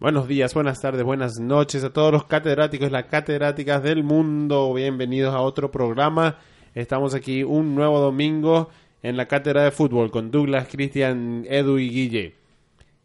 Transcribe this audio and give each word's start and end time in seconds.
Buenos 0.00 0.28
días, 0.28 0.54
buenas 0.54 0.80
tardes, 0.80 1.02
buenas 1.02 1.40
noches 1.40 1.82
a 1.82 1.90
todos 1.92 2.12
los 2.12 2.24
catedráticos 2.24 2.88
y 2.88 2.92
las 2.92 3.06
catedráticas 3.06 3.82
del 3.82 4.04
mundo. 4.04 4.72
Bienvenidos 4.72 5.34
a 5.34 5.40
otro 5.40 5.72
programa. 5.72 6.36
Estamos 6.74 7.14
aquí 7.14 7.42
un 7.42 7.74
nuevo 7.74 7.98
domingo 7.98 8.70
en 9.02 9.16
la 9.16 9.26
cátedra 9.26 9.64
de 9.64 9.72
fútbol 9.72 10.10
con 10.12 10.30
Douglas, 10.30 10.68
Cristian, 10.70 11.44
Edu 11.48 11.78
y 11.78 11.88
Guille. 11.90 12.34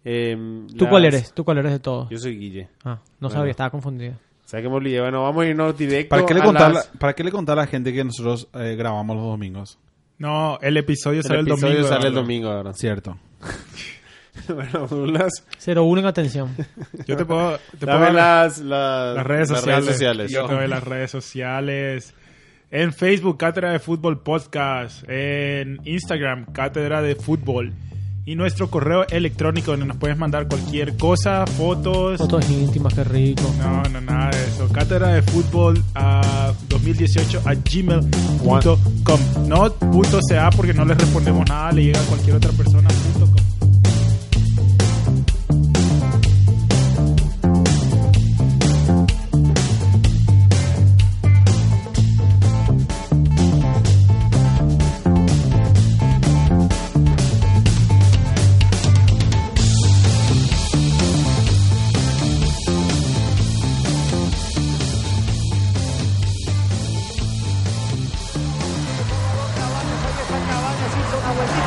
Em, 0.05 0.67
¿Tú 0.67 0.83
las- 0.83 0.89
cuál 0.89 1.05
eres? 1.05 1.33
¿Tú 1.33 1.43
cuál 1.43 1.57
eres 1.59 1.71
de 1.71 1.79
todos? 1.79 2.09
Yo 2.11 2.17
soy 2.19 2.37
Guille. 2.37 2.69
Ah, 2.83 2.99
no 3.19 3.27
Bueno. 3.27 3.35
sabía, 3.39 3.51
estaba 3.51 3.71
confundido. 3.71 4.13
Saquemos 4.45 4.83
Guille. 4.83 5.01
Bueno, 5.01 5.23
vamos 5.23 5.45
a 5.45 5.47
irnos 5.47 5.75
directo 5.75 6.09
¿Para 6.09 6.25
qué, 6.27 6.33
le 6.35 6.41
a 6.41 6.43
contar, 6.43 6.73
las- 6.73 6.91
la- 6.93 6.99
¿Para 6.99 7.13
qué 7.13 7.23
le 7.23 7.31
contar 7.31 7.57
a 7.57 7.61
la 7.61 7.67
gente 7.67 7.91
que 7.91 8.03
nosotros 8.03 8.47
eh, 8.53 8.75
grabamos 8.77 9.15
los 9.15 9.25
domingos? 9.25 9.79
No, 10.19 10.59
el 10.61 10.77
episodio 10.77 11.19
El 11.19 11.23
sale 11.23 11.39
el, 11.39 11.47
episodio 11.47 11.73
domingo. 11.73 11.87
sale 11.89 12.07
el 12.07 12.13
domingo 12.13 12.49
ahora. 12.49 12.73
Cierto. 12.73 13.17
bueno, 14.47 14.87
Douglas, 14.87 15.43
01 15.65 15.99
en 15.99 16.05
atención. 16.05 16.55
Yo 17.07 17.17
te 17.17 17.25
puedo, 17.25 17.59
te 17.79 17.85
dame 17.85 18.11
las, 18.11 18.59
las, 18.59 19.15
las 19.15 19.25
redes 19.25 19.49
sociales. 19.49 19.85
sociales. 19.85 20.31
Yo 20.31 20.45
te 20.45 20.53
doy 20.53 20.67
las 20.67 20.83
redes 20.83 21.11
sociales. 21.11 22.13
En 22.71 22.91
Facebook, 22.91 23.37
Cátedra 23.37 23.71
de 23.71 23.79
Fútbol 23.79 24.21
Podcast. 24.21 25.07
En 25.07 25.79
Instagram, 25.85 26.45
Cátedra 26.53 27.01
de 27.01 27.15
Fútbol. 27.15 27.71
Y 28.25 28.35
nuestro 28.35 28.69
correo 28.69 29.05
electrónico 29.09 29.71
donde 29.71 29.85
nos 29.85 29.97
puedes 29.97 30.17
mandar 30.17 30.47
cualquier 30.47 30.95
cosa, 30.95 31.45
fotos. 31.45 32.17
Fotos 32.17 32.49
íntimas, 32.49 32.93
qué 32.93 33.03
rico. 33.03 33.53
No, 33.59 33.83
no, 33.83 33.99
nada 33.99 34.31
de 34.31 34.43
eso. 34.45 34.69
Cátedra 34.69 35.09
de 35.09 35.21
Fútbol 35.21 35.83
a 35.93 36.53
2018 36.69 37.41
a 37.45 37.53
gmail.com. 37.53 39.19
No 39.47 39.73
punto 39.73 40.19
.ca 40.29 40.49
porque 40.55 40.73
no 40.73 40.85
les 40.85 40.97
respondemos 40.97 41.47
nada, 41.49 41.73
le 41.73 41.83
llega 41.83 41.99
a 41.99 42.05
cualquier 42.05 42.37
otra 42.37 42.51
persona. 42.53 42.87
punto 42.87 43.22
abuelita. 71.17 71.62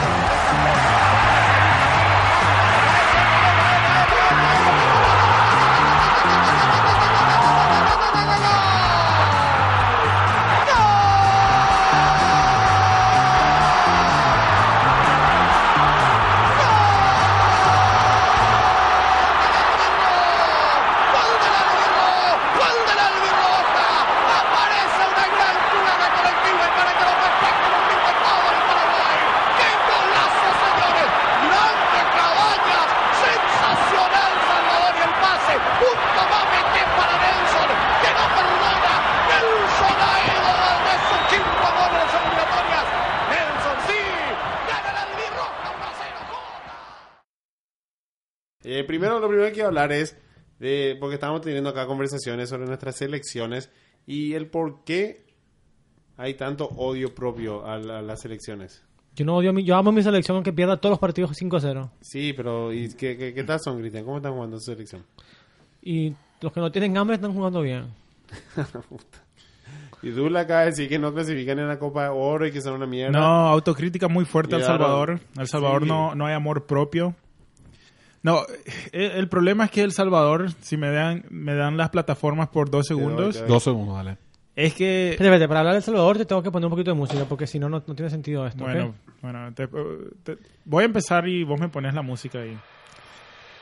Hablar 49.66 49.92
es 49.92 50.16
de, 50.58 50.96
porque 51.00 51.14
estamos 51.14 51.40
teniendo 51.42 51.70
acá 51.70 51.86
conversaciones 51.86 52.48
sobre 52.48 52.66
nuestras 52.66 52.96
selecciones 52.96 53.70
y 54.06 54.32
el 54.34 54.46
por 54.48 54.84
qué 54.84 55.26
hay 56.16 56.34
tanto 56.34 56.66
odio 56.76 57.14
propio 57.14 57.66
a, 57.66 57.78
la- 57.78 57.98
a 57.98 58.02
las 58.02 58.20
selecciones. 58.22 58.82
Yo 59.14 59.24
no 59.24 59.36
odio 59.36 59.50
a 59.50 59.52
mi, 59.52 59.64
yo 59.64 59.76
amo 59.76 59.90
a 59.90 59.92
mi 59.92 60.02
selección 60.02 60.36
aunque 60.36 60.52
pierda 60.52 60.76
todos 60.78 60.92
los 60.92 60.98
partidos 60.98 61.32
5-0. 61.40 61.90
Sí, 62.00 62.32
pero 62.34 62.72
¿y 62.72 62.88
qué, 62.94 63.16
qué, 63.16 63.32
qué 63.34 63.44
tal 63.44 63.58
son, 63.60 63.78
Cristian? 63.80 64.04
¿Cómo 64.04 64.18
están 64.18 64.32
jugando 64.34 64.58
su 64.58 64.66
selección? 64.72 65.04
Y 65.82 66.14
los 66.40 66.52
que 66.52 66.60
no 66.60 66.70
tienen 66.72 66.96
hambre 66.98 67.16
están 67.16 67.32
jugando 67.34 67.60
bien. 67.62 67.86
Y 70.02 70.10
Dula 70.10 70.40
acaba 70.40 70.60
de 70.60 70.66
decir 70.66 70.88
que 70.88 70.98
no 70.98 71.12
clasifican 71.12 71.58
en 71.58 71.66
la 71.68 71.78
Copa 71.78 72.04
de 72.04 72.08
Oro 72.10 72.46
y 72.46 72.52
que 72.52 72.60
son 72.60 72.74
una 72.74 72.86
mierda. 72.86 73.18
No, 73.18 73.48
autocrítica 73.48 74.08
muy 74.08 74.24
fuerte 74.24 74.54
al 74.54 74.60
Claro. 74.60 74.78
Salvador. 74.84 75.20
El 75.38 75.48
Salvador 75.48 75.82
Sí. 75.82 75.88
no, 75.88 76.14
no 76.14 76.26
hay 76.26 76.34
amor 76.34 76.66
propio. 76.66 77.14
No, 78.26 78.42
el, 78.92 79.10
el 79.12 79.28
problema 79.28 79.64
es 79.66 79.70
que 79.70 79.82
El 79.82 79.92
Salvador, 79.92 80.50
si 80.60 80.76
me 80.76 80.90
dan, 80.90 81.24
me 81.30 81.54
dan 81.54 81.76
las 81.76 81.90
plataformas 81.90 82.48
por 82.48 82.68
dos 82.70 82.86
segundos. 82.86 83.42
Dos 83.46 83.62
segundos, 83.62 83.94
dale. 83.96 84.18
es 84.56 84.74
que... 84.74 85.10
Espérate, 85.12 85.24
espérate, 85.36 85.48
para 85.48 85.60
hablar 85.60 85.74
del 85.74 85.82
Salvador 85.82 86.18
te 86.18 86.24
tengo 86.26 86.42
que 86.42 86.50
poner 86.50 86.66
un 86.66 86.70
poquito 86.70 86.90
de 86.90 86.96
música 86.96 87.24
porque 87.28 87.46
si 87.46 87.58
no, 87.58 87.68
no 87.68 87.82
no 87.86 87.94
tiene 87.94 88.10
sentido 88.10 88.46
esto. 88.46 88.64
Bueno, 88.64 88.94
bueno 89.22 89.52
te- 89.54 89.68
te- 90.24 90.38
voy 90.64 90.82
a 90.82 90.86
empezar 90.86 91.28
y 91.28 91.44
vos 91.44 91.60
me 91.60 91.68
pones 91.68 91.94
la 91.94 92.02
música 92.02 92.38
ahí. 92.40 92.56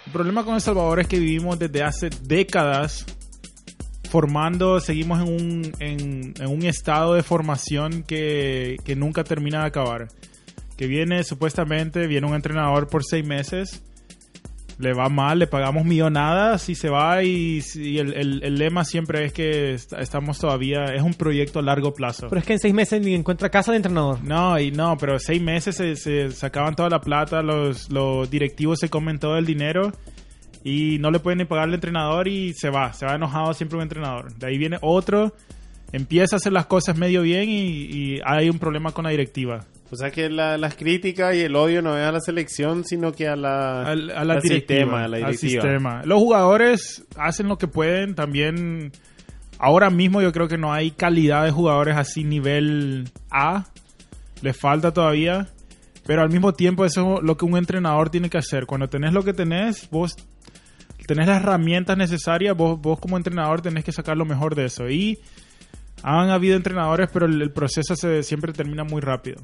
El 0.07 0.13
problema 0.13 0.45
con 0.45 0.55
El 0.55 0.61
Salvador 0.61 1.01
es 1.01 1.09
que 1.09 1.19
vivimos 1.19 1.59
desde 1.59 1.83
hace 1.83 2.11
décadas 2.23 3.07
formando, 4.11 4.79
seguimos 4.81 5.21
en 5.21 5.29
un, 5.29 5.73
en, 5.81 6.35
en 6.39 6.47
un 6.49 6.63
estado 6.65 7.15
de 7.15 7.23
formación 7.23 8.03
que, 8.05 8.77
que 8.85 8.95
nunca 8.97 9.25
termina 9.25 9.61
de 9.63 9.67
acabar. 9.67 10.09
Que 10.77 10.87
viene, 10.87 11.23
supuestamente, 11.25 12.07
viene 12.07 12.27
un 12.27 12.35
entrenador 12.35 12.89
por 12.89 13.05
seis 13.05 13.27
meses, 13.27 13.83
le 14.79 14.93
va 14.93 15.09
mal, 15.09 15.39
le 15.39 15.47
pagamos 15.47 15.85
millonadas 15.85 16.69
y 16.69 16.75
se 16.75 16.89
va 16.89 17.23
y, 17.23 17.61
y 17.77 17.99
el, 17.99 18.13
el- 18.15 18.43
el 18.43 18.55
lema 18.57 18.85
siempre 18.85 19.25
es 19.25 19.33
que 19.33 19.75
est- 19.75 19.93
estamos 19.93 20.39
todavía, 20.39 20.87
es 20.87 21.03
un 21.03 21.15
proyecto 21.15 21.61
a 21.61 21.63
largo 21.63 21.95
plazo. 21.95 22.27
Pero 22.29 22.41
es 22.41 22.47
que 22.47 22.55
en 22.55 22.59
seis 22.59 22.75
meses 22.75 23.01
ni 23.01 23.15
encuentra 23.15 23.51
casa 23.51 23.71
de 23.71 23.77
entrenador. 23.77 24.23
No, 24.25 24.59
y 24.59 24.73
no, 24.73 24.97
pero 24.99 25.19
seis 25.19 25.41
meses 25.41 25.77
se, 25.77 25.95
se 25.97 26.31
sacaban 26.33 26.75
toda 26.75 26.89
la 26.91 27.01
plata, 27.01 27.41
los, 27.43 27.89
los 27.91 28.29
directivos 28.31 28.81
se 28.81 28.89
comen 28.89 29.19
todo 29.21 29.37
el 29.39 29.47
dinero 29.47 29.93
y 30.65 30.99
no 30.99 31.11
le 31.11 31.21
pueden 31.21 31.39
ni 31.39 31.45
pagar 31.45 31.69
al 31.69 31.75
entrenador 31.75 32.27
y 32.27 32.53
se 32.55 32.71
va, 32.71 32.93
se 32.95 33.07
va 33.07 33.15
enojado 33.15 33.55
siempre 33.55 33.77
un 33.77 33.83
entrenador. 33.83 34.35
De 34.35 34.47
ahí 34.49 34.59
viene 34.59 34.79
otro, 34.81 35.35
empieza 35.93 36.35
a 36.35 36.39
hacer 36.39 36.53
las 36.53 36.67
cosas 36.67 36.97
medio 36.99 37.23
bien 37.23 37.49
y, 37.49 37.61
y 38.17 38.21
hay 38.25 38.49
un 38.51 38.59
problema 38.59 38.91
con 38.93 39.05
la 39.05 39.11
directiva. 39.11 39.67
O 39.91 39.97
sea 39.97 40.11
que 40.11 40.29
la- 40.29 40.59
las 40.59 40.75
críticas 40.75 41.35
y 41.37 41.41
el 41.43 41.55
odio 41.55 41.81
no 41.83 41.97
es 41.97 42.05
a 42.05 42.11
la 42.13 42.21
selección, 42.21 42.85
sino 42.85 43.13
que 43.13 43.29
a 43.29 43.37
la, 43.37 43.83
Al, 43.83 44.11
a 44.11 44.25
la 44.25 44.35
al 44.35 44.43
sistema, 44.43 45.05
a 45.05 45.09
la 45.09 45.27
al 45.27 45.37
sistema. 45.37 46.03
Los 46.05 46.19
jugadores 46.19 47.05
hacen 47.17 47.49
lo 47.49 47.59
que 47.59 47.69
pueden, 47.69 48.15
también 48.15 48.91
ahora 49.59 49.91
mismo 49.91 50.21
yo 50.21 50.33
creo 50.33 50.49
que 50.49 50.59
no 50.59 50.73
hay 50.73 50.91
calidad 50.91 51.45
de 51.45 51.51
jugadores 51.51 51.97
así 51.97 52.25
nivel 52.25 53.09
A, 53.31 53.67
le 54.43 54.53
falta 54.53 54.93
todavía, 54.93 55.49
pero 56.07 56.23
al 56.23 56.31
mismo 56.31 56.53
tiempo 56.55 56.85
eso 56.85 57.19
es 57.19 57.23
lo 57.23 57.37
que 57.37 57.45
un 57.45 57.57
entrenador 57.57 58.11
tiene 58.11 58.29
que 58.31 58.39
hacer. 58.39 58.67
Cuando 58.67 58.89
tenés 58.89 59.13
lo 59.13 59.23
que 59.23 59.33
tenés, 59.33 59.89
vos 59.91 60.17
tenés 61.07 61.29
las 61.29 61.41
herramientas 61.43 61.97
necesarias, 61.97 62.57
vos, 62.57 62.81
vos 62.81 62.99
como 62.99 63.17
entrenador 63.17 63.61
tenés 63.61 63.85
que 63.85 63.93
sacar 63.93 64.17
lo 64.17 64.25
mejor 64.25 64.55
de 64.55 64.65
eso. 64.65 64.89
Y 64.89 65.19
han 66.03 66.31
habido 66.31 66.57
entrenadores, 66.57 67.09
pero 67.13 67.27
el, 67.27 67.41
el 67.41 67.53
proceso 67.53 67.95
se, 67.97 68.23
siempre 68.23 68.53
termina 68.53 68.85
muy 68.85 69.01
rápido. 69.01 69.41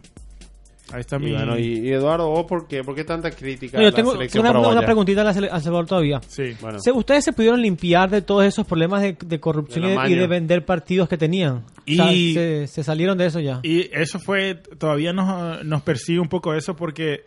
Ahí 0.93 1.01
está 1.01 1.17
Y, 1.17 1.21
mi... 1.21 1.33
bueno, 1.33 1.59
y, 1.59 1.79
y 1.81 1.93
Eduardo, 1.93 2.29
¿vos 2.29 2.47
por 2.47 2.67
qué? 2.67 2.83
¿Por 2.83 2.95
qué 2.95 3.05
tanta 3.05 3.31
crítica 3.31 3.77
No, 3.79 3.83
a 3.83 3.85
yo 3.85 3.91
la 3.91 3.97
tengo 3.97 4.13
selección 4.13 4.43
una, 4.43 4.51
una 4.51 4.61
paraguaya? 4.61 4.87
preguntita 4.87 5.21
a 5.21 5.25
la 5.25 5.61
Salvador 5.61 5.87
todavía. 5.87 6.21
Sí. 6.27 6.57
Bueno, 6.61 6.79
¿Ustedes 6.95 7.25
se 7.25 7.33
pudieron 7.33 7.63
limpiar 7.63 8.11
de 8.11 8.23
todos 8.23 8.45
esos 8.45 8.67
problemas 8.67 9.03
de, 9.03 9.17
de 9.25 9.41
corrupción 9.41 9.85
De 9.87 10.11
y 10.11 10.15
de, 10.15 10.27
vender 10.27 10.65
partidos 10.65 11.09
que 11.09 11.17
tenían? 11.17 11.63
Y- 11.87 12.01
O 12.01 12.05
sea, 12.05 12.13
se, 12.13 12.67
se 12.67 12.85
salieron 12.85 13.17
de 13.19 13.27
eso 13.27 13.41
ya. 13.41 13.61
Y 13.63 13.89
eso 13.93 14.19
fue, 14.19 14.55
todavía 14.55 15.13
nos, 15.13 15.65
nos 15.65 15.83
persigue 15.83 16.19
un 16.21 16.29
poco 16.29 16.55
eso 16.55 16.75
porque 16.75 17.23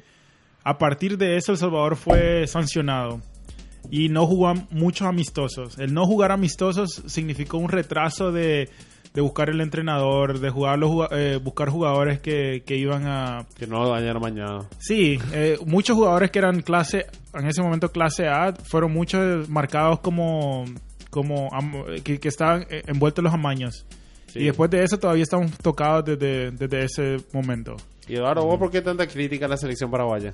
a 0.63 0.77
partir 0.77 1.17
de 1.17 1.37
eso 1.37 1.51
El 1.53 1.57
Salvador 1.57 1.95
fue 1.95 2.47
sancionado 2.47 3.21
y 3.91 4.09
no 4.09 4.25
jugó 4.25 4.53
muchos 4.71 5.07
amistosos. 5.07 5.77
El 5.77 5.93
no 5.93 6.05
jugar 6.05 6.31
amistosos 6.31 7.01
significó 7.05 7.57
un 7.57 7.69
retraso 7.69 8.31
de, 8.31 8.69
de 9.13 9.21
buscar 9.21 9.49
el 9.49 9.61
entrenador, 9.61 10.39
de 10.39 10.49
jugar 10.49 10.79
los, 10.79 11.07
eh, 11.11 11.39
buscar 11.41 11.69
jugadores 11.69 12.19
que, 12.19 12.63
que 12.65 12.77
iban 12.77 13.05
a... 13.05 13.45
que 13.55 13.67
no 13.67 13.83
lo 13.83 13.89
dañaron 13.89 14.21
mañana. 14.21 14.61
Sí, 14.79 15.19
eh, 15.33 15.57
muchos 15.65 15.95
jugadores 15.95 16.31
que 16.31 16.39
eran 16.39 16.61
clase, 16.61 17.05
en 17.33 17.47
ese 17.47 17.61
momento 17.61 17.91
clase 17.91 18.27
A, 18.27 18.53
fueron 18.53 18.91
muchos 18.91 19.47
marcados 19.49 19.99
como, 19.99 20.65
como 21.11 21.49
que, 22.03 22.19
que 22.19 22.27
estaban 22.27 22.65
eh, 22.69 22.81
envueltos 22.87 23.19
en 23.19 23.25
los 23.25 23.33
amaños. 23.33 23.85
Sí. 24.27 24.39
Y 24.39 24.45
después 24.45 24.71
de 24.71 24.83
eso 24.83 24.97
todavía 24.97 25.23
estamos 25.23 25.51
tocados 25.59 26.05
desde, 26.05 26.49
desde 26.49 26.83
ese 26.83 27.17
momento. 27.33 27.75
Y 28.07 28.15
Eduardo, 28.15 28.43
¿vos 28.45 28.57
por 28.57 28.71
qué 28.71 28.81
tanta 28.81 29.07
crítica 29.07 29.45
a 29.45 29.49
la 29.49 29.57
selección 29.57 29.91
paraguaya? 29.91 30.31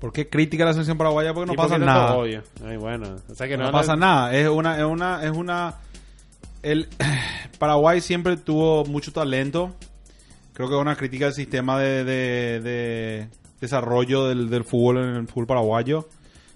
¿Por 0.00 0.12
qué 0.12 0.28
crítica 0.28 0.64
a 0.64 0.66
la 0.66 0.72
selección 0.72 0.98
paraguaya? 0.98 1.32
Porque 1.32 1.46
no 1.46 1.52
¿Y 1.52 1.56
por 1.56 1.68
pasa 1.68 1.78
nada. 1.78 2.16
Ay, 2.66 2.76
bueno. 2.76 3.14
O 3.30 3.34
sea 3.36 3.46
que 3.46 3.56
no, 3.56 3.66
No, 3.66 3.70
pasa 3.70 3.94
nada. 3.94 4.34
Es 4.34 4.48
una, 4.48 4.76
es 4.76 4.84
una, 4.84 5.22
es 5.22 5.30
una. 5.30 5.76
El 6.62 6.88
Paraguay 7.58 8.00
siempre 8.00 8.36
tuvo 8.36 8.84
mucho 8.84 9.12
talento. 9.12 9.74
Creo 10.52 10.68
que 10.68 10.74
es 10.74 10.80
una 10.80 10.96
crítica 10.96 11.26
al 11.26 11.34
sistema 11.34 11.78
de, 11.80 12.04
de- 12.04 12.60
de 12.60 13.28
desarrollo 13.60 14.26
del, 14.28 14.50
del 14.50 14.64
fútbol 14.64 14.98
en 14.98 15.16
el 15.16 15.26
fútbol 15.28 15.46
paraguayo. 15.46 16.08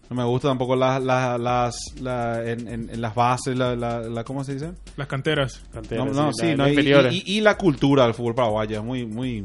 No 0.09 0.15
me 0.17 0.25
gusta 0.25 0.49
tampoco 0.49 0.77
las, 0.77 1.03
las, 1.03 1.41
las, 1.41 1.77
la- 2.01 2.49
en, 2.49 2.69
en- 2.69 2.91
en 2.91 3.01
las 3.01 3.15
bases, 3.15 3.57
la, 3.57 3.75
la, 3.75 4.01
la- 4.03 4.25
¿cómo 4.25 4.45
se 4.45 4.55
dice? 4.55 4.73
Las 4.97 5.09
canteras. 5.09 5.63
Cantera, 5.73 6.05
no, 6.05 6.13
no, 6.13 6.33
sí, 6.33 6.41
sí, 6.43 6.47
la- 6.49 6.57
no, 6.57 6.63
las 6.65 6.69
y, 6.69 6.71
inferiores. 6.73 7.15
y- 7.15 7.23
y 7.37 7.41
la 7.41 7.57
cultura 7.57 8.05
del 8.05 8.15
fútbol 8.15 8.35
paraguayo 8.35 8.79
es 8.79 8.85
muy, 8.85 9.07
muy. 9.07 9.45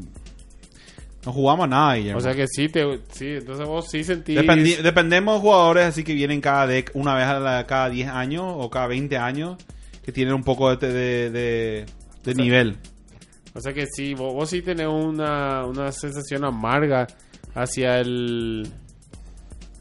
No 1.25 1.31
jugamos 1.33 1.65
a 1.65 1.67
nada, 1.67 1.93
Guillermo. 1.95 2.17
O 2.19 2.21
sea 2.21 2.33
que 2.35 2.47
sí, 2.47 2.67
te, 2.67 2.99
sí, 3.11 3.27
entonces 3.27 3.67
vos 3.67 3.87
sí 3.89 4.03
sentís... 4.03 4.37
Dependi- 4.39 4.81
dependemos 4.81 5.35
de 5.35 5.41
jugadores 5.41 5.85
así 5.85 6.03
que 6.03 6.13
vienen 6.13 6.41
cada 6.41 6.67
dec- 6.67 6.91
una 6.95 7.13
vez 7.15 7.25
a 7.25 7.39
la- 7.39 7.65
cada 7.67 7.89
10 7.89 8.09
años 8.09 8.43
o 8.47 8.69
cada 8.69 8.87
20 8.87 9.17
años 9.17 9.57
que 10.03 10.11
tienen 10.11 10.33
un 10.33 10.43
poco 10.43 10.75
de, 10.75 10.87
de, 10.91 11.29
de- 11.31 11.85
de 12.23 12.35
nivel. 12.35 12.77
O 13.53 13.59
sea 13.61 13.73
que 13.73 13.85
sí, 13.87 14.13
vos, 14.13 14.33
vos 14.33 14.49
sí 14.49 14.61
tenés 14.61 14.87
una, 14.87 15.65
una 15.65 15.91
sensación 15.91 16.45
amarga 16.45 17.07
hacia 17.53 17.99
el 17.99 18.67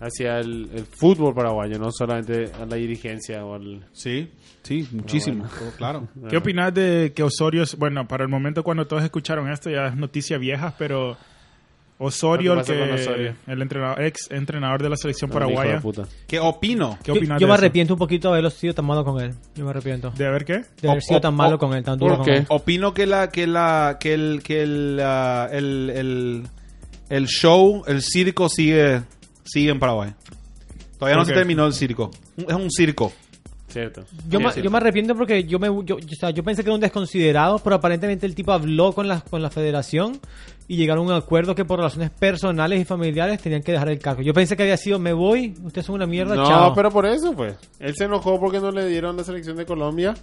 hacia 0.00 0.38
el, 0.38 0.70
el 0.75 0.84
fútbol 0.87 1.34
paraguayo, 1.34 1.78
no 1.78 1.93
solamente 1.93 2.50
a 2.58 2.64
la 2.64 2.76
dirigencia 2.76 3.44
o 3.44 3.55
al... 3.55 3.84
Sí, 3.93 4.31
sí, 4.62 4.88
muchísimo. 4.93 5.44
bueno. 5.44 5.72
Claro. 5.76 6.08
¿Qué 6.31 6.38
opinas 6.38 6.73
de 6.73 7.12
que 7.14 7.23
Osorio, 7.23 7.64
bueno, 7.76 8.08
para 8.08 8.25
el 8.25 8.31
momento 8.31 8.62
cuando 8.64 8.87
todos 8.87 9.05
escucharon 9.05 9.50
esto 9.52 9.69
ya 9.69 9.88
es 9.88 9.96
noticia 9.96 10.38
vieja, 10.38 10.75
pero 10.78 11.19
Osorio, 12.02 12.55
¿Qué 12.55 12.61
el, 12.61 12.67
pasó 12.67 12.79
con 12.79 12.88
que, 12.88 13.02
Osorio? 13.02 13.35
el 13.47 13.62
entrenador, 13.62 14.02
ex 14.02 14.31
entrenador 14.31 14.82
de 14.82 14.88
la 14.88 14.97
selección 14.97 15.29
de 15.29 15.35
paraguaya. 15.35 15.82
¿Qué 16.26 16.41
opino? 16.41 16.99
¿qué 17.02 17.12
Yo, 17.12 17.19
opinas 17.19 17.38
yo 17.38 17.47
me 17.47 17.52
arrepiento 17.52 17.93
un 17.93 17.99
poquito 17.99 18.32
de 18.32 18.38
haber 18.38 18.50
sido 18.50 18.73
tan 18.73 18.87
malo 18.87 19.05
con 19.05 19.20
él. 19.20 19.35
Yo 19.55 19.64
me 19.64 19.70
arrepiento. 19.70 20.11
¿De 20.12 20.31
ver 20.31 20.47
qué? 20.47 20.64
De 20.81 20.91
haber 20.91 21.02
sido 21.02 21.20
tan 21.20 21.35
malo 21.35 21.58
con 21.58 21.75
él, 21.75 21.85
tan 21.85 21.99
¿por 21.99 22.08
duro 22.08 22.17
con 22.17 22.25
qué? 22.26 22.37
él. 22.38 22.47
Opino 22.49 22.94
que 22.94 23.06
la 23.06 23.29
que 23.29 23.47
la 23.47 23.99
que 24.00 24.14
el 24.14 24.41
que 24.43 24.62
el 24.62 24.99
ah, 25.05 25.49
el, 25.52 25.91
el, 25.94 26.43
el 27.11 27.26
show, 27.26 27.82
el 27.87 28.00
circo 28.00 28.49
sigue 28.49 29.02
sigue 29.44 29.70
en 29.70 29.79
Paraguay. 29.79 30.14
Todavía 30.99 31.17
no 31.17 31.23
¿Por 31.25 31.29
se 31.29 31.35
terminó 31.35 31.67
el 31.67 31.75
circo. 31.75 32.11
Es 32.38 32.55
un 32.55 32.70
circo. 32.70 33.12
Cierto. 33.70 34.02
Yo, 34.28 34.38
Sí, 34.38 34.44
me, 34.44 34.52
cierto. 34.52 34.61
yo 34.62 34.70
me 34.70 34.76
arrepiento 34.78 35.14
porque 35.14 35.44
yo 35.44 35.58
me 35.58 35.69
yo, 35.84 35.96
o 35.96 36.14
sea, 36.19 36.31
yo 36.31 36.43
pensé 36.43 36.62
que 36.62 36.69
era 36.70 36.75
un 36.75 36.81
desconsiderado, 36.81 37.58
pero 37.61 37.76
aparentemente 37.76 38.26
el 38.26 38.34
tipo 38.34 38.52
habló 38.52 38.93
con 38.93 39.06
la, 39.08 39.20
con 39.20 39.40
la 39.43 39.49
federación 39.50 40.19
y 40.67 40.76
llegaron 40.76 41.05
a 41.05 41.11
un 41.11 41.17
acuerdo 41.17 41.55
que 41.55 41.64
por 41.64 41.78
razones 41.78 42.11
personales 42.11 42.81
y 42.81 42.84
familiares 42.84 43.40
tenían 43.40 43.62
que 43.62 43.72
dejar 43.72 43.88
el 43.88 43.99
cargo. 44.00 44.22
Yo 44.22 44.32
pensé 44.34 44.56
que 44.56 44.64
había 44.64 44.76
sido 44.76 44.99
me 44.99 45.12
voy, 45.12 45.55
ustedes 45.62 45.87
son 45.87 45.94
una 45.96 46.06
mierda, 46.06 46.34
No, 46.34 46.46
chao. 46.46 46.75
pero 46.75 46.90
por 46.90 47.06
eso 47.06 47.32
pues. 47.34 47.55
Él 47.78 47.94
se 47.96 48.05
enojó 48.05 48.38
porque 48.40 48.58
no 48.61 48.70
le 48.72 48.87
dieron 48.88 49.17
la 49.17 49.25
selección 49.25 49.56
de 49.56 49.64
Colombia 49.67 50.14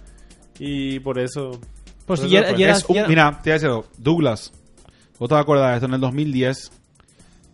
y 0.58 1.00
por 1.00 1.18
eso... 1.18 1.52
por 2.06 2.18
si 2.18 2.24
por 2.24 2.30
ya, 2.32 2.40
eso 2.40 2.50
fue. 2.50 2.58
ya 2.58 2.64
era- 2.66 2.76
Es 2.76 2.84
un- 2.88 2.94
ya 2.94 3.00
era- 3.00 3.08
mira, 3.08 3.30
te 3.42 3.50
voy 3.50 3.50
a 3.50 3.54
decir 3.54 3.68
algo. 3.68 3.84
Douglas, 3.98 4.52
vos 5.18 5.28
te 5.28 5.34
vas 5.34 5.40
a 5.40 5.42
acordar 5.42 5.70
de 5.70 5.74
esto 5.76 5.86
en 5.86 5.94
el 5.94 6.00
2010. 6.00 6.70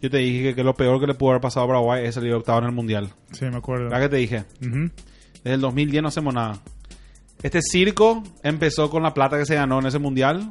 Yo 0.02 0.10
te 0.10 0.18
dije 0.18 0.42
que, 0.42 0.54
que 0.56 0.62
lo 0.64 0.74
peor 0.74 1.00
que 1.00 1.06
le 1.06 1.14
pudo 1.14 1.30
haber 1.30 1.40
pasado 1.40 1.64
a 1.64 1.68
Paraguay 1.68 2.04
es 2.04 2.14
salir 2.14 2.34
octavo 2.34 2.58
en 2.58 2.64
el 2.66 2.72
mundial. 2.72 3.08
Sí, 3.32 3.46
me 3.46 3.56
acuerdo. 3.56 3.84
¿Verdad 3.84 4.00
que 4.02 4.08
te 4.10 4.16
dije? 4.16 4.44
Ujú. 4.60 4.90
Desde 5.44 5.54
el 5.54 5.60
2010 5.60 6.02
no 6.02 6.08
hacemos 6.08 6.34
nada. 6.34 6.58
Este 7.42 7.60
circo 7.62 8.22
empezó 8.42 8.88
con 8.90 9.02
la 9.02 9.12
plata 9.14 9.38
que 9.38 9.44
se 9.46 9.54
ganó 9.54 9.78
en 9.78 9.86
ese 9.86 9.98
mundial 9.98 10.50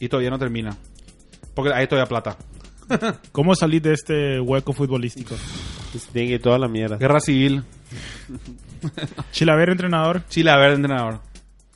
y 0.00 0.08
todavía 0.08 0.30
no 0.30 0.38
termina. 0.38 0.76
Porque 1.54 1.72
hay 1.74 1.86
todavía 1.86 2.08
plata. 2.08 2.36
¿Cómo 3.32 3.54
salir 3.54 3.82
de 3.82 3.92
este 3.92 4.40
hueco 4.40 4.72
futbolístico? 4.72 5.36
se 5.92 6.10
tiene 6.12 6.38
toda 6.38 6.58
la 6.58 6.68
mierda. 6.68 6.96
Guerra 6.96 7.20
civil. 7.20 7.62
Chilaver, 9.32 9.70
entrenador. 9.70 10.22
Chile, 10.28 10.50
a 10.50 10.56
ver, 10.56 10.72
entrenador. 10.72 11.20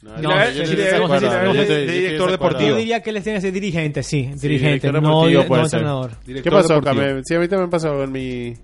No, 0.03 0.21
yo- 0.21 0.31
yo 0.53 0.65
yo 0.65 0.71
de 0.71 0.77
director 0.77 0.99
de 0.99 1.05
acuerdo. 1.05 2.17
Yo 2.19 2.27
deportivo. 2.31 2.77
diría 2.77 3.03
que 3.03 3.11
les 3.13 3.25
tiene 3.25 3.39
que 3.39 3.43
ser 3.43 3.53
dirigente, 3.53 4.03
sí, 4.03 4.31
dirigente, 4.41 4.89
director 4.89 5.03
no, 5.03 5.27
deportivo 5.27 5.57
no 5.57 5.63
entrenador. 5.65 6.11
¿Qué 6.25 6.51
pasó, 6.51 6.75
deportivo. 6.75 7.05
Came? 7.07 7.21
Sí, 7.25 7.35
a 7.35 7.41
mí 7.41 7.49
también 7.49 7.71
pasó 7.71 8.03
en 8.03 8.13
mi... 8.13 8.55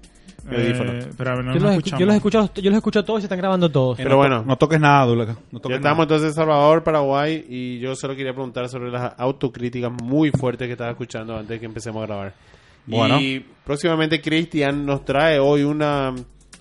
Eh, 0.50 0.72
no 0.78 1.54
Yo 1.54 1.60
los, 1.60 1.72
escu- 1.72 1.76
escuchamos. 1.76 2.00
yo 2.00 2.06
los 2.06 2.14
he 2.14 2.16
escuchado, 2.16 2.50
yo 2.54 2.62
los 2.70 2.74
he 2.74 2.76
escuchado 2.78 3.04
todos 3.04 3.18
y 3.18 3.22
se 3.22 3.26
están 3.26 3.38
grabando 3.38 3.70
todos. 3.70 3.96
Pero 3.96 4.08
no 4.10 4.14
to- 4.14 4.18
bueno. 4.18 4.44
No 4.44 4.56
toques 4.56 4.80
nada. 4.80 5.06
No 5.06 5.24
Ya 5.24 5.32
estamos 5.32 5.80
nada. 5.82 6.02
entonces 6.02 6.28
en 6.28 6.34
Salvador, 6.34 6.82
Paraguay 6.84 7.44
y 7.48 7.78
yo 7.80 7.94
solo 7.96 8.14
quería 8.16 8.32
preguntar 8.32 8.68
sobre 8.68 8.90
las 8.90 9.12
autocríticas 9.18 9.90
muy 10.02 10.30
fuertes 10.30 10.66
que 10.66 10.72
estaba 10.72 10.90
escuchando 10.90 11.34
antes 11.34 11.48
de 11.48 11.60
que 11.60 11.66
empecemos 11.66 12.02
a 12.02 12.06
grabar. 12.06 12.34
Bueno. 12.86 13.20
Y 13.20 13.44
próximamente 13.64 14.20
Cristian 14.20 14.84
nos 14.86 15.04
trae 15.04 15.38
hoy 15.38 15.62
una, 15.64 16.14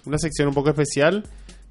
una 0.05 0.17
sección 0.17 0.47
un 0.49 0.53
poco 0.53 0.69
especial 0.69 1.23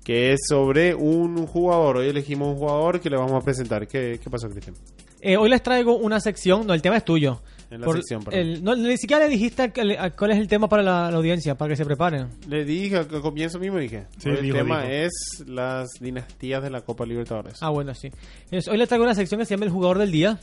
que 0.04 0.32
es 0.32 0.40
sobre 0.48 0.94
un 0.94 1.46
jugador. 1.46 1.98
Hoy 1.98 2.08
elegimos 2.08 2.48
un 2.48 2.56
jugador 2.56 2.98
que 3.00 3.10
le 3.10 3.16
vamos 3.18 3.34
a 3.40 3.44
presentar. 3.44 3.86
¿Qué, 3.86 4.18
qué 4.22 4.30
pasó, 4.30 4.48
Cristian? 4.48 4.74
Eh, 5.20 5.36
hoy 5.36 5.50
les 5.50 5.62
traigo 5.62 5.96
una 5.96 6.18
sección, 6.20 6.66
no, 6.66 6.72
el 6.72 6.80
tema 6.80 6.96
es 6.96 7.04
tuyo. 7.04 7.42
En 7.70 7.80
la 7.82 7.92
sección, 7.92 8.22
perdón. 8.24 8.40
el- 8.40 8.64
no, 8.64 8.74
ni 8.76 8.96
siquiera 8.96 9.24
le 9.24 9.28
dijiste 9.30 9.62
a- 9.62 9.72
a- 10.00 10.04
a 10.06 10.10
cuál 10.16 10.30
es 10.30 10.38
el 10.38 10.48
tema 10.48 10.68
para 10.68 10.82
la, 10.82 11.10
la 11.10 11.16
audiencia, 11.18 11.54
para 11.54 11.68
que 11.70 11.76
se 11.76 11.84
preparen. 11.84 12.28
Le 12.48 12.64
dije 12.64 12.96
al 12.96 13.08
al 13.14 13.20
comienzo 13.20 13.58
mismo, 13.58 13.76
dije. 13.78 14.06
Sí, 14.18 14.30
el 14.30 14.42
dijo, 14.42 14.56
tema 14.56 14.80
dijo. 14.82 14.92
es 14.94 15.12
las 15.46 15.88
dinastías 16.00 16.62
de 16.62 16.70
la 16.70 16.80
Copa 16.80 17.04
Libertadores. 17.04 17.58
Ah, 17.60 17.68
bueno, 17.70 17.94
sí. 17.94 18.10
Es- 18.50 18.68
hoy 18.68 18.78
les 18.78 18.88
traigo 18.88 19.04
una 19.04 19.14
sección 19.14 19.38
que 19.38 19.44
se 19.44 19.54
llama 19.54 19.66
El 19.66 19.70
Jugador 19.72 19.98
del 19.98 20.10
Día. 20.12 20.38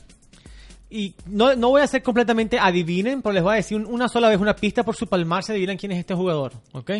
Y 0.89 1.15
no, 1.25 1.55
no 1.55 1.69
voy 1.69 1.81
a 1.81 1.85
hacer 1.85 2.03
completamente 2.03 2.59
adivinen, 2.59 3.21
pero 3.23 3.33
les 3.33 3.41
voy 3.43 3.53
a 3.53 3.55
decir 3.55 3.75
un- 3.77 3.87
una 3.87 4.07
sola 4.07 4.29
vez 4.29 4.39
una 4.39 4.55
pista 4.55 4.83
por 4.83 4.95
su 4.95 5.07
palmar 5.07 5.43
se 5.43 5.51
adivinan 5.51 5.77
quién 5.77 5.91
es 5.91 5.97
este 5.99 6.13
jugador, 6.13 6.53
¿ok? 6.73 6.91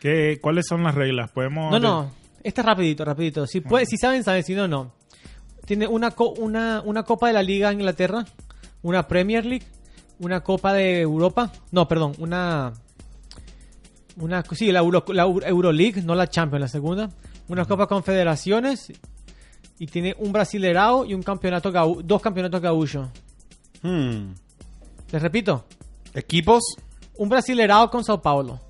¿Qué- 0.00 0.38
¿Cuáles 0.40 0.66
son 0.68 0.82
las 0.82 0.94
reglas? 0.96 1.30
¿Podemos 1.30 1.70
No, 1.70 1.78
no, 1.78 2.10
este 2.42 2.60
es 2.60 2.66
rapidito, 2.66 3.04
rapidito. 3.04 3.46
Si, 3.46 3.60
puede, 3.60 3.86
si 3.86 3.96
saben, 3.96 4.24
saben, 4.24 4.42
si 4.42 4.54
no, 4.54 4.66
no. 4.66 4.92
Tiene 5.64 5.86
una, 5.86 6.10
co- 6.10 6.30
una, 6.38 6.82
una 6.84 7.04
Copa 7.04 7.28
de 7.28 7.34
la 7.34 7.42
Liga 7.42 7.70
en 7.70 7.78
Inglaterra, 7.78 8.24
una 8.82 9.06
Premier 9.06 9.44
League, 9.44 9.66
una 10.18 10.40
Copa 10.40 10.72
de 10.72 11.00
Europa, 11.00 11.52
no, 11.72 11.86
perdón, 11.88 12.12
una... 12.18 12.72
una 14.16 14.44
sí, 14.52 14.70
la, 14.72 14.80
Euro, 14.80 15.04
la 15.08 15.22
Euro- 15.22 15.46
Euroleague, 15.46 16.02
no 16.02 16.14
la 16.14 16.28
Champions, 16.28 16.60
la 16.60 16.68
segunda. 16.68 17.10
Una 17.48 17.64
Copa 17.64 17.86
Confederaciones 17.86 18.92
y 19.78 19.86
tiene 19.86 20.14
un 20.18 20.30
Brasilerao 20.30 21.04
y 21.04 21.14
un 21.14 21.22
campeonato 21.22 21.72
dos 22.04 22.22
campeonatos 22.22 22.60
gaullos. 22.60 23.08
Hmm. 23.82 24.32
Les 25.10 25.22
repito, 25.22 25.64
Equipos. 26.14 26.62
un 27.16 27.28
Brasilerao 27.28 27.90
con 27.90 28.02
Sao 28.02 28.22
Paulo, 28.22 28.60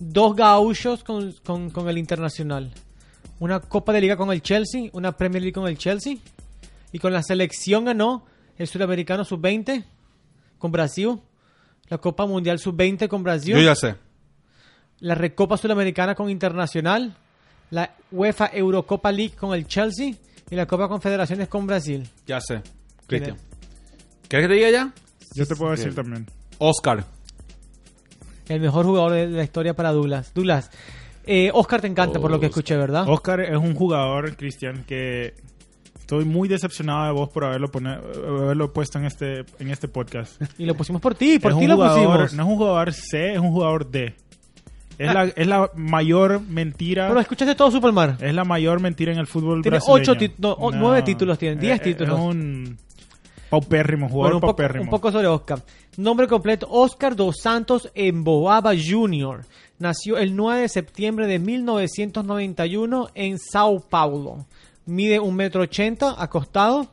dos 0.00 0.34
gaullos 0.34 1.04
con, 1.04 1.32
con, 1.44 1.70
con 1.70 1.88
el 1.88 1.96
Internacional, 1.98 2.72
una 3.38 3.60
Copa 3.60 3.92
de 3.92 4.00
Liga 4.00 4.16
con 4.16 4.32
el 4.32 4.42
Chelsea, 4.42 4.90
una 4.92 5.12
Premier 5.12 5.42
League 5.42 5.52
con 5.52 5.68
el 5.68 5.78
Chelsea, 5.78 6.16
y 6.92 6.98
con 6.98 7.12
la 7.12 7.22
selección 7.22 7.84
ganó 7.84 8.24
el 8.60 8.68
Sudamericano 8.68 9.24
Sub-20 9.24 9.82
con 10.58 10.70
Brasil, 10.70 11.18
la 11.88 11.96
Copa 11.96 12.26
Mundial 12.26 12.58
Sub-20 12.58 13.08
con 13.08 13.22
Brasil, 13.22 13.54
Yo 13.54 13.60
ya 13.62 13.74
sé. 13.74 13.94
la 14.98 15.14
Recopa 15.14 15.56
Sudamericana 15.56 16.14
con 16.14 16.28
Internacional, 16.28 17.16
la 17.70 17.96
UEFA 18.12 18.50
Eurocopa 18.52 19.10
League 19.12 19.34
con 19.34 19.54
el 19.54 19.66
Chelsea 19.66 20.12
y 20.50 20.54
la 20.54 20.66
Copa 20.66 20.88
Confederaciones 20.88 21.48
con 21.48 21.66
Brasil. 21.66 22.06
Ya 22.26 22.38
sé. 22.42 22.60
¿Quién 23.06 23.22
Cristian. 23.22 23.36
¿Quieres 24.28 24.46
que 24.46 24.48
te 24.48 24.54
diga 24.58 24.70
ya? 24.70 24.92
Yo 25.34 25.46
te 25.46 25.56
puedo 25.56 25.70
decir 25.70 25.86
Bien. 25.86 25.96
también. 25.96 26.26
Oscar. 26.58 27.02
El 28.46 28.60
mejor 28.60 28.84
jugador 28.84 29.12
de 29.12 29.26
la 29.28 29.42
historia 29.42 29.72
para 29.74 29.90
Douglas. 29.92 30.32
Douglas, 30.34 30.70
eh, 31.24 31.50
Oscar 31.54 31.80
te 31.80 31.86
encanta 31.86 32.20
por 32.20 32.30
lo 32.30 32.38
que 32.38 32.46
escuché, 32.46 32.76
¿verdad? 32.76 33.08
Oscar 33.08 33.40
es 33.40 33.56
un 33.56 33.74
jugador, 33.74 34.36
Cristian, 34.36 34.84
que 34.84 35.32
estoy 36.10 36.24
muy 36.24 36.48
decepcionado 36.48 37.04
de 37.06 37.12
vos 37.12 37.28
por 37.28 37.44
haberlo, 37.44 37.70
pone- 37.70 37.94
haberlo 37.94 38.72
puesto 38.72 38.98
en 38.98 39.04
este, 39.04 39.44
en 39.60 39.70
este 39.70 39.86
podcast. 39.86 40.42
Y 40.58 40.64
lo 40.66 40.74
pusimos 40.74 41.00
por 41.00 41.14
ti, 41.14 41.38
por 41.38 41.56
ti 41.56 41.66
lo 41.68 41.76
pusimos. 41.76 42.32
No 42.34 42.42
es 42.42 42.48
un 42.48 42.56
jugador 42.56 42.92
C, 42.92 43.32
es 43.34 43.38
un 43.38 43.52
jugador 43.52 43.88
D. 43.88 44.14
Es 44.98 45.14
la, 45.14 45.24
es 45.24 45.46
la 45.46 45.70
mayor 45.76 46.40
mentira. 46.42 47.06
Pero 47.08 47.20
escuchaste 47.20 47.54
todo 47.54 47.70
Supermar. 47.70 48.16
Es 48.20 48.34
la 48.34 48.44
mayor 48.44 48.80
mentira 48.80 49.12
en 49.12 49.18
el 49.18 49.26
fútbol 49.28 49.62
Tiene 49.62 49.78
brasileño. 49.78 50.12
ocho 50.12 50.32
no, 50.38 50.52
o- 50.52 50.72
nueve 50.72 51.02
títulos 51.02 51.38
tiene, 51.38 51.56
diez 51.60 51.74
Eh, 51.74 51.80
eh, 51.80 51.84
títulos. 51.84 52.18
Es 52.18 52.24
un 52.26 52.76
paupérrimo, 53.48 54.08
jugador 54.08 54.32
Bueno, 54.32 54.36
un 54.36 54.40
paupérrimo. 54.40 54.84
un 54.84 54.90
poco 54.90 55.12
sobre 55.12 55.28
Oscar. 55.28 55.62
Nombre 55.96 56.26
completo, 56.26 56.66
Oscar 56.68 57.14
Dos 57.16 57.36
Santos 57.40 57.88
Emboaba 57.94 58.72
Jr. 58.76 59.42
Nació 59.78 60.18
el 60.18 60.34
9 60.36 60.62
de 60.62 60.68
septiembre 60.68 61.26
de 61.26 61.38
1991 61.38 63.08
en 63.14 63.38
Sao 63.38 63.80
Paulo. 63.80 64.46
Mide 64.86 65.20
un 65.20 65.34
metro 65.36 65.62
ochenta, 65.62 66.20
acostado. 66.22 66.88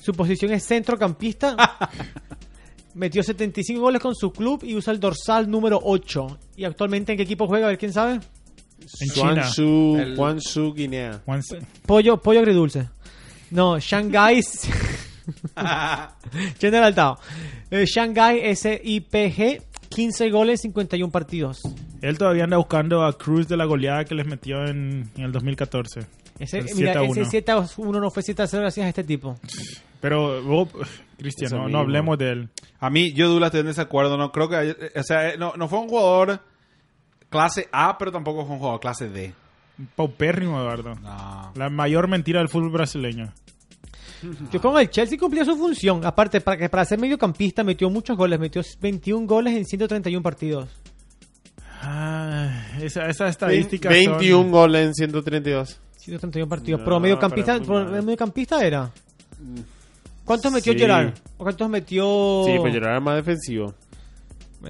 Su 0.00 0.12
posición 0.12 0.52
es 0.52 0.66
centrocampista. 0.66 1.56
Metió 2.94 3.22
75 3.22 3.80
goles 3.80 4.00
con 4.00 4.14
su 4.14 4.32
club 4.32 4.62
y 4.62 4.74
usa 4.76 4.92
el 4.92 5.00
dorsal 5.00 5.50
número 5.50 5.80
8. 5.82 6.38
¿Y 6.56 6.64
actualmente 6.64 7.12
en 7.12 7.16
qué 7.18 7.24
equipo 7.24 7.46
juega? 7.46 7.66
A 7.66 7.70
ver 7.70 7.78
quién 7.78 7.92
sabe. 7.92 8.20
En. 9.00 9.08
Guangzhou, 9.16 9.96
El- 9.98 10.16
Guangzhou, 10.16 10.74
Guinea. 10.74 11.22
Pollo, 11.86 12.20
pollo 12.20 12.40
agridulce. 12.40 12.88
No, 13.50 13.78
Shanghai. 13.80 14.40
General 16.60 16.94
Tao. 16.94 17.18
Eh, 17.70 17.86
Shanghai 17.86 18.54
SIPG, 18.54 19.62
15 19.88 20.30
goles, 20.30 20.60
51 20.60 21.10
partidos. 21.10 21.62
Él 22.02 22.18
todavía 22.18 22.44
anda 22.44 22.58
buscando 22.58 23.04
a 23.04 23.16
Cruz 23.16 23.48
de 23.48 23.56
la 23.56 23.64
goleada 23.64 24.04
que 24.04 24.14
les 24.14 24.26
metió 24.26 24.64
en, 24.66 25.10
en 25.16 25.24
el 25.24 25.32
2014. 25.32 26.00
Ese, 26.38 26.58
El 26.58 26.64
mira, 26.74 26.92
7 26.92 26.98
a 26.98 27.02
ese 27.04 27.20
1. 27.20 27.30
7 27.30 27.52
a 27.52 27.66
1 27.76 28.00
no 28.00 28.10
fue 28.10 28.22
7 28.22 28.42
a 28.42 28.46
0 28.46 28.60
gracias 28.62 28.86
a 28.86 28.88
este 28.88 29.04
tipo. 29.04 29.38
Pero, 30.00 30.42
vos, 30.42 30.68
Cristian, 31.16 31.46
Eso 31.46 31.68
no, 31.68 31.78
hablemos 31.78 32.18
de 32.18 32.30
él. 32.32 32.48
A 32.80 32.90
mí, 32.90 33.12
yo 33.12 33.28
Douglas 33.28 33.48
estoy 33.48 33.60
en 33.60 33.66
desacuerdo. 33.66 34.16
No 34.18 34.32
creo 34.32 34.48
que. 34.48 34.56
haya- 34.56 34.76
O 34.96 35.02
sea, 35.02 35.30
eh, 35.30 35.38
no, 35.38 35.54
no 35.56 35.68
fue 35.68 35.78
un 35.78 35.88
jugador 35.88 36.40
clase 37.30 37.68
A, 37.72 37.96
pero 37.98 38.12
tampoco 38.12 38.44
fue 38.44 38.54
un 38.54 38.58
jugador 38.58 38.80
clase 38.80 39.08
D. 39.08 39.32
Un 39.78 39.86
Paupérrimo, 39.96 40.60
Eduardo. 40.60 40.94
No. 40.96 41.52
La 41.54 41.70
mayor 41.70 42.08
mentira 42.08 42.40
del 42.40 42.48
fútbol 42.48 42.70
brasileño. 42.70 43.32
Yo 44.52 44.60
con 44.60 44.78
el 44.78 44.88
Chelsea 44.88 45.18
cumplía 45.18 45.44
su 45.44 45.56
función. 45.56 46.04
Aparte, 46.04 46.40
para 46.40 46.56
que 46.56 46.68
para 46.68 46.84
ser 46.84 46.98
mediocampista 46.98 47.62
metió 47.64 47.90
muchos 47.90 48.16
goles. 48.16 48.38
Metió 48.40 48.62
21 48.80 49.26
goles 49.26 49.54
en 49.54 49.64
131 49.64 50.22
partidos. 50.22 50.68
Ah, 51.82 52.66
esa, 52.80 53.06
esa 53.08 53.28
estadística. 53.28 53.88
21 53.88 54.50
goles 54.50 54.86
en 54.86 54.94
132. 54.94 55.80
131 56.04 56.48
partidos. 56.48 56.80
No, 56.80 56.84
pero 56.84 57.00
mediocampista, 57.00 57.58
pero 57.58 57.86
pero 57.86 58.02
mediocampista 58.02 58.64
era. 58.64 58.90
¿Cuántos 60.24 60.52
metió 60.52 60.72
Sí. 60.72 60.78
Gerard? 60.78 61.12
¿O 61.36 61.42
cuántos 61.44 61.68
metió...? 61.68 62.42
Sí, 62.46 62.52
pues 62.58 62.72
Gerard 62.72 62.90
era 62.92 63.00
más 63.00 63.16
defensivo. 63.16 63.74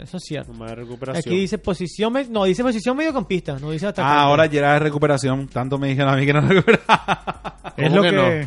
Eso 0.01 0.17
es 0.17 0.25
cierto. 0.25 0.53
Más 0.53 0.73
recuperación. 0.73 1.21
Aquí 1.21 1.41
dice 1.41 1.59
posición... 1.59 2.13
No, 2.31 2.45
dice 2.45 2.63
posición 2.65 2.97
mediocampista. 2.97 3.59
No 3.61 3.71
dice 3.71 3.87
atacante. 3.87 4.17
Ah, 4.17 4.23
ahora 4.23 4.49
Gerard 4.49 4.77
es 4.77 4.83
recuperación. 4.83 5.47
Tanto 5.47 5.79
me 5.79 5.89
dijeron 5.89 6.13
a 6.13 6.17
mí 6.17 6.27
que 6.27 6.33
no 6.33 6.41
recupera. 6.49 6.81
Es 7.77 7.89
¿Cómo 7.89 7.97
lo 7.97 8.03
que 8.03 8.11
que. 8.11 8.47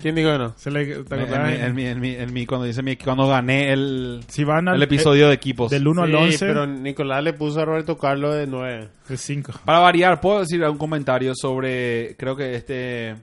¿Quién 0.00 0.14
dijo 0.14 0.30
que 0.32 0.38
no? 0.38 0.52
Se 0.56 0.70
le, 0.70 0.86
¿te 1.04 1.14
En 1.14 1.20
acordás? 1.22 1.48
mi- 1.50 1.54
en 1.64 1.74
mi- 1.74 1.86
en 1.86 2.00
mi- 2.00 2.14
en 2.14 2.32
mi- 2.32 2.46
cuando 2.46 2.66
dice 2.66 2.82
mi, 2.82 2.96
cuando 2.96 3.26
gané 3.28 3.72
el, 3.72 4.20
Si 4.28 4.44
van 4.44 4.68
al 4.68 4.76
el 4.76 4.82
episodio 4.82 5.28
de 5.28 5.34
equipos. 5.34 5.70
del 5.70 5.86
1 5.86 6.02
al 6.02 6.10
Sí, 6.10 6.14
11, 6.16 6.46
pero 6.46 6.66
Nicolás 6.66 7.22
le 7.22 7.32
puso 7.34 7.60
a 7.60 7.64
Roberto 7.64 7.96
Carlos 7.98 8.34
de 8.34 8.46
9. 8.46 8.88
el 9.08 9.18
5. 9.18 9.52
Para 9.64 9.78
variar, 9.80 10.20
puedo 10.20 10.40
decir 10.40 10.62
un 10.64 10.78
comentario 10.78 11.32
sobre, 11.34 12.16
creo 12.16 12.34
que 12.36 12.54
este... 12.54 13.14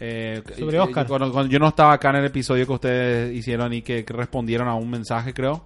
eh, 0.00 0.42
Sobre 0.58 0.76
eh, 0.76 0.80
Oscar. 0.80 1.06
Cuando, 1.06 1.30
cuando 1.32 1.52
yo 1.52 1.58
no 1.58 1.68
estaba 1.68 1.92
acá 1.92 2.10
en 2.10 2.16
el 2.16 2.24
episodio 2.26 2.66
que 2.66 2.72
ustedes 2.72 3.34
hicieron 3.34 3.72
y 3.72 3.82
que, 3.82 4.04
que 4.04 4.12
respondieron 4.12 4.68
a 4.68 4.74
un 4.74 4.90
mensaje, 4.90 5.32
creo. 5.32 5.64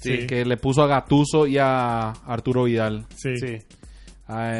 Sí. 0.00 0.26
Que 0.26 0.44
le 0.44 0.56
puso 0.58 0.82
a 0.82 0.86
Gatuso 0.86 1.46
y 1.46 1.56
a 1.58 2.10
Arturo 2.10 2.64
Vidal. 2.64 3.06
Sí. 3.16 3.36
Sí. 3.38 3.56
Va 4.28 4.50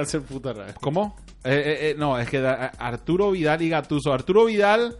a 0.00 0.04
ser 0.04 0.22
puta. 0.22 0.52
¿Cómo? 0.80 1.16
Eh, 1.44 1.50
eh, 1.52 1.90
eh, 1.90 1.94
no, 1.98 2.18
es 2.18 2.28
que 2.28 2.38
Arturo 2.38 3.30
Vidal 3.32 3.60
y 3.62 3.68
Gatuso. 3.68 4.12
Arturo 4.12 4.46
Vidal, 4.46 4.96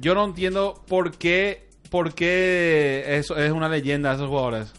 yo 0.00 0.14
no 0.14 0.24
entiendo 0.24 0.82
por 0.88 1.12
qué, 1.16 1.66
por 1.90 2.14
qué 2.14 3.04
eso 3.18 3.36
es 3.36 3.50
una 3.50 3.68
leyenda 3.68 4.10
de 4.10 4.16
esos 4.16 4.28
jugadores. 4.28 4.72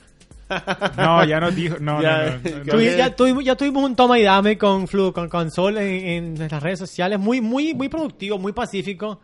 No, 0.96 1.26
ya 1.26 1.42
no 1.42 1.52
dijo. 1.52 1.76
No, 1.82 2.02
Ya, 2.02 2.40
no, 2.42 2.64
no, 2.76 2.80
ya, 2.82 3.14
tuvimos, 3.14 3.44
ya 3.44 3.56
tuvimos 3.58 3.84
un 3.84 3.98
toma 3.98 4.18
y 4.18 4.24
dame 4.24 4.58
con 4.58 4.88
Flu, 4.88 5.12
con, 5.12 5.28
con 5.28 5.52
Sol 5.52 5.78
en, 5.78 6.08
en 6.08 6.34
nuestras 6.36 6.64
redes 6.64 6.80
sociales. 6.80 7.20
Muy, 7.20 7.42
muy, 7.42 7.74
muy 7.74 7.90
productivo, 7.90 8.38
muy 8.38 8.54
pacífico. 8.54 9.20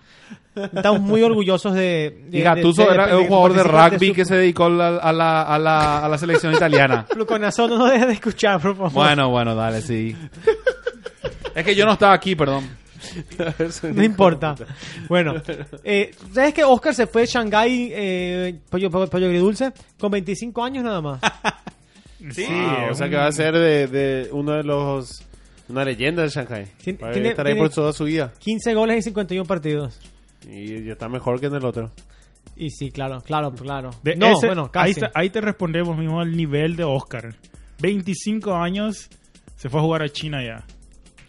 Estamos 0.54 1.00
muy 1.00 1.24
orgullosos 1.24 1.74
de. 1.76 2.26
de 2.28 2.40
Y 2.40 2.42
Gattuso 2.42 2.92
era 2.92 3.08
de- 3.08 3.16
un 3.16 3.28
jugador 3.28 3.54
de 3.54 3.64
rugby 3.64 4.08
su- 4.10 4.14
que 4.14 4.26
se 4.26 4.36
dedicó 4.36 4.66
a 4.66 4.70
la, 4.70 4.88
a 4.98 5.14
la, 5.14 5.42
a 5.44 5.58
la, 5.58 6.06
a 6.06 6.10
la 6.10 6.18
selección 6.18 6.54
italiana. 6.54 7.06
Flu, 7.10 7.26
con 7.26 7.42
Azul, 7.46 7.70
no 7.70 7.78
nos 7.78 7.90
dejes 7.92 8.08
de 8.08 8.14
escuchar, 8.16 8.60
por 8.60 8.76
favor. 8.76 8.92
Bueno, 8.92 9.30
bueno, 9.30 9.56
dale, 9.56 9.82
sí. 9.82 10.14
Es 11.56 11.64
que 11.66 11.76
yo 11.76 11.86
no 11.86 11.94
estaba 11.94 12.14
aquí, 12.14 12.36
perdón. 12.36 12.70
No 13.94 14.02
importa. 14.04 14.56
Bueno, 15.10 15.34
eh, 15.84 16.12
¿sabes 16.32 16.54
que 16.54 16.64
Oscar 16.64 16.96
se 16.96 17.06
fue 17.08 17.22
de 17.24 17.28
Shanghái, 17.28 17.92
eh, 17.94 18.60
pollo, 18.70 18.90
pollo, 18.90 19.08
pollo 19.10 19.26
agridulce, 19.26 19.72
con 20.00 20.10
25 20.12 20.64
años 20.64 20.84
nada 20.86 21.02
más? 21.02 21.20
Sí, 22.32 22.48
o 22.90 22.96
sea 22.96 23.10
que 23.10 23.18
va 23.18 23.28
a 23.28 23.32
ser 23.34 23.54
de, 23.54 23.88
de 23.88 24.30
uno 24.32 24.54
de 24.54 24.64
los. 24.64 25.22
Una 25.68 25.84
leyenda 25.84 26.24
de 26.24 26.30
Shanghai. 26.30 26.66
Tien- 26.84 26.98
Va 27.04 27.10
a 27.10 27.12
tiene- 27.12 27.30
estar 27.30 27.46
ahí 27.46 27.56
por 27.56 27.70
toda 27.70 27.92
su 27.92 28.06
vida. 28.06 28.32
15 28.40 28.74
goles 28.74 28.96
en 28.98 29.04
51 29.04 29.46
partidos. 29.46 30.00
Y 30.50 30.86
ya 30.86 30.94
está 30.94 31.10
mejor 31.10 31.40
que 31.40 31.48
en 31.48 31.56
el 31.56 31.66
otro. 31.66 31.92
Y 32.56 32.70
sí, 32.70 32.92
claro, 32.92 33.20
claro, 33.22 33.52
claro. 33.52 33.90
de 34.04 34.16
no, 34.16 34.32
ese- 34.38 34.48
bueno, 34.48 34.70
ahí, 34.76 34.94
casi. 34.94 35.02
te, 35.02 35.08
ahí 35.14 35.30
te 35.30 35.42
respondemos 35.42 35.98
mismo 35.98 36.22
al 36.22 36.32
nivel 36.36 36.76
de 36.78 36.84
Oscar. 36.86 37.36
25 37.80 38.54
años 38.56 39.10
se 39.58 39.70
fue 39.70 39.80
a 39.80 39.84
jugar 39.84 40.04
a 40.04 40.10
China 40.10 40.40
ya. 40.42 40.64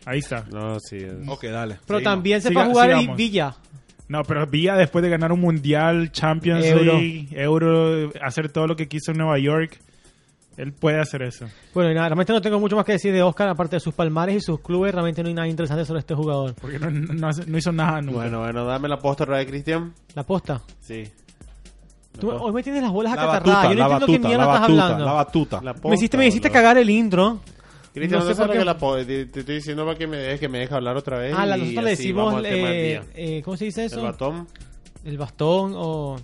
Ahí 0.06 0.18
está. 0.18 0.44
No, 0.52 0.78
sí. 0.80 0.96
es- 0.96 1.28
Ok, 1.28 1.44
dale. 1.44 1.78
Pero 1.86 1.98
seguimos. 1.98 2.02
también 2.02 2.42
se 2.42 2.48
Siga- 2.50 2.54
fue 2.54 2.62
a 2.62 2.66
jugar 2.72 2.90
en 2.90 2.98
sigamos. 3.00 3.16
Villa. 3.16 3.54
No, 4.08 4.22
pero 4.22 4.46
Villa 4.46 4.76
después 4.76 5.02
de 5.02 5.08
ganar 5.10 5.32
un 5.32 5.40
mundial, 5.40 6.12
Champions 6.12 6.64
Euro. 6.66 6.98
League, 6.98 7.28
Euro, 7.32 8.12
hacer 8.22 8.50
todo 8.52 8.66
lo 8.66 8.76
que 8.76 8.86
quiso 8.86 9.12
en 9.12 9.18
Nueva 9.18 9.38
York, 9.38 9.80
él 10.58 10.72
puede 10.74 11.00
hacer 11.00 11.22
eso. 11.22 11.46
Bueno, 11.72 11.90
y 11.90 11.94
nada, 11.94 12.08
realmente 12.10 12.32
no 12.34 12.42
tengo 12.42 12.60
mucho 12.60 12.76
más 12.76 12.84
que 12.84 12.92
decir 12.92 13.14
de 13.14 13.22
Oscar, 13.22 13.48
aparte 13.48 13.76
de 13.76 13.80
sus 13.80 13.94
palmares 13.94 14.36
y 14.36 14.40
sus 14.40 14.60
clubes, 14.60 14.92
realmente 14.92 15.22
no 15.22 15.28
hay 15.28 15.34
nada 15.34 15.48
interesante 15.48 15.86
sobre 15.86 16.00
este 16.00 16.14
jugador. 16.14 16.54
Porque 16.60 16.78
no, 16.78 16.90
no 16.90 17.28
hace- 17.28 17.46
no 17.46 17.56
hizo 17.56 17.72
nada 17.72 18.02
nunca. 18.02 18.18
Bueno, 18.18 18.40
bueno, 18.40 18.64
dame 18.66 18.88
la 18.88 18.98
posta 18.98 19.24
de 19.24 19.46
Cristian. 19.46 19.94
La 20.14 20.22
posta. 20.22 20.60
Sí. 20.80 21.04
Tú- 22.20 22.30
hoy 22.30 22.52
me 22.52 22.62
tienes 22.62 22.82
las 22.82 22.92
bolas 22.92 23.16
La 23.16 23.22
acatarradas. 23.22 23.54
batuta, 23.64 23.72
Yo 23.74 23.78
la 23.80 23.88
no 23.88 23.94
entiendo 23.94 24.06
qué 24.06 24.12
batuta, 24.12 24.28
mierda 24.28 24.44
la 24.46 24.52
estás 24.52 24.60
batuta, 24.60 24.82
hablando. 24.84 25.04
la 25.06 25.12
batuta. 25.12 25.60
La 25.62 25.72
me 25.88 25.94
hiciste, 25.96 26.16
me 26.18 26.26
hiciste 26.26 26.48
boludo. 26.48 26.60
cagar 26.62 26.78
el 26.78 26.90
intro. 26.90 27.40
Cristian, 27.94 28.20
No 28.20 28.26
no, 28.28 28.34
sé 28.34 28.42
por 28.42 28.50
qué. 28.50 28.64
la 28.64 28.76
te, 29.06 29.26
te 29.26 29.40
estoy 29.40 29.54
diciendo 29.54 29.84
para 29.86 29.96
que 29.96 30.08
me 30.08 30.16
dejes, 30.16 30.40
que 30.40 30.48
me 30.48 30.58
dejes 30.58 30.74
hablar 30.74 30.96
otra 30.96 31.18
vez. 31.18 31.32
Ah, 31.36 31.46
la, 31.46 31.56
nosotros 31.56 31.84
le 31.84 31.90
decimos, 31.90 32.42
eh, 32.44 33.00
eh, 33.14 33.42
¿cómo 33.44 33.56
se 33.56 33.66
dice 33.66 33.84
eso? 33.84 34.00
El 34.00 34.06
batón. 34.06 34.48
El 35.04 35.16
bastón 35.16 35.74
o... 35.76 36.16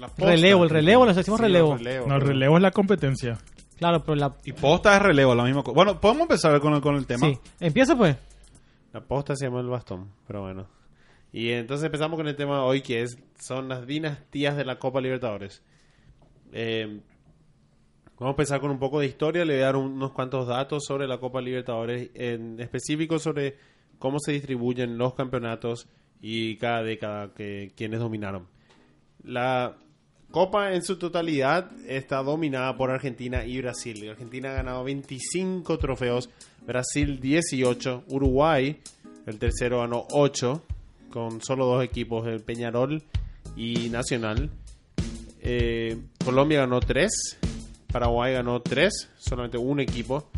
La 0.00 0.08
posta. 0.08 0.24
Relevo, 0.24 0.64
el 0.64 0.70
relevo, 0.70 1.04
les 1.04 1.14
decimos 1.16 1.38
Sí, 1.38 1.44
relevo. 1.44 1.74
el 1.74 1.78
relevo. 1.80 2.06
No, 2.08 2.14
el 2.16 2.20
relevo 2.22 2.56
es 2.56 2.62
la 2.62 2.70
competencia. 2.70 3.38
Claro, 3.76 4.02
pero 4.02 4.14
la... 4.16 4.34
Y 4.44 4.52
posta 4.52 4.96
es 4.96 5.02
relevo, 5.02 5.34
la 5.34 5.44
misma 5.44 5.62
cosa. 5.62 5.74
Bueno, 5.74 6.00
podemos 6.00 6.22
empezar 6.22 6.58
con 6.60 6.72
el, 6.72 6.80
con 6.80 6.96
el 6.96 7.06
tema. 7.06 7.26
Sí, 7.26 7.38
empieza 7.60 7.94
pues. 7.94 8.16
La 8.94 9.02
posta 9.02 9.36
se 9.36 9.44
llama 9.46 9.60
el 9.60 9.66
bastón, 9.68 10.08
pero 10.26 10.40
bueno. 10.40 10.66
Y 11.30 11.50
entonces 11.50 11.84
empezamos 11.84 12.16
con 12.16 12.26
el 12.26 12.36
tema 12.36 12.56
de 12.56 12.62
hoy 12.62 12.80
que 12.80 13.02
es 13.02 13.18
son 13.38 13.68
las 13.68 13.86
dinastías 13.86 14.56
de 14.56 14.64
la 14.64 14.78
Copa 14.78 15.00
Libertadores. 15.00 15.62
Eh, 16.52 17.00
vamos 18.22 18.34
a 18.38 18.40
empezar 18.42 18.60
con 18.60 18.70
un 18.70 18.78
poco 18.78 19.00
de 19.00 19.06
historia, 19.06 19.44
le 19.44 19.54
voy 19.54 19.62
a 19.62 19.66
dar 19.66 19.76
un- 19.76 19.92
unos 19.92 20.12
cuantos 20.12 20.46
datos 20.46 20.84
sobre 20.86 21.06
la 21.06 21.18
Copa 21.18 21.40
Libertadores, 21.40 22.10
en 22.14 22.60
específico 22.60 23.18
sobre 23.18 23.56
cómo 23.98 24.18
se 24.20 24.32
distribuyen 24.32 24.96
los 24.98 25.14
campeonatos 25.14 25.88
y 26.20 26.56
cada 26.56 26.82
década 26.82 27.32
que 27.34 27.72
quienes 27.76 28.00
dominaron. 28.00 28.46
La 29.24 29.76
Copa 30.30 30.72
en 30.72 30.82
su 30.82 30.96
totalidad 30.96 31.70
está 31.86 32.22
dominada 32.22 32.74
por 32.76 32.90
Argentina 32.90 33.44
y 33.44 33.60
Brasil. 33.60 34.08
Argentina 34.08 34.50
ha 34.50 34.54
ganado 34.54 34.82
25 34.84 35.76
trofeos, 35.78 36.30
Brasil 36.66 37.20
18, 37.20 38.04
Uruguay, 38.08 38.78
el 39.26 39.38
tercero 39.38 39.80
ganó 39.80 40.06
8, 40.12 40.62
con 41.10 41.42
solo 41.42 41.66
dos 41.66 41.84
equipos, 41.84 42.26
el 42.26 42.40
Peñarol 42.40 43.02
y 43.56 43.90
Nacional. 43.90 44.48
Eh, 45.42 45.98
Colombia 46.24 46.60
ganó 46.60 46.80
3, 46.80 47.38
Paraguay 47.92 48.32
ganó 48.34 48.60
3, 48.62 49.10
solamente 49.18 49.58
un 49.58 49.80
equipo. 49.80 50.30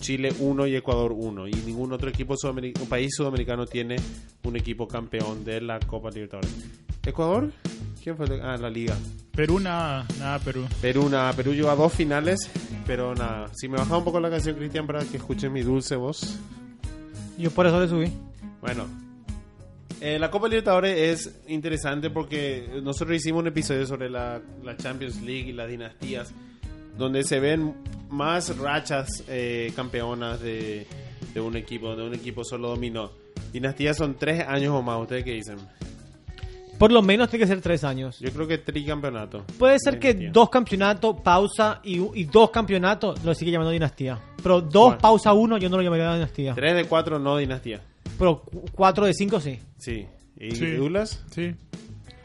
Chile 0.00 0.32
1 0.40 0.66
y 0.66 0.74
Ecuador 0.74 1.12
1. 1.14 1.46
Y 1.48 1.52
ningún 1.66 1.92
otro 1.92 2.08
equipo 2.08 2.34
sudameric- 2.34 2.80
un 2.80 2.88
país 2.88 3.10
sudamericano 3.16 3.66
tiene 3.66 3.96
un 4.42 4.56
equipo 4.56 4.88
campeón 4.88 5.44
de 5.44 5.60
la 5.60 5.78
Copa 5.78 6.10
Libertadores. 6.10 6.50
¿Ecuador? 7.04 7.52
¿Quién 8.02 8.16
fue? 8.16 8.26
el- 8.26 8.40
Ah, 8.42 8.56
la 8.56 8.68
Liga. 8.70 8.96
Perú, 9.34 9.60
nada, 9.60 10.04
nada, 10.18 10.38
Perú. 10.40 10.64
Perú, 10.80 11.08
nada, 11.08 11.32
Perú 11.34 11.52
llegó 11.54 11.70
a 11.70 11.76
dos 11.76 11.92
finales, 11.92 12.50
pero 12.86 13.14
nada. 13.14 13.48
Si 13.54 13.68
me 13.68 13.76
bajaba 13.78 13.98
un 13.98 14.04
poco 14.04 14.18
la 14.20 14.28
canción, 14.30 14.56
Cristian, 14.56 14.86
para 14.86 15.04
que 15.04 15.16
escuchen 15.18 15.52
mi 15.52 15.62
dulce 15.62 15.94
voz. 15.96 16.38
Yo 17.38 17.50
por 17.52 17.66
eso 17.66 17.80
le 17.80 17.88
subí. 17.88 18.12
Bueno, 18.60 18.86
eh, 20.00 20.18
la 20.18 20.30
Copa 20.30 20.48
Libertadores 20.48 20.98
es 20.98 21.40
interesante 21.48 22.10
porque 22.10 22.68
nosotros 22.82 23.16
hicimos 23.16 23.40
un 23.42 23.46
episodio 23.48 23.86
sobre 23.86 24.10
la, 24.10 24.40
la 24.64 24.76
Champions 24.76 25.22
League 25.22 25.48
y 25.50 25.52
las 25.52 25.68
dinastías, 25.68 26.32
donde 26.96 27.24
se 27.24 27.40
ven 27.40 27.74
más 28.10 28.56
rachas 28.58 29.24
eh, 29.28 29.72
campeonas 29.74 30.40
de, 30.40 30.86
de 31.34 31.40
un 31.40 31.56
equipo, 31.56 31.88
donde 31.88 32.04
un 32.06 32.14
equipo 32.14 32.44
solo 32.44 32.68
dominó. 32.68 33.10
Dinastías 33.52 33.96
son 33.96 34.16
tres 34.18 34.46
años 34.46 34.74
o 34.74 34.82
más, 34.82 35.00
¿ustedes 35.00 35.24
qué 35.24 35.32
dicen? 35.32 35.56
Por 36.78 36.90
lo 36.90 37.00
menos 37.02 37.28
tiene 37.28 37.44
que 37.44 37.48
ser 37.48 37.60
tres 37.60 37.84
años. 37.84 38.18
Yo 38.18 38.30
creo 38.32 38.46
que 38.48 38.58
tricampeonato. 38.58 39.44
Puede 39.58 39.78
ser 39.78 39.98
que 40.00 40.08
Dinastía. 40.14 40.32
dos 40.32 40.50
campeonatos, 40.50 41.20
pausa 41.22 41.80
y, 41.84 42.00
y 42.20 42.24
dos 42.24 42.50
campeonatos 42.50 43.22
lo 43.24 43.34
sigue 43.34 43.52
llamando 43.52 43.70
dinastía. 43.70 44.18
Pero 44.42 44.60
dos, 44.60 44.86
Bueno. 44.86 44.98
pausa, 44.98 45.32
uno, 45.32 45.58
yo 45.58 45.68
no 45.68 45.76
lo 45.76 45.82
llamaría 45.84 46.12
dinastía. 46.14 46.54
Tres 46.54 46.74
de 46.74 46.84
cuatro 46.86 47.18
no 47.20 47.36
dinastía. 47.36 47.80
Pero 48.18 48.40
cu- 48.40 48.64
cuatro 48.72 49.06
de 49.06 49.14
cinco 49.14 49.38
sí. 49.40 49.60
Sí. 49.78 50.06
¿Y 50.36 50.50
Sí. 50.56 50.72
Douglas? 50.72 51.22
Sí. 51.30 51.54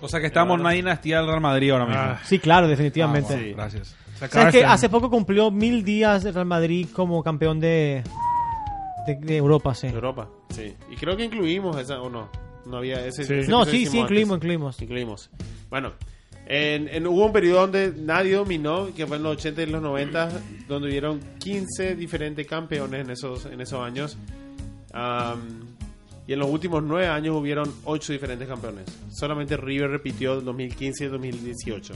O 0.01 0.07
sea 0.07 0.19
que 0.19 0.27
estamos 0.27 0.55
en 0.55 0.61
una 0.61 0.71
dinastía 0.71 1.17
del 1.17 1.27
Real 1.27 1.41
Madrid 1.41 1.71
ahora 1.71 1.85
mismo. 1.85 2.01
Ah, 2.01 2.19
Sí, 2.23 2.39
claro, 2.39 2.67
definitivamente. 2.67 3.33
Ah, 3.33 3.37
bueno, 3.37 3.55
Gracias. 3.57 3.95
¿Sabes 4.19 4.31
que 4.51 4.59
este 4.59 4.65
hace 4.65 4.89
poco 4.89 5.09
cumplió 5.09 5.51
mil 5.51 5.83
días 5.83 6.25
el 6.25 6.33
Real 6.33 6.45
Madrid 6.45 6.87
como 6.93 7.23
campeón 7.23 7.59
de, 7.59 8.03
de, 9.05 9.15
de 9.15 9.37
Europa, 9.37 9.73
sí. 9.75 9.87
Europa, 9.87 10.29
sí. 10.49 10.73
Y 10.91 10.95
creo 10.95 11.15
que 11.15 11.25
incluimos 11.25 11.77
esa, 11.79 12.01
¿o 12.01 12.09
no? 12.09 12.29
No 12.65 12.77
había 12.77 13.05
ese. 13.05 13.23
Sí. 13.23 13.33
ese 13.33 13.49
No, 13.49 13.65
sí, 13.65 13.85
sí, 13.85 13.99
incluimos, 13.99 14.35
antes. 14.35 14.45
incluimos. 14.45 14.81
Incluimos. 14.81 15.29
Bueno, 15.69 15.93
En, 16.47 16.87
en- 16.89 17.05
hubo 17.07 17.25
un 17.25 17.31
periodo 17.33 17.61
donde 17.61 17.93
nadie 17.97 18.35
dominó, 18.35 18.87
que 18.95 19.05
fue 19.05 19.17
en 19.17 19.23
los 19.23 19.33
80 19.37 19.63
y 19.63 19.65
los 19.67 19.81
90, 19.81 20.29
donde 20.67 20.87
hubieron 20.87 21.19
15 21.39 21.95
diferentes 21.95 22.47
campeones 22.47 23.01
en 23.05 23.11
esos, 23.11 23.45
en 23.45 23.59
esos 23.61 23.81
años. 23.85 24.17
Y 26.25 26.33
en 26.33 26.39
los 26.39 26.49
últimos 26.49 26.83
9 26.83 27.07
años 27.07 27.35
hubieron 27.35 27.71
8 27.85 28.11
diferentes 28.13 28.47
campeones. 28.47 28.85
Solamente 29.11 29.55
River 29.55 29.89
repitió 29.91 30.33
el 30.39 30.43
2015 30.43 31.03
y 31.03 31.05
el 31.07 31.11
2018. 31.13 31.93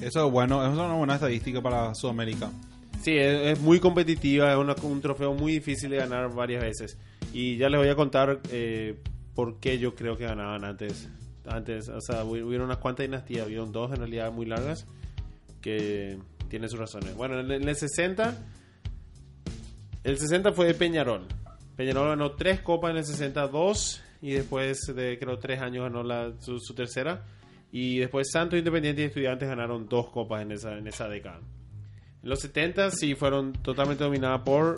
Eso 0.00 0.26
es 0.26 0.32
bueno, 0.32 0.62
eso 0.62 0.72
es 0.72 0.78
una 0.78 0.94
buena 0.94 1.14
estadística 1.14 1.60
para 1.60 1.94
Sudamérica. 1.94 2.50
Sí, 3.02 3.12
es, 3.16 3.52
es 3.52 3.60
muy 3.60 3.80
competitiva, 3.80 4.50
es 4.52 4.58
una- 4.58 4.74
un 4.82 5.00
trofeo 5.00 5.34
muy 5.34 5.52
difícil 5.52 5.90
de 5.90 5.96
ganar 5.98 6.32
varias 6.34 6.62
veces. 6.62 6.98
Y 7.32 7.56
ya 7.56 7.68
les 7.68 7.78
voy 7.78 7.88
a 7.88 7.94
contar 7.94 8.40
eh, 8.50 8.98
por 9.34 9.58
qué 9.60 9.78
yo 9.78 9.94
creo 9.94 10.16
que 10.16 10.24
ganaban 10.24 10.64
antes. 10.64 11.08
Antes, 11.46 11.88
o 11.88 12.00
sea, 12.00 12.24
hubi- 12.24 12.42
hubieron 12.42 12.66
unas 12.66 12.78
cuantas 12.78 13.04
dinastías, 13.06 13.46
hubieron 13.46 13.72
dos 13.72 13.90
en 13.92 13.98
realidad 13.98 14.32
muy 14.32 14.46
largas 14.46 14.86
que 15.60 16.18
tienen 16.48 16.68
sus 16.68 16.78
razones. 16.78 17.14
Bueno, 17.14 17.40
en 17.40 17.50
el 17.68 17.76
60, 17.76 18.36
el 20.04 20.18
60 20.18 20.52
fue 20.52 20.66
de 20.66 20.74
Peñarol. 20.74 21.26
Peñarol 21.76 22.08
ganó 22.08 22.32
tres 22.32 22.60
copas 22.60 22.90
en 22.92 22.98
el 22.98 23.04
62 23.04 24.02
y 24.22 24.32
después 24.32 24.80
de 24.94 25.18
creo 25.18 25.38
tres 25.38 25.60
años 25.60 25.84
ganó 25.84 26.02
la, 26.02 26.32
su, 26.40 26.58
su 26.58 26.74
tercera. 26.74 27.24
Y 27.72 27.98
después 27.98 28.28
Santos 28.32 28.58
Independiente 28.58 29.02
y 29.02 29.04
Estudiantes 29.06 29.48
ganaron 29.48 29.88
dos 29.88 30.08
copas 30.10 30.42
en 30.42 30.52
esa, 30.52 30.76
en 30.76 30.86
esa 30.88 31.08
década. 31.08 31.38
En 32.22 32.28
los 32.28 32.40
70 32.40 32.90
sí 32.90 33.14
fueron 33.14 33.52
totalmente 33.52 34.04
dominadas 34.04 34.42
por 34.42 34.76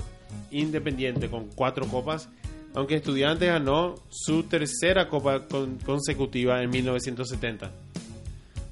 Independiente 0.50 1.28
con 1.28 1.48
cuatro 1.48 1.86
copas, 1.86 2.28
aunque 2.74 2.96
Estudiantes 2.96 3.48
ganó 3.48 3.94
su 4.10 4.44
tercera 4.44 5.08
copa 5.08 5.46
con- 5.46 5.78
consecutiva 5.78 6.62
en 6.62 6.70
1970. 6.70 7.70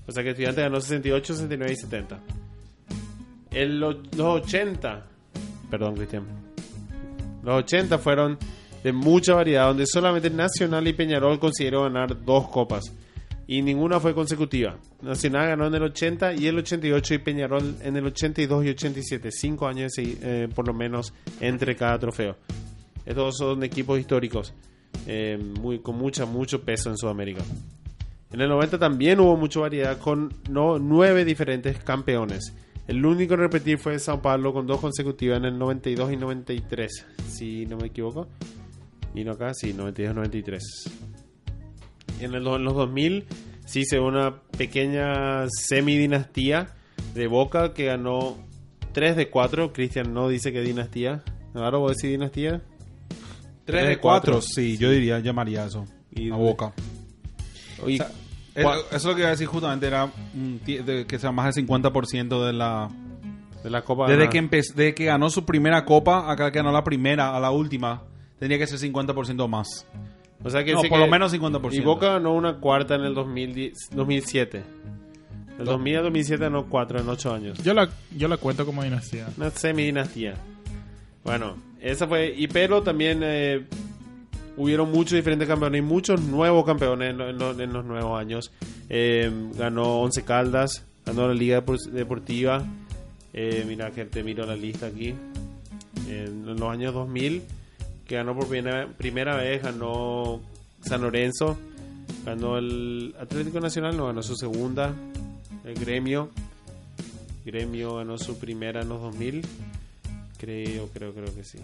O 0.06 0.12
sea 0.12 0.22
que 0.22 0.30
Estudiantes 0.30 0.64
ganó 0.64 0.80
68, 0.80 1.34
69 1.34 1.72
y 1.72 1.76
70. 1.76 2.18
En 3.52 3.80
lo- 3.80 3.92
los 4.16 4.42
80, 4.44 5.06
perdón 5.70 5.96
Cristian, 5.96 6.24
los 7.42 7.54
80 7.64 7.98
fueron 7.98 8.38
de 8.84 8.92
mucha 8.92 9.34
variedad, 9.34 9.66
donde 9.68 9.86
solamente 9.86 10.30
Nacional 10.30 10.86
y 10.88 10.92
Peñarol 10.92 11.38
consiguieron 11.38 11.92
ganar 11.92 12.24
dos 12.24 12.48
copas. 12.48 12.92
Y 13.50 13.62
ninguna 13.62 13.99
fue 13.99 14.14
consecutiva. 14.14 14.78
Nacional 15.02 15.49
ganó 15.49 15.66
en 15.66 15.75
el 15.75 15.83
80 15.83 16.35
y 16.35 16.47
el 16.47 16.59
88 16.59 17.14
y 17.14 17.19
Peñarol 17.19 17.75
en 17.83 17.97
el 17.97 18.07
82 18.07 18.64
y 18.64 18.69
87. 18.69 19.28
Cinco 19.33 19.66
años 19.66 19.90
eh, 19.99 20.49
por 20.54 20.69
lo 20.69 20.73
menos 20.73 21.12
entre 21.40 21.75
cada 21.75 21.99
trofeo. 21.99 22.37
Estos 23.04 23.38
son 23.38 23.64
equipos 23.64 23.99
históricos 23.99 24.54
eh, 25.04 25.37
muy, 25.37 25.80
con 25.80 25.99
mucha, 25.99 26.26
mucho 26.26 26.62
peso 26.62 26.90
en 26.90 26.97
Sudamérica. 26.97 27.42
En 28.30 28.40
el 28.40 28.49
90 28.49 28.78
también 28.78 29.19
hubo 29.19 29.37
mucha 29.37 29.59
variedad 29.59 29.99
con 29.99 30.33
no, 30.49 30.78
nueve 30.78 31.25
diferentes 31.25 31.83
campeones. 31.83 32.54
El 32.87 33.04
único 33.04 33.35
en 33.35 33.40
repetir 33.40 33.78
fue 33.78 33.99
Sao 33.99 34.23
Paulo 34.23 34.52
con 34.52 34.69
dos 34.69 34.78
consecutivas 34.78 35.38
en 35.38 35.47
el 35.47 35.59
92 35.59 36.12
y 36.12 36.16
93, 36.16 37.07
si 37.26 37.66
no 37.66 37.78
me 37.78 37.88
equivoco. 37.88 38.28
Y 39.12 39.25
no 39.25 39.33
acá, 39.33 39.54
sí, 39.54 39.73
92 39.73 40.12
y 40.12 40.14
93. 40.14 41.09
En, 42.20 42.34
el- 42.34 42.46
en 42.46 42.64
los 42.64 42.74
2000 42.74 43.24
sí 43.64 43.84
se 43.84 43.98
ve 43.98 44.04
una 44.04 44.34
pequeña 44.56 45.46
semidinastía 45.48 46.68
de 47.14 47.26
Boca 47.26 47.72
que 47.74 47.86
ganó 47.86 48.36
3 48.92 49.16
de 49.16 49.30
4. 49.30 49.72
Cristian 49.72 50.12
no 50.12 50.28
dice 50.28 50.52
que 50.52 50.60
dinastía. 50.60 51.22
Ahora 51.54 51.78
vos 51.78 51.96
decís 51.96 52.10
dinastía. 52.10 52.60
3 53.64 53.82
de 53.82 53.88
de 53.90 53.98
4, 53.98 54.32
cuatro. 54.32 54.42
sí, 54.42 54.76
yo 54.78 54.90
diría, 54.90 55.20
llamaría 55.20 55.64
eso. 55.66 55.84
Y- 56.12 56.30
a 56.30 56.34
boca. 56.36 56.72
Y- 57.86 57.94
O 57.94 57.96
sea, 57.96 58.10
eso 58.54 58.96
es 58.96 59.04
lo 59.04 59.14
que 59.14 59.20
iba 59.20 59.28
a 59.28 59.32
decir 59.32 59.46
justamente, 59.46 59.86
era 59.86 60.10
de- 60.64 61.06
que 61.06 61.18
sea 61.18 61.30
más 61.32 61.54
del 61.54 61.66
50% 61.66 62.44
de 62.46 62.52
la... 62.52 62.90
de 63.62 63.70
la 63.70 63.82
Copa 63.82 64.08
Desde 64.08 64.28
que, 64.28 64.42
desde 64.42 64.94
que 64.94 65.04
ganó 65.04 65.30
su 65.30 65.44
primera 65.46 65.84
copa, 65.84 66.30
acá 66.30 66.50
que 66.50 66.58
ganó 66.58 66.72
la 66.72 66.82
primera 66.82 67.36
a 67.36 67.40
la 67.40 67.52
última, 67.52 68.02
tendría 68.40 68.58
que 68.58 68.66
ser 68.66 68.78
50% 68.80 69.46
más. 69.48 69.86
O 70.42 70.50
sea 70.50 70.64
que 70.64 70.73
No, 70.73 70.80
por 70.80 70.88
que- 70.91 70.99
lo 70.99 71.06
menos 71.06 71.32
50%. 71.32 71.75
Y 71.75 71.80
Boca 71.80 72.12
ganó 72.12 72.34
una 72.34 72.54
cuarta 72.56 72.95
en 72.95 73.02
el 73.02 73.14
2010 73.14 73.91
2007. 73.95 74.62
El 75.58 75.64
2000 75.67 75.97
al 75.99 76.02
2007 76.04 76.43
ganó 76.45 76.64
cuatro 76.67 76.99
en 76.99 77.08
ocho 77.08 77.34
años. 77.34 77.62
Yo 77.62 77.75
la, 77.75 77.91
yo 78.17 78.28
la 78.28 78.38
cuento 78.38 78.64
como 78.64 78.82
dinastía. 78.82 79.28
Una 79.36 79.50
semidinastía. 79.50 80.34
Bueno, 81.25 81.56
esa 81.82 82.06
fue. 82.08 82.32
Y 82.34 82.47
pero 82.49 82.82
también 82.82 83.21
eh, 83.23 83.67
hubieron 84.56 84.91
muchos 84.91 85.12
diferentes 85.17 85.47
campeones 85.47 85.80
y 85.80 85.82
muchos 85.82 86.21
nuevos 86.23 86.64
campeones 86.64 87.10
en, 87.10 87.19
lo- 87.19 87.28
en 87.28 87.38
lo- 87.38 87.60
en 87.60 87.73
los 87.75 87.84
nuevos 87.84 88.19
años. 88.19 88.50
Eh, 88.88 89.30
ganó 89.58 90.00
Once 90.00 90.23
Caldas, 90.25 90.86
ganó 91.04 91.28
la 91.28 91.34
Liga 91.34 91.62
Depor- 91.62 91.91
Deportiva. 91.91 92.64
Eh, 93.34 93.64
mira 93.69 93.91
que 93.91 94.06
te 94.06 94.23
miro 94.25 94.47
la 94.47 94.56
lista 94.56 94.86
aquí. 94.86 95.14
En 96.08 96.47
los 96.47 96.62
años 96.62 96.95
2000, 96.95 97.43
que 98.10 98.16
ganó 98.16 98.34
por 98.34 98.49
primera, 98.49 98.88
primera 98.88 99.36
vez, 99.36 99.62
ganó 99.62 100.40
San 100.80 101.00
Lorenzo. 101.00 101.56
Ganó 102.25 102.58
el 102.58 103.14
Atlético 103.20 103.60
Nacional, 103.60 103.96
no 103.96 104.06
ganó 104.06 104.20
su 104.20 104.34
segunda. 104.34 104.92
El 105.64 105.75
Gremio. 105.76 106.28
Gremio 107.44 107.99
ganó 107.99 108.18
su 108.18 108.36
primera 108.36 108.82
en 108.82 108.88
los 108.88 109.00
2000. 109.00 109.46
Creo, 110.38 110.88
creo, 110.88 111.14
creo 111.14 111.32
que 111.32 111.44
sí. 111.44 111.60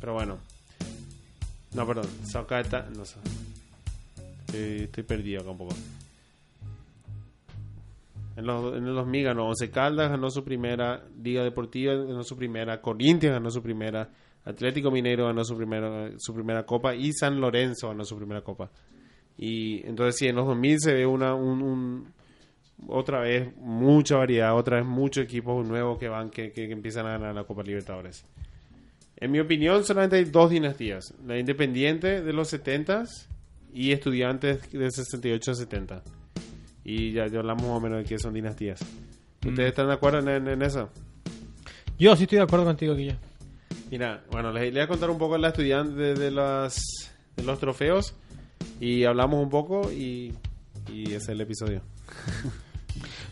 Pero 0.00 0.12
bueno. 0.12 0.36
No, 1.72 1.86
perdón. 1.86 2.08
Socata, 2.30 2.86
no 2.94 3.06
sé. 3.06 3.16
Estoy, 4.52 5.02
perdido 5.04 5.40
acá 5.40 5.50
un 5.50 5.56
poco. 5.56 5.74
En, 8.36 8.44
los, 8.44 8.76
en 8.76 8.86
el 8.86 8.94
2000 8.94 9.24
ganó 9.24 9.46
Once 9.46 9.70
Caldas, 9.70 10.10
ganó 10.10 10.28
su 10.28 10.44
primera 10.44 11.02
Liga 11.22 11.42
Deportiva, 11.42 11.94
ganó 11.94 12.22
su 12.22 12.36
primera 12.36 12.82
Corinthians, 12.82 13.32
ganó 13.32 13.50
su 13.50 13.62
primera 13.62 14.10
Atlético 14.44 14.90
Mineiro, 14.90 15.26
ganó 15.26 15.44
su 15.44 15.56
primera, 15.56 16.10
su 16.18 16.34
primera 16.34 16.64
Copa 16.64 16.94
y 16.94 17.12
San 17.12 17.40
Lorenzo 17.40 17.88
ganó 17.88 18.04
su 18.04 18.16
primera 18.16 18.40
Copa. 18.42 18.70
Y 19.38 19.86
entonces 19.86 20.16
sí, 20.18 20.26
en 20.28 20.36
los 20.36 20.46
2000 20.46 20.80
se 20.80 20.94
ve 20.94 21.06
una, 21.06 21.34
un, 21.34 21.62
un- 21.62 22.12
otra 22.88 23.20
vez 23.20 23.54
mucha 23.58 24.16
variedad, 24.16 24.56
otra 24.56 24.78
vez 24.78 24.86
muchos 24.86 25.24
equipos 25.24 25.66
nuevos 25.66 25.98
que 25.98 26.08
van, 26.08 26.30
que, 26.30 26.52
que- 26.52 26.66
que 26.66 26.72
empiezan 26.72 27.06
a 27.06 27.10
ganar 27.12 27.34
la 27.34 27.44
Copa 27.44 27.62
Libertadores. 27.62 28.24
En 29.16 29.30
mi 29.30 29.38
opinión, 29.40 29.84
solamente 29.84 30.16
hay 30.16 30.24
dos 30.24 30.50
dinastías. 30.50 31.12
La 31.26 31.38
Independiente 31.38 32.22
de 32.22 32.32
los 32.32 32.50
70s 32.52 33.26
y 33.74 33.92
Estudiantes 33.92 34.70
de 34.72 34.90
68 34.90 35.50
a 35.50 35.54
70. 35.54 36.02
Y 36.84 37.12
ya, 37.12 37.26
ya 37.26 37.40
hablamos 37.40 37.64
más 37.64 37.72
o 37.76 37.80
menos 37.80 37.98
de 37.98 38.04
qué 38.04 38.18
son 38.18 38.32
dinastías. 38.32 38.80
¿Ustedes 39.46 39.68
están 39.68 39.88
de 39.88 39.92
acuerdo 39.94 40.18
en, 40.20 40.48
en 40.48 40.62
eso? 40.62 40.88
Yo 41.98 42.16
sí 42.16 42.22
estoy 42.24 42.38
de 42.38 42.44
acuerdo 42.44 42.64
contigo, 42.64 42.94
Guilla. 42.94 43.18
Mira, 43.90 44.22
bueno, 44.30 44.52
les, 44.52 44.62
les 44.64 44.72
voy 44.72 44.80
a 44.82 44.88
contar 44.88 45.10
un 45.10 45.18
poco 45.18 45.34
de 45.34 45.40
la 45.40 45.48
estudiante 45.48 45.94
de, 46.00 46.14
de 46.14 46.30
las, 46.30 46.80
de 47.36 47.42
los 47.42 47.58
trofeos 47.58 48.14
y 48.80 49.04
hablamos 49.04 49.42
un 49.42 49.50
poco 49.50 49.90
y, 49.90 50.32
y 50.92 51.04
ese 51.06 51.16
es 51.16 51.28
el 51.30 51.40
episodio. 51.40 51.82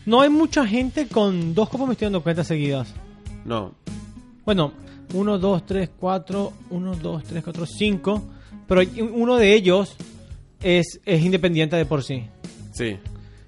No 0.05 0.21
hay 0.21 0.29
mucha 0.29 0.65
gente 0.65 1.07
con 1.07 1.53
dos 1.53 1.69
copas 1.69 1.87
me 1.87 1.93
estoy 1.93 2.07
dando 2.07 2.21
cuenta 2.23 2.43
seguidas. 2.43 2.93
No, 3.45 3.73
Bueno, 4.45 4.73
1, 5.13 5.39
2, 5.39 5.65
3, 5.65 5.89
4, 5.97 6.53
1, 6.69 6.95
2, 6.95 7.23
3, 7.23 7.43
4, 7.43 7.65
5. 7.65 8.23
Pero 8.67 8.81
uno 9.13 9.37
de 9.37 9.53
ellos 9.53 9.95
es, 10.61 10.99
es 11.05 11.21
independiente 11.23 11.75
de 11.75 11.85
por 11.85 12.03
sí. 12.03 12.25
sí. 12.71 12.97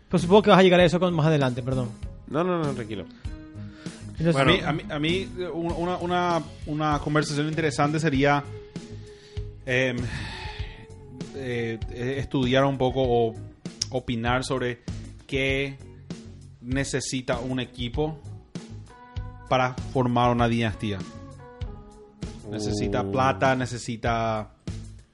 Pero 0.10 0.20
supongo 0.20 0.42
que 0.44 0.50
vas 0.50 0.60
a 0.60 0.64
llegar 0.64 0.80
a 0.80 0.86
eso 0.86 1.00
con 1.00 1.14
más 1.14 1.26
adelante, 1.28 1.62
perdón. 1.62 1.90
No, 2.28 2.44
no, 2.44 2.62
no, 2.62 2.74
tranquilo. 2.74 3.06
Entonces, 4.22 4.42
a 4.42 4.46
mí, 4.46 4.60
a 4.64 4.72
mí, 4.72 4.84
a 4.90 5.00
mí, 5.00 5.30
una, 5.54 5.98
una, 5.98 6.44
una 6.68 7.00
conversación 7.00 7.48
interesante 7.48 8.00
sería 8.00 8.44
em, 9.66 9.98
eh, 11.36 11.80
eh, 11.90 12.16
estudiar 12.20 12.66
un 12.66 12.78
poco 12.78 13.02
o 13.04 13.36
opinar 13.90 14.44
sobre 14.44 14.84
qué 15.26 15.78
necesita 16.62 17.40
un 17.40 17.60
equipo 17.60 18.20
para 19.50 19.74
formar 19.92 20.32
una 20.32 20.48
dinastía. 20.48 21.00
Necesita 22.50 23.02
Uh. 23.02 23.12
plata, 23.12 23.56
necesita 23.56 24.52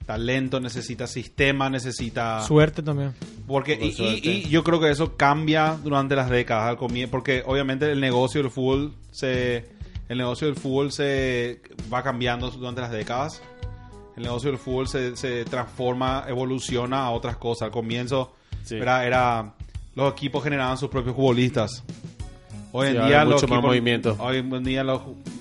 talento, 0.08 0.58
necesita 0.58 1.06
sistema, 1.06 1.68
necesita... 1.68 2.40
suerte 2.40 2.82
también. 2.82 3.12
Porque 3.46 3.76
Por 3.76 3.84
y, 3.84 3.88
y- 3.88 3.92
suerte. 3.92 4.18
y 4.30 4.48
yo 4.48 4.64
creo 4.64 4.80
que 4.80 4.88
eso 4.90 5.18
cambia 5.18 5.76
durante 5.84 6.16
las 6.16 6.30
décadas 6.30 6.70
al 6.70 6.78
comie- 6.78 7.08
porque 7.10 7.42
obviamente 7.44 7.92
el 7.92 8.00
negocio 8.00 8.40
del 8.40 8.50
fútbol 8.50 8.94
se 9.10 9.66
el 10.08 10.16
negocio 10.16 10.46
del 10.46 10.56
fútbol 10.56 10.92
se 10.92 11.60
va 11.92 12.02
cambiando 12.02 12.50
durante 12.50 12.80
las 12.80 12.90
décadas. 12.90 13.42
El 14.16 14.22
negocio 14.22 14.48
del 14.50 14.58
fútbol 14.58 14.88
se, 14.88 15.14
se 15.14 15.44
transforma, 15.44 16.24
evoluciona 16.26 17.02
a 17.04 17.10
otras 17.10 17.36
cosas. 17.36 17.66
Al 17.66 17.70
comienzo 17.70 18.32
Sí. 18.64 18.76
era, 18.76 19.04
era 19.04 19.52
los 19.94 20.10
equipos 20.12 20.42
generaban 20.42 20.78
sus 20.78 20.88
propios 20.88 21.14
futbolistas. 21.14 21.84
Hoy 22.72 22.86
en 22.88 22.94
día 22.94 23.20
hay 23.20 23.28
los 23.28 23.34
mucho 23.42 23.48
más 23.48 23.58
equipos- 23.58 23.62
movimiento. 23.64 24.16
Hoy 24.20 24.38
en 24.38 24.64
día 24.64 24.82
la 24.84 24.98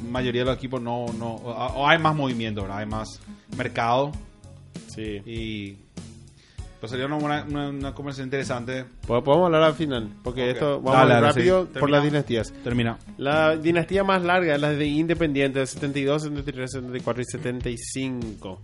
mayoría 0.09 0.41
de 0.41 0.45
los 0.47 0.57
equipos 0.57 0.81
no 0.81 1.05
no 1.17 1.35
o- 1.35 1.51
o 1.51 1.87
hay 1.87 1.99
más 1.99 2.13
movimiento, 2.13 2.63
¿verdad? 2.63 2.79
hay 2.79 2.85
más 2.85 3.21
mercado 3.55 4.11
Sí. 4.97 5.21
y 5.25 5.77
Pero 6.79 6.87
sería 6.89 7.05
una, 7.07 7.15
buena, 7.15 7.45
una, 7.49 7.69
una 7.69 7.93
conversación 7.95 8.27
interesante. 8.27 8.85
Pues 9.07 9.23
podemos 9.23 9.45
hablar 9.45 9.63
al 9.63 9.73
final, 9.73 10.09
porque 10.23 10.43
Ok. 10.43 10.53
esto 10.53 10.81
vamos 10.81 11.07
Dale, 11.07 11.21
rápido 11.21 11.67
sí. 11.73 11.79
por 11.79 11.89
las 11.89 12.03
dinastías. 12.03 12.51
Termina. 12.63 12.97
La 13.17 13.55
dinastía 13.55 14.03
más 14.03 14.23
larga 14.23 14.53
es 14.55 14.61
la 14.61 14.69
de 14.71 14.85
Independiente, 14.85 15.59
del 15.59 15.67
72, 15.67 16.23
73, 16.23 16.71
74 16.71 17.21
y 17.21 17.25
75. 17.25 18.61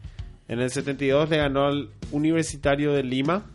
En 0.48 0.60
el 0.60 0.70
72 0.70 1.30
le 1.30 1.38
ganó 1.38 1.66
al 1.66 1.90
Universitario 2.12 2.94
de 2.94 3.02
Lima. 3.04 3.46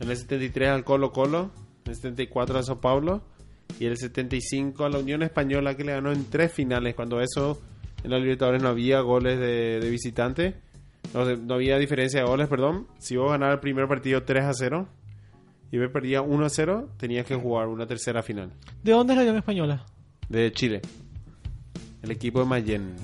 En 0.00 0.10
el 0.10 0.16
73 0.16 0.68
al 0.70 0.84
Colo 0.84 1.12
Colo. 1.12 1.50
En 1.84 1.90
el 1.90 1.96
74 1.96 2.56
al 2.58 2.64
Sao 2.64 2.80
Paulo. 2.80 3.22
Y 3.80 3.84
en 3.84 3.90
el 3.92 3.98
75 3.98 4.84
a 4.84 4.88
la 4.88 4.98
Unión 4.98 5.22
Española 5.22 5.76
que 5.76 5.84
le 5.84 5.92
ganó 5.92 6.12
en 6.12 6.24
tres 6.30 6.52
finales. 6.52 6.94
Cuando 6.94 7.20
eso 7.20 7.60
en 8.04 8.10
los 8.10 8.20
Libertadores 8.22 8.62
no 8.62 8.68
había 8.68 9.00
goles 9.00 9.38
de, 9.38 9.80
de 9.80 9.90
visitante. 9.90 10.54
No, 11.14 11.24
no 11.36 11.54
había 11.54 11.78
diferencia 11.78 12.20
de 12.20 12.26
goles, 12.26 12.48
perdón. 12.48 12.86
Si 12.98 13.16
vos 13.16 13.30
ganabas 13.30 13.54
el 13.54 13.60
primer 13.60 13.88
partido 13.88 14.22
3 14.22 14.44
a 14.44 14.52
0 14.52 14.86
y 15.72 15.78
vos 15.78 15.88
perdías 15.92 16.22
1 16.26 16.44
a 16.44 16.48
0, 16.48 16.88
tenías 16.98 17.24
que 17.26 17.34
jugar 17.34 17.68
una 17.68 17.86
tercera 17.86 18.22
final 18.22 18.52
¿De 18.82 18.92
dónde 18.92 19.12
es 19.12 19.16
la 19.16 19.22
Unión 19.22 19.36
Española? 19.36 19.84
de 20.28 20.52
Chile. 20.52 20.82
El 22.02 22.10
equipo 22.10 22.40
de 22.40 22.44
Mayen. 22.46 22.94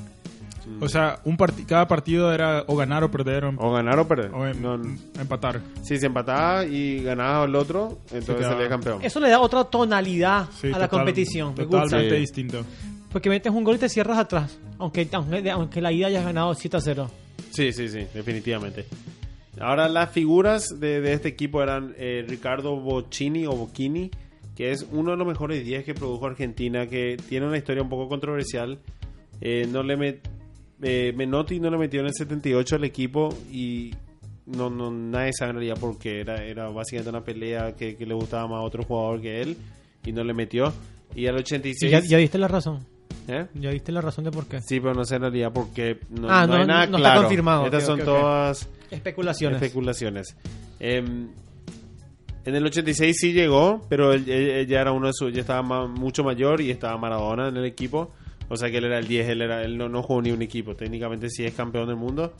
O 0.80 0.88
sea, 0.88 1.20
un 1.24 1.36
parti- 1.36 1.64
cada 1.64 1.86
partido 1.86 2.32
era 2.32 2.64
o 2.66 2.76
ganar 2.76 3.04
o 3.04 3.10
perder 3.10 3.44
o, 3.44 3.48
em- 3.50 3.58
O 3.58 3.70
ganar 3.72 3.98
o 3.98 4.08
perder. 4.08 4.30
o 4.34 4.46
em- 4.46 4.62
No, 4.62 4.74
empatar. 5.20 5.60
si 5.82 5.98
se 5.98 6.06
empataba 6.06 6.64
y 6.64 7.02
ganaba 7.02 7.44
el 7.44 7.54
otro, 7.54 7.98
entonces 8.12 8.46
salía 8.46 8.68
campeón. 8.68 9.00
Eso 9.02 9.20
le 9.20 9.28
da 9.28 9.40
otra 9.40 9.64
tonalidad 9.64 10.48
Sí, 10.52 10.68
a 10.68 10.70
la 10.70 10.74
total- 10.86 10.88
competición. 10.90 11.54
Me 11.56 11.64
gusta. 11.64 11.82
Totalmente 11.82 12.14
Sí. 12.14 12.20
distinto. 12.20 12.64
Porque 13.12 13.28
metes 13.28 13.52
un 13.52 13.62
gol 13.62 13.76
y 13.76 13.78
te 13.78 13.88
cierras 13.90 14.16
atrás. 14.18 14.58
Aunque, 14.78 15.06
aunque, 15.12 15.50
aunque 15.50 15.80
la 15.82 15.92
ida 15.92 16.06
hayas 16.06 16.24
ganado 16.24 16.54
7 16.54 16.76
a 16.78 16.80
0. 16.80 17.10
Sí, 17.54 17.72
sí, 17.72 17.88
sí, 17.88 18.06
definitivamente. 18.12 18.84
Ahora 19.60 19.88
las 19.88 20.10
figuras 20.10 20.80
de, 20.80 21.12
este 21.12 21.28
equipo 21.28 21.62
eran 21.62 21.94
eh, 21.96 22.24
Ricardo 22.26 22.76
Bocchini 22.80 23.46
o 23.46 23.52
Bocchini, 23.52 24.10
que 24.56 24.72
es 24.72 24.84
uno 24.90 25.12
de 25.12 25.16
los 25.16 25.26
mejores 25.26 25.64
10 25.64 25.84
que 25.84 25.94
produjo 25.94 26.26
Argentina, 26.26 26.88
que 26.88 27.16
tiene 27.28 27.46
una 27.46 27.56
historia 27.56 27.82
un 27.82 27.88
poco 27.88 28.08
controversial. 28.08 28.80
Eh, 29.40 29.68
no 29.70 29.84
le 29.84 30.20
eh, 30.82 31.12
Menotti 31.14 31.60
no 31.60 31.70
le 31.70 31.78
metió 31.78 32.00
en 32.00 32.06
el 32.06 32.14
78 32.14 32.76
al 32.76 32.84
equipo 32.84 33.28
y 33.50 33.92
no, 34.46 34.68
no 34.68 34.90
nadie 34.90 35.32
sabe 35.32 35.50
en 35.50 35.56
realidad 35.58 35.78
por 35.78 35.96
qué. 35.96 36.20
Era, 36.22 36.44
era 36.44 36.68
básicamente 36.70 37.10
una 37.10 37.24
pelea 37.24 37.76
que, 37.76 37.94
que 37.94 38.04
le 38.04 38.14
gustaba 38.14 38.48
más 38.48 38.58
a 38.58 38.62
otro 38.62 38.82
jugador 38.82 39.20
que 39.20 39.40
él 39.40 39.56
y 40.04 40.10
no 40.10 40.24
le 40.24 40.34
metió. 40.34 40.72
Y 41.14 41.28
al 41.28 41.36
86... 41.36 41.92
Ya, 41.92 42.00
ya 42.00 42.18
diste 42.18 42.38
la 42.38 42.48
razón. 42.48 42.84
¿Eh? 43.26 43.46
Ya 43.54 43.70
diste 43.70 43.90
la 43.92 44.00
razón 44.02 44.24
de 44.24 44.30
por 44.30 44.46
qué. 44.46 44.60
Sí, 44.60 44.80
pero 44.80 44.92
no 44.94 45.04
sé 45.04 45.16
en 45.16 45.22
realidad 45.22 45.50
porque 45.52 45.98
no, 46.10 46.28
Ah, 46.30 46.46
no 46.46 46.54
hay 46.54 46.60
no- 46.60 46.66
nada 46.66 46.86
no 46.86 46.96
está 46.98 47.08
claro. 47.10 47.20
confirmado. 47.22 47.64
Estas 47.66 47.82
Ok, 47.84 47.86
son 47.88 48.00
ok, 48.02 48.08
ok. 48.08 48.14
todas 48.14 48.68
Especulaciones. 48.90 49.62
especulaciones. 49.62 50.36
Em, 50.78 51.28
en 52.44 52.54
el 52.54 52.66
86 52.66 53.16
sí 53.18 53.32
llegó, 53.32 53.86
pero 53.88 54.12
él, 54.12 54.28
él- 54.28 54.50
él 54.50 54.66
ya 54.66 54.80
era 54.82 54.92
uno 54.92 55.06
de 55.06 55.14
sus, 55.14 55.32
ya 55.32 55.40
estaba 55.40 55.62
ma- 55.62 55.86
mucho 55.86 56.22
mayor 56.22 56.60
y 56.60 56.70
estaba 56.70 56.98
Maradona 56.98 57.48
en 57.48 57.56
el 57.56 57.64
equipo. 57.64 58.12
O 58.50 58.56
sea 58.56 58.70
que 58.70 58.76
él 58.76 58.84
era 58.84 58.98
el 58.98 59.08
10, 59.08 59.26
él, 59.30 59.40
era, 59.40 59.62
él 59.64 59.78
no, 59.78 59.88
no 59.88 60.02
jugó 60.02 60.20
ni 60.20 60.30
un 60.30 60.42
equipo. 60.42 60.76
Técnicamente 60.76 61.30
sí 61.30 61.44
es 61.46 61.54
campeón 61.54 61.86
del 61.86 61.96
mundo, 61.96 62.34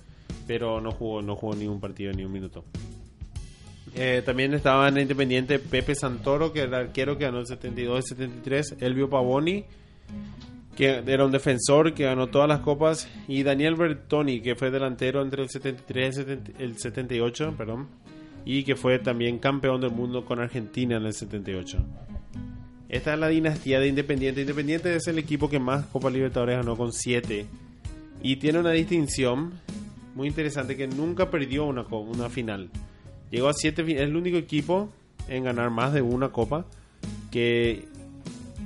pero 0.46 0.82
no 0.82 0.90
jugó, 0.90 1.22
no 1.22 1.34
jugó 1.34 1.54
ni 1.56 1.66
un 1.66 1.80
partido 1.80 2.12
ni 2.12 2.24
un 2.24 2.32
minuto. 2.32 2.62
Eh, 3.96 4.22
también 4.26 4.52
estaba 4.52 4.88
en 4.88 4.96
el 4.96 5.02
Independiente 5.04 5.58
Pepe 5.58 5.94
Santoro, 5.94 6.52
que 6.52 6.60
era 6.60 6.80
el 6.80 6.86
arquero 6.88 7.16
que 7.16 7.24
ganó 7.24 7.38
el 7.38 7.46
72 7.46 8.04
y 8.04 8.08
73. 8.08 8.76
Elvio 8.80 9.08
Pavoni, 9.08 9.64
que 10.76 11.02
era 11.06 11.24
un 11.24 11.32
defensor 11.32 11.94
que 11.94 12.04
ganó 12.04 12.28
todas 12.28 12.48
las 12.48 12.60
copas. 12.60 13.08
Y 13.28 13.42
Daniel 13.42 13.74
Bertoni, 13.76 14.40
que 14.40 14.54
fue 14.54 14.70
delantero 14.70 15.22
entre 15.22 15.42
el 15.42 15.48
73 15.48 16.16
y 16.16 16.20
el 16.20 16.26
70 16.26 16.62
el 16.62 16.78
78, 16.78 17.54
perdón. 17.56 17.88
Y 18.44 18.64
que 18.64 18.76
fue 18.76 18.98
también 18.98 19.38
campeón 19.38 19.80
del 19.80 19.90
mundo 19.90 20.24
con 20.24 20.40
Argentina 20.40 20.96
en 20.96 21.06
el 21.06 21.14
78. 21.14 21.78
Esta 22.88 23.14
es 23.14 23.18
la 23.18 23.28
dinastía 23.28 23.80
de 23.80 23.88
Independiente. 23.88 24.42
Independiente 24.42 24.94
es 24.94 25.06
el 25.08 25.18
equipo 25.18 25.48
que 25.48 25.58
más 25.58 25.86
Copa 25.86 26.10
Libertadores 26.10 26.56
ganó 26.56 26.76
con 26.76 26.92
7. 26.92 27.46
Y 28.22 28.36
tiene 28.36 28.58
una 28.58 28.70
distinción 28.70 29.52
muy 30.14 30.28
interesante 30.28 30.76
que 30.76 30.86
nunca 30.86 31.30
perdió 31.30 31.64
una, 31.64 31.82
una 31.82 32.30
final. 32.30 32.70
Llegó 33.30 33.48
a 33.48 33.52
7 33.52 33.82
es 33.82 34.00
el 34.00 34.16
único 34.16 34.36
equipo 34.36 34.90
en 35.28 35.44
ganar 35.44 35.70
más 35.70 35.92
de 35.92 36.02
una 36.02 36.28
copa 36.28 36.66
que 37.30 37.88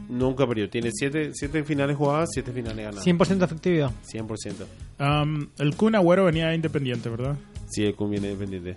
nunca 0.08 0.46
perdió. 0.46 0.68
Tiene 0.70 0.90
7 0.92 1.30
siete 1.34 1.64
finales 1.64 1.96
jugadas, 1.96 2.28
7 2.32 2.52
finales 2.52 2.76
ganadas. 2.84 3.06
100% 3.06 3.38
de 3.38 3.44
efectividad. 3.44 3.90
100%. 4.12 4.64
Um, 5.00 5.48
el 5.58 5.74
Kun 5.76 5.94
Agüero 5.94 6.24
venía 6.24 6.48
de 6.48 6.54
independiente, 6.56 7.08
¿verdad? 7.08 7.36
Sí, 7.70 7.84
el 7.84 7.94
Kun 7.94 8.10
viene 8.10 8.28
independiente. 8.32 8.76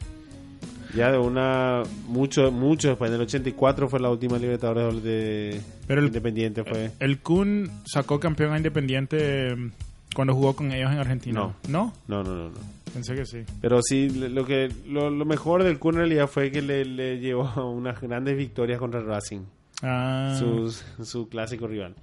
Ya 0.96 1.10
de 1.12 1.18
una. 1.18 1.84
Mucho, 2.08 2.52
mucho 2.52 2.90
después. 2.90 3.10
En 3.10 3.16
el 3.16 3.22
84 3.22 3.88
fue 3.88 4.00
la 4.02 4.10
última 4.10 4.38
Libertadores 4.38 5.02
de 5.02 5.62
Pero 5.88 6.02
el- 6.02 6.08
Independiente. 6.08 6.64
Fue. 6.66 6.92
El 7.00 7.20
Kun 7.20 7.72
sacó 7.86 8.20
campeón 8.20 8.52
a 8.54 8.58
Independiente 8.58 9.54
um, 9.54 9.72
cuando 10.14 10.34
jugó 10.36 10.54
con 10.54 10.72
ellos 10.74 10.92
en 10.92 10.98
Argentina. 11.00 11.40
No. 11.40 11.56
¿No? 11.70 11.94
No, 12.10 12.24
no, 12.24 12.36
no. 12.36 12.50
no. 12.50 12.82
Pensé 12.94 13.16
que 13.16 13.26
sí. 13.26 13.38
Pero 13.62 13.80
sí, 13.82 14.10
lo 14.10 14.46
que 14.46 14.70
lo, 14.86 15.10
lo 15.10 15.24
mejor 15.24 15.64
del 15.64 15.80
Kun 15.80 15.94
en 15.94 16.00
realidad 16.00 16.28
fue 16.28 16.52
que 16.52 16.62
le, 16.62 16.84
le 16.84 17.20
llevó 17.20 17.48
a 17.48 17.64
unas 17.64 18.02
grandes 18.02 18.36
victorias 18.38 18.78
contra 18.78 19.00
el 19.00 19.06
Racing. 19.06 19.40
Ah, 19.82 20.36
sus- 20.40 20.86
su 21.02 21.28
clásico 21.30 21.68
rival. 21.68 21.96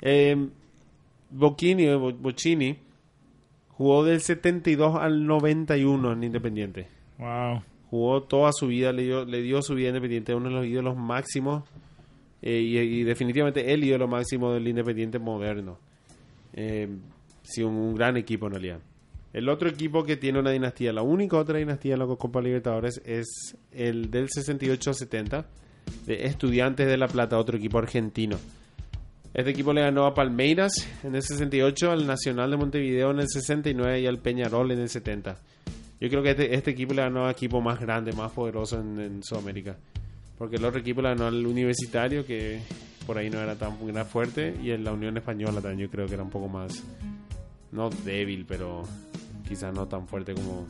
Eh, 0.00 0.48
Bocchini, 1.30 1.88
o 1.88 1.98
Bo- 1.98 2.12
Bocchini 2.12 2.76
jugó 3.70 4.04
del 4.04 4.20
72 4.20 4.96
al 4.96 5.26
91 5.26 6.12
en 6.12 6.24
Independiente. 6.24 6.88
wow. 7.18 7.62
Jugó 7.88 8.22
toda 8.24 8.50
su 8.52 8.66
vida, 8.66 8.92
le 8.92 9.02
dio, 9.04 9.24
le 9.24 9.40
dio 9.42 9.62
su 9.62 9.74
vida 9.76 9.86
a 9.86 9.90
Independiente, 9.90 10.34
uno 10.34 10.48
de 10.48 10.54
los 10.56 10.66
ídolos 10.66 10.96
máximos 10.96 11.62
eh, 12.42 12.60
y, 12.60 12.76
y 12.78 13.04
definitivamente 13.04 13.72
el 13.72 13.84
ídolo 13.84 14.08
máximo 14.08 14.52
del 14.52 14.66
Independiente 14.66 15.18
moderno. 15.20 15.78
Eh, 16.52 16.88
sí, 17.42 17.62
un, 17.62 17.74
un 17.76 17.94
gran 17.94 18.16
equipo 18.16 18.46
en 18.46 18.52
realidad. 18.52 18.80
El 19.32 19.48
otro 19.48 19.68
equipo 19.68 20.02
que 20.02 20.16
tiene 20.16 20.40
una 20.40 20.50
dinastía, 20.50 20.92
la 20.92 21.02
única 21.02 21.36
otra 21.36 21.58
dinastía 21.58 21.92
en 21.94 22.00
la 22.00 22.06
Copa 22.06 22.40
Libertadores 22.40 23.00
es 23.04 23.56
el 23.70 24.10
del 24.10 24.28
68-70 24.30 25.44
de 26.06 26.26
Estudiantes 26.26 26.86
de 26.86 26.96
La 26.96 27.08
Plata, 27.08 27.38
otro 27.38 27.56
equipo 27.56 27.78
argentino. 27.78 28.38
Este 29.34 29.50
equipo 29.50 29.74
le 29.74 29.82
ganó 29.82 30.06
a 30.06 30.14
Palmeiras 30.14 30.88
en 31.04 31.14
el 31.14 31.22
68, 31.22 31.90
al 31.90 32.06
Nacional 32.06 32.50
de 32.50 32.56
Montevideo 32.56 33.10
en 33.10 33.20
el 33.20 33.28
69 33.28 34.00
y 34.00 34.06
al 34.06 34.18
Peñarol 34.18 34.70
en 34.72 34.78
el 34.80 34.88
70. 34.88 35.36
Yo 36.00 36.08
creo 36.08 36.22
que 36.22 36.30
este, 36.30 36.54
este 36.54 36.70
equipo 36.70 36.94
le 36.94 37.02
ganó 37.02 37.26
a 37.26 37.32
equipo 37.32 37.60
más 37.60 37.78
grande, 37.78 38.12
más 38.12 38.32
poderoso 38.32 38.80
en, 38.80 39.22
Sudamérica. 39.22 39.76
Porque 40.38 40.56
el 40.56 40.64
otro 40.64 40.80
equipo 40.80 41.02
le 41.02 41.10
ganó 41.10 41.26
al 41.26 41.46
Universitario, 41.46 42.24
que 42.24 42.60
por 43.06 43.18
ahí 43.18 43.28
no 43.28 43.38
era 43.40 43.56
tan 43.56 43.76
fuerte, 44.06 44.54
y 44.62 44.70
en 44.70 44.84
la 44.84 44.92
Unión 44.92 45.16
Española 45.16 45.60
también 45.60 45.80
yo 45.80 45.90
creo 45.90 46.06
que 46.06 46.14
era 46.14 46.22
un 46.22 46.30
poco 46.30 46.48
más, 46.48 46.82
no 47.72 47.90
débil, 47.90 48.46
pero 48.46 48.84
quizás 49.46 49.74
no 49.74 49.86
tan 49.86 50.06
fuerte 50.06 50.32
como, 50.34 50.66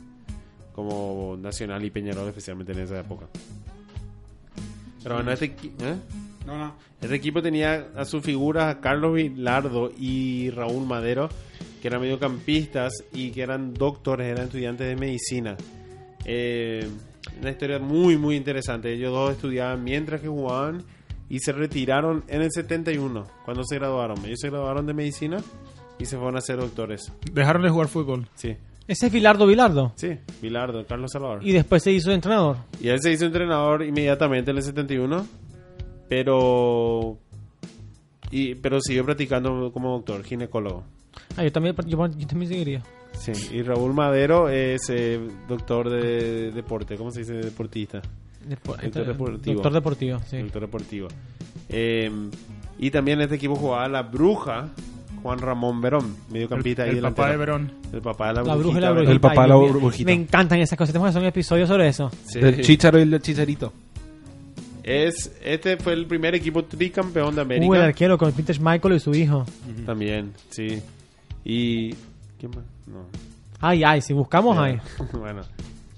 como 0.73 1.37
Nacional 1.37 1.85
y 1.85 1.89
Peñarol, 1.89 2.27
especialmente 2.27 2.73
en 2.73 2.79
esa 2.79 2.99
época. 2.99 3.27
Pero 5.07 5.23
bueno, 5.23 5.31
este, 5.31 5.45
¿eh? 5.45 5.95
No, 6.45 6.57
no. 6.57 6.75
Este 6.99 7.15
equipo 7.15 7.41
tenía 7.41 7.91
a 7.95 8.03
su 8.03 8.21
figura 8.21 8.67
a 8.69 8.81
Carlos 8.81 9.13
Vilardo 9.13 9.89
y 9.97 10.49
Raúl 10.49 10.85
Madero, 10.85 11.29
que 11.81 11.87
eran 11.87 12.01
mediocampistas 12.01 12.91
y 13.13 13.31
que 13.31 13.41
eran 13.41 13.73
doctores, 13.73 14.27
eran 14.27 14.47
estudiantes 14.47 14.85
de 14.85 14.97
medicina. 14.97 15.55
Eh, 16.25 16.85
una 17.39 17.51
historia 17.51 17.79
muy, 17.79 18.17
muy 18.17 18.35
interesante. 18.35 18.91
Ellos 18.91 19.13
dos 19.13 19.31
estudiaban 19.31 19.81
mientras 19.81 20.19
que 20.19 20.27
jugaban 20.27 20.83
y 21.29 21.39
se 21.39 21.53
retiraron 21.53 22.25
en 22.27 22.41
el 22.41 22.51
71, 22.51 23.27
cuando 23.45 23.63
se 23.63 23.75
graduaron. 23.75 24.25
Ellos 24.25 24.39
se 24.41 24.49
graduaron 24.49 24.85
de 24.87 24.93
medicina 24.93 25.37
y 25.99 26.05
se 26.05 26.17
fueron 26.17 26.35
a 26.35 26.41
ser 26.41 26.57
doctores. 26.57 27.13
Dejaron 27.31 27.61
de 27.61 27.69
jugar 27.69 27.87
fútbol. 27.87 28.27
Sí, 28.35 28.57
Ese 28.87 29.07
es 29.07 29.11
Bilardo 29.11 29.45
Bilardo. 29.45 29.91
sí, 29.95 30.17
Vilardo, 30.41 30.85
Carlos 30.85 31.11
Salvador. 31.11 31.39
Y 31.45 31.51
después 31.51 31.83
se 31.83 31.91
hizo 31.91 32.11
entrenador. 32.11 32.57
Y 32.81 32.87
él 32.87 33.01
se 33.01 33.11
hizo 33.11 33.25
entrenador 33.25 33.83
inmediatamente 33.83 34.51
en 34.51 34.57
el 34.57 34.63
71, 34.63 35.25
pero 36.07 37.17
y, 38.31 38.55
pero 38.55 38.79
siguió 38.81 39.05
practicando 39.05 39.71
como 39.71 39.91
doctor, 39.93 40.23
ginecólogo. 40.23 40.83
Ah, 41.35 41.43
yo 41.43 41.51
también, 41.51 41.75
yo, 41.85 42.07
yo 42.07 42.27
también 42.27 42.49
seguiría. 42.51 42.83
Sí, 43.13 43.31
y 43.51 43.61
Raúl 43.63 43.93
Madero 43.93 44.49
es 44.49 44.89
eh, 44.89 45.19
doctor 45.47 45.89
de 45.89 46.51
deporte, 46.51 46.95
¿cómo 46.97 47.11
se 47.11 47.21
dice? 47.21 47.33
Deportista, 47.33 48.01
Depo- 48.47 48.77
Doctor 48.81 49.05
deportivo. 49.07 49.53
Doctor 49.55 49.73
deportivo, 49.73 50.19
sí. 50.27 50.37
doctor 50.39 50.61
deportivo. 50.61 51.07
Eh, 51.69 52.09
y 52.79 52.91
también 52.91 53.19
este 53.21 53.35
equipo 53.35 53.55
jugaba 53.55 53.87
la 53.89 54.03
bruja 54.03 54.69
Juan 55.27 55.39
Ramón 55.39 55.81
Verón, 55.81 56.15
mediocampista 56.31 56.83
el 56.85 56.89
ahí 56.91 56.95
el 56.95 57.01
papá 57.01 57.31
de. 57.31 57.35
Verón. 57.37 57.71
El 57.91 58.01
papá 58.01 58.27
de 58.29 58.33
la, 58.35 58.43
La 58.43 58.55
brujita 58.55 58.79
la 58.79 58.87
Verón. 58.91 58.95
brujita. 59.05 59.11
El 59.11 59.19
papá 59.19 59.41
de 59.41 59.47
la 59.49 59.55
burbujita. 59.55 60.05
Me 60.05 60.13
encantan 60.13 60.59
esas 60.59 60.77
cosas. 60.77 60.93
Tenemos 60.93 61.07
que 61.07 61.09
hacer 61.09 61.21
un 61.21 61.27
episodio 61.27 61.67
sobre 61.67 61.89
eso. 61.89 62.09
Sí. 62.27 62.39
Del 62.39 62.61
Chicharo 62.61 62.97
y 62.97 63.01
el 63.01 63.21
Chicharito. 63.21 63.73
Es, 64.83 65.33
este 65.43 65.75
fue 65.75 65.91
el 65.91 66.05
primer 66.05 66.33
equipo 66.33 66.63
tricampeón 66.63 67.35
de 67.35 67.41
Uh, 67.41 67.43
el 67.43 67.57
América. 67.59 67.83
arquero 67.83 68.17
con 68.17 68.31
Peter 68.31 68.57
Michael 68.61 68.95
y 68.95 68.99
su 69.01 69.13
hijo. 69.13 69.45
También, 69.85 70.31
sí. 70.49 70.81
Y... 71.43 71.89
¿Quién 72.39 72.51
más? 72.55 72.63
No. 72.87 73.05
Ay, 73.59 73.83
ay, 73.83 73.99
si 74.01 74.13
buscamos, 74.13 74.57
ay. 74.57 74.79
bueno. 75.11 75.41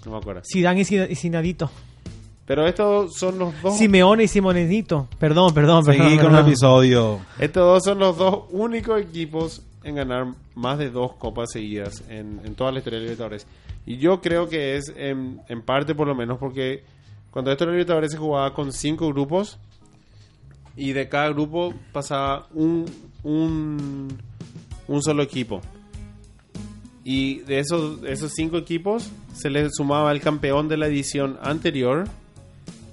No 0.06 0.12
me 0.12 0.18
acuerdo. 0.18 0.42
Zidane 0.44 0.82
y 0.82 0.86
Zid- 0.86 1.08
y. 1.12 1.70
Pero 2.50 2.66
estos 2.66 3.14
son 3.14 3.38
los 3.38 3.62
dos. 3.62 3.78
Simeone 3.78 4.24
y 4.24 4.28
Simonedito. 4.28 5.08
Perdón, 5.20 5.54
perdón, 5.54 5.86
perdón. 5.86 6.10
Seguí 6.10 6.18
con 6.18 6.34
el 6.34 6.42
episodio. 6.48 7.20
Estos 7.38 7.64
dos 7.64 7.84
son 7.84 8.00
los 8.00 8.18
dos 8.18 8.46
únicos 8.50 9.00
equipos 9.00 9.62
en 9.84 9.94
ganar 9.94 10.34
más 10.56 10.80
de 10.80 10.90
dos 10.90 11.14
copas 11.14 11.52
seguidas 11.52 12.04
en, 12.10 12.42
en 12.44 12.56
toda 12.56 12.72
la 12.72 12.80
historia 12.80 12.98
de 12.98 13.04
Libertadores. 13.04 13.46
Y 13.86 13.98
yo 13.98 14.20
creo 14.20 14.50
que 14.50 14.78
es 14.78 14.92
en, 14.98 15.42
en 15.48 15.62
parte 15.62 15.94
por 15.94 16.08
lo 16.08 16.16
menos 16.16 16.40
porque 16.40 16.84
cuando 17.30 17.52
esto 17.52 17.66
de 17.68 17.74
Libertadores 17.74 18.14
se 18.14 18.18
jugaba 18.18 18.52
con 18.52 18.74
cinco 18.74 19.10
grupos 19.10 19.60
y 20.76 20.94
de 20.94 21.08
cada 21.08 21.30
grupo 21.30 21.72
pasaba 21.92 22.48
un, 22.56 22.86
un, 23.22 24.08
un 24.88 25.04
solo 25.04 25.22
equipo. 25.22 25.62
Y 27.04 27.42
de 27.42 27.60
esos, 27.60 28.04
esos 28.06 28.32
cinco 28.34 28.58
equipos 28.58 29.12
se 29.36 29.52
le 29.52 29.70
sumaba 29.70 30.12
el 30.12 30.20
campeón 30.20 30.68
de 30.68 30.78
la 30.78 30.88
edición 30.88 31.38
anterior 31.44 32.06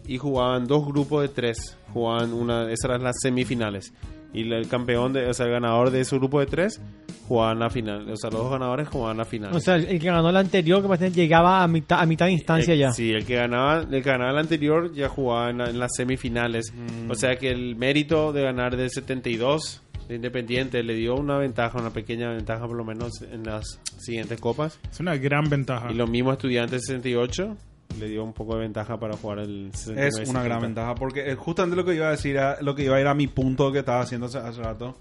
y 0.08 0.18
jugaban 0.18 0.66
dos 0.66 0.86
grupos 0.86 1.22
de 1.22 1.28
tres. 1.28 1.76
Jugaban 1.92 2.32
una, 2.32 2.64
esas 2.70 2.84
eran 2.90 3.02
las 3.04 3.16
semifinales. 3.20 3.92
Y 4.32 4.44
la- 4.44 4.58
el 4.58 4.68
campeón, 4.68 5.12
de, 5.12 5.26
o 5.28 5.34
sea, 5.34 5.46
el 5.46 5.52
ganador 5.52 5.90
de 5.90 6.00
ese 6.00 6.16
grupo 6.16 6.40
de 6.40 6.46
tres 6.46 6.80
jugaban 7.26 7.58
la 7.58 7.70
final. 7.70 8.08
O 8.10 8.16
sea, 8.16 8.30
los 8.30 8.42
dos 8.42 8.50
ganadores 8.52 8.88
jugaban 8.88 9.16
la 9.16 9.24
final. 9.24 9.54
O 9.54 9.60
sea, 9.60 9.76
el 9.76 9.98
que 9.98 10.06
ganó 10.06 10.30
la 10.30 10.40
anterior, 10.40 10.82
que 10.98 11.10
llegaba 11.10 11.62
a 11.62 11.68
mitad, 11.68 12.00
a 12.00 12.06
mitad 12.06 12.26
de 12.26 12.32
instancia 12.32 12.74
El- 12.74 12.80
ya. 12.80 12.90
Sí, 12.92 13.10
el 13.12 13.24
que 13.24 13.36
ganaba, 13.36 13.80
el 13.80 13.88
que 13.88 14.00
ganaba 14.10 14.32
el 14.32 14.38
anterior 14.38 14.92
ya 14.92 15.08
jugaba 15.08 15.50
en, 15.50 15.58
la- 15.58 15.70
en 15.70 15.78
las 15.78 15.90
semifinales. 15.96 16.72
Mm. 16.74 17.10
O 17.10 17.14
sea 17.14 17.36
que 17.36 17.50
el 17.50 17.76
mérito 17.76 18.32
de 18.32 18.42
ganar 18.42 18.76
del 18.76 18.90
72 18.90 19.82
de 20.08 20.14
Independiente 20.16 20.82
le 20.84 20.94
dio 20.94 21.16
una 21.16 21.36
ventaja, 21.38 21.78
una 21.80 21.90
pequeña 21.90 22.28
ventaja 22.30 22.64
por 22.66 22.76
lo 22.76 22.84
menos 22.84 23.22
en 23.22 23.42
las 23.44 23.80
siguientes 23.98 24.38
copas. 24.40 24.78
Es 24.88 25.00
una 25.00 25.16
gran 25.16 25.48
ventaja. 25.50 25.90
Y 25.90 25.94
lo 25.94 26.06
mismo 26.06 26.30
Estudiantes 26.32 26.82
68 26.86 27.56
le 27.98 28.08
dio 28.08 28.24
un 28.24 28.32
poco 28.32 28.54
de 28.54 28.60
ventaja 28.60 28.98
para 28.98 29.16
jugar 29.16 29.38
el 29.40 29.70
69. 29.72 30.08
Es 30.22 30.28
una 30.28 30.42
gran 30.42 30.60
70. 30.60 30.66
ventaja 30.66 30.94
porque 30.94 31.30
eh, 31.30 31.34
justamente 31.34 31.76
lo 31.76 31.84
que 31.84 31.94
iba 31.94 32.08
a 32.08 32.10
decir, 32.10 32.36
era- 32.36 32.60
lo 32.60 32.74
que 32.74 32.84
iba 32.84 32.96
a 32.96 33.00
ir 33.00 33.06
a 33.06 33.14
mi 33.14 33.26
punto 33.26 33.72
que 33.72 33.78
estaba 33.80 34.00
haciendo 34.00 34.26
hace, 34.26 34.38
hace 34.38 34.62
rato, 34.62 34.96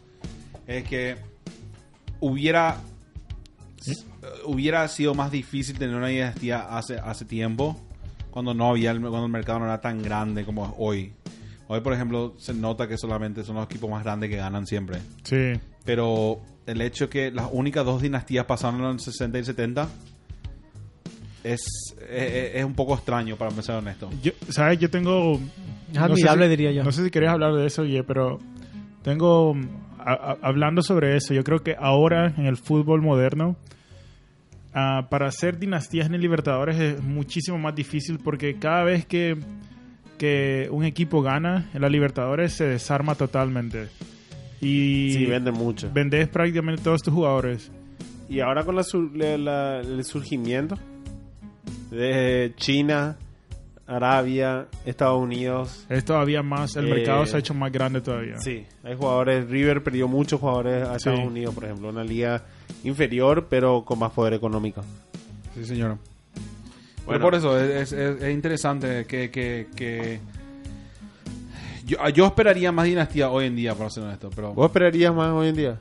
es 0.67 0.83
que 0.85 1.17
hubiera 2.19 2.77
eh, 3.87 3.93
hubiera 4.45 4.87
sido 4.87 5.13
más 5.13 5.31
difícil 5.31 5.77
tener 5.77 5.95
una 5.95 6.07
dinastía 6.07 6.59
hace, 6.77 6.97
hace 6.99 7.25
tiempo 7.25 7.79
cuando 8.31 8.53
no 8.53 8.69
había 8.69 8.91
el, 8.91 8.99
cuando 9.01 9.25
el 9.25 9.31
mercado 9.31 9.59
no 9.59 9.65
era 9.65 9.79
tan 9.81 10.01
grande 10.01 10.43
como 10.45 10.65
es 10.65 10.71
hoy. 10.77 11.13
Hoy, 11.67 11.81
por 11.81 11.93
ejemplo, 11.93 12.35
se 12.37 12.53
nota 12.53 12.87
que 12.87 12.97
solamente 12.97 13.43
son 13.43 13.55
los 13.55 13.65
equipos 13.65 13.89
más 13.89 14.03
grandes 14.03 14.29
que 14.29 14.35
ganan 14.35 14.67
siempre. 14.67 14.99
Sí. 15.23 15.53
Pero 15.83 16.41
el 16.67 16.81
hecho 16.81 17.09
que 17.09 17.31
las 17.31 17.47
únicas 17.51 17.85
dos 17.85 18.01
dinastías 18.01 18.45
pasaron 18.45 18.81
en 18.81 18.93
los 18.93 19.03
60 19.03 19.39
y 19.39 19.43
70 19.45 19.87
es, 21.53 21.95
es, 22.09 22.55
es 22.55 22.65
un 22.65 22.73
poco 22.73 22.95
extraño, 22.95 23.35
para 23.37 23.51
ser 23.61 23.75
honesto. 23.75 24.09
Yo, 24.23 24.31
¿Sabes? 24.49 24.79
Yo 24.79 24.89
tengo... 24.89 25.39
Es 25.91 25.97
admirable, 25.97 26.45
si, 26.45 26.49
diría 26.49 26.71
yo. 26.71 26.83
No 26.83 26.91
sé 26.91 27.03
si 27.03 27.11
querías 27.11 27.33
hablar 27.33 27.53
de 27.53 27.65
eso, 27.67 27.83
oye, 27.83 28.03
pero 28.03 28.39
tengo... 29.03 29.55
a- 29.99 30.13
a- 30.13 30.37
hablando 30.41 30.81
sobre 30.81 31.15
eso, 31.15 31.33
yo 31.33 31.43
creo 31.43 31.59
que 31.63 31.75
ahora 31.79 32.33
en 32.37 32.45
el 32.45 32.57
fútbol 32.57 33.01
moderno, 33.01 33.55
ah, 34.73 35.07
para 35.09 35.27
hacer 35.27 35.57
dinastías 35.59 36.07
en 36.07 36.15
el 36.15 36.21
Libertadores 36.21 36.79
es 36.79 37.01
muchísimo 37.01 37.57
más 37.57 37.75
difícil 37.75 38.19
porque 38.19 38.55
cada 38.59 38.83
vez 38.83 39.05
que, 39.05 39.37
que 40.17 40.67
un 40.71 40.83
equipo 40.85 41.21
gana 41.21 41.69
en 41.73 41.81
la 41.81 41.89
Libertadores 41.89 42.53
se 42.53 42.65
desarma 42.65 43.15
totalmente. 43.15 43.87
Y 44.61 45.11
Sí, 45.11 45.25
venden 45.25 45.53
mucho. 45.53 45.91
vendes 45.93 46.27
prácticamente 46.29 46.81
todos 46.83 47.01
tus 47.01 47.13
jugadores. 47.13 47.71
Y 48.29 48.39
ahora 48.39 48.63
con 48.63 48.75
la- 48.75 49.37
la- 49.37 49.79
el 49.81 50.03
surgimiento 50.03 50.77
de 51.91 52.53
China, 52.57 53.17
Arabia, 53.87 54.67
Estados 54.85 55.21
Unidos. 55.21 55.85
Es 55.89 56.03
todavía 56.05 56.41
más, 56.41 56.75
el 56.75 56.87
Eh, 56.87 56.93
mercado 56.95 57.25
se 57.25 57.35
ha 57.35 57.39
hecho 57.39 57.53
más 57.53 57.71
grande 57.71 58.01
todavía. 58.01 58.37
Sí, 58.39 58.65
hay 58.83 58.95
jugadores. 58.95 59.47
River 59.49 59.83
perdió 59.83 60.07
muchos 60.07 60.39
jugadores 60.39 60.83
a 60.87 60.91
Sí. 60.91 61.09
Estados 61.09 61.19
Unidos, 61.27 61.53
por 61.53 61.65
ejemplo. 61.65 61.89
Una 61.89 62.03
liga 62.03 62.43
inferior, 62.83 63.47
pero 63.49 63.83
con 63.85 63.99
más 63.99 64.11
poder 64.11 64.33
económico. 64.33 64.81
Sí, 65.53 65.65
señor. 65.65 65.97
Bueno. 67.05 67.19
Pero 67.19 67.19
por 67.21 67.35
eso 67.35 67.59
es, 67.59 67.91
es- 67.93 68.21
es 68.21 68.33
interesante 68.33 69.05
que, 69.05 69.29
que, 69.29 69.67
que- 69.75 70.19
Yo, 71.85 71.97
yo 72.09 72.25
esperaría 72.25 72.71
más 72.71 72.85
dinastía 72.85 73.29
hoy 73.29 73.45
en 73.45 73.55
día, 73.55 73.75
para 73.75 73.91
ser 73.91 74.03
honesto. 74.03 74.31
Pero... 74.35 74.53
¿Vos 74.55 74.65
esperarías 74.65 75.13
más 75.13 75.29
hoy 75.31 75.49
en 75.49 75.55
día? 75.55 75.79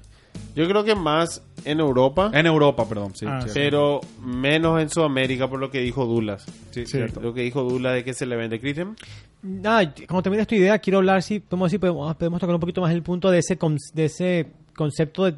Yo 0.55 0.69
creo 0.69 0.85
que 0.85 0.95
más 0.95 1.43
en 1.65 1.81
Europa, 1.81 2.31
En 2.33 2.47
Europa, 2.47 2.89
perdón. 2.89 3.13
Sí, 3.15 3.27
Ah, 3.29 3.45
pero 3.53 4.01
menos 4.23 4.81
en 4.81 4.89
Sudamérica, 4.89 5.49
por 5.49 5.59
lo 5.59 5.71
que 5.71 5.81
dijo 5.81 6.05
Dulas. 6.07 6.45
Sí, 6.71 6.87
Sí. 6.87 6.93
cierto. 6.99 7.21
Lo 7.21 7.35
que 7.35 7.41
dijo 7.43 7.63
Dulas 7.65 7.95
de 7.95 8.05
que 8.05 8.15
se 8.15 8.27
le 8.27 8.37
vende 8.37 8.61
Christian. 8.61 8.95
Nada, 9.43 9.93
cuando 10.07 10.23
termines 10.23 10.47
tu 10.47 10.55
idea, 10.55 10.79
quiero 10.79 10.99
hablar, 10.99 11.23
si 11.23 11.41
podemos, 11.41 11.71
si 11.71 11.79
podemos, 11.79 12.15
podemos 12.17 12.41
tocar 12.41 12.55
un 12.55 12.61
poquito 12.61 12.81
más 12.81 12.93
el 12.93 13.03
punto 13.03 13.31
de 13.31 13.39
ese, 13.41 13.59
con- 13.59 13.77
de 13.95 14.05
ese 14.05 14.47
concepto 14.77 15.25
de, 15.25 15.33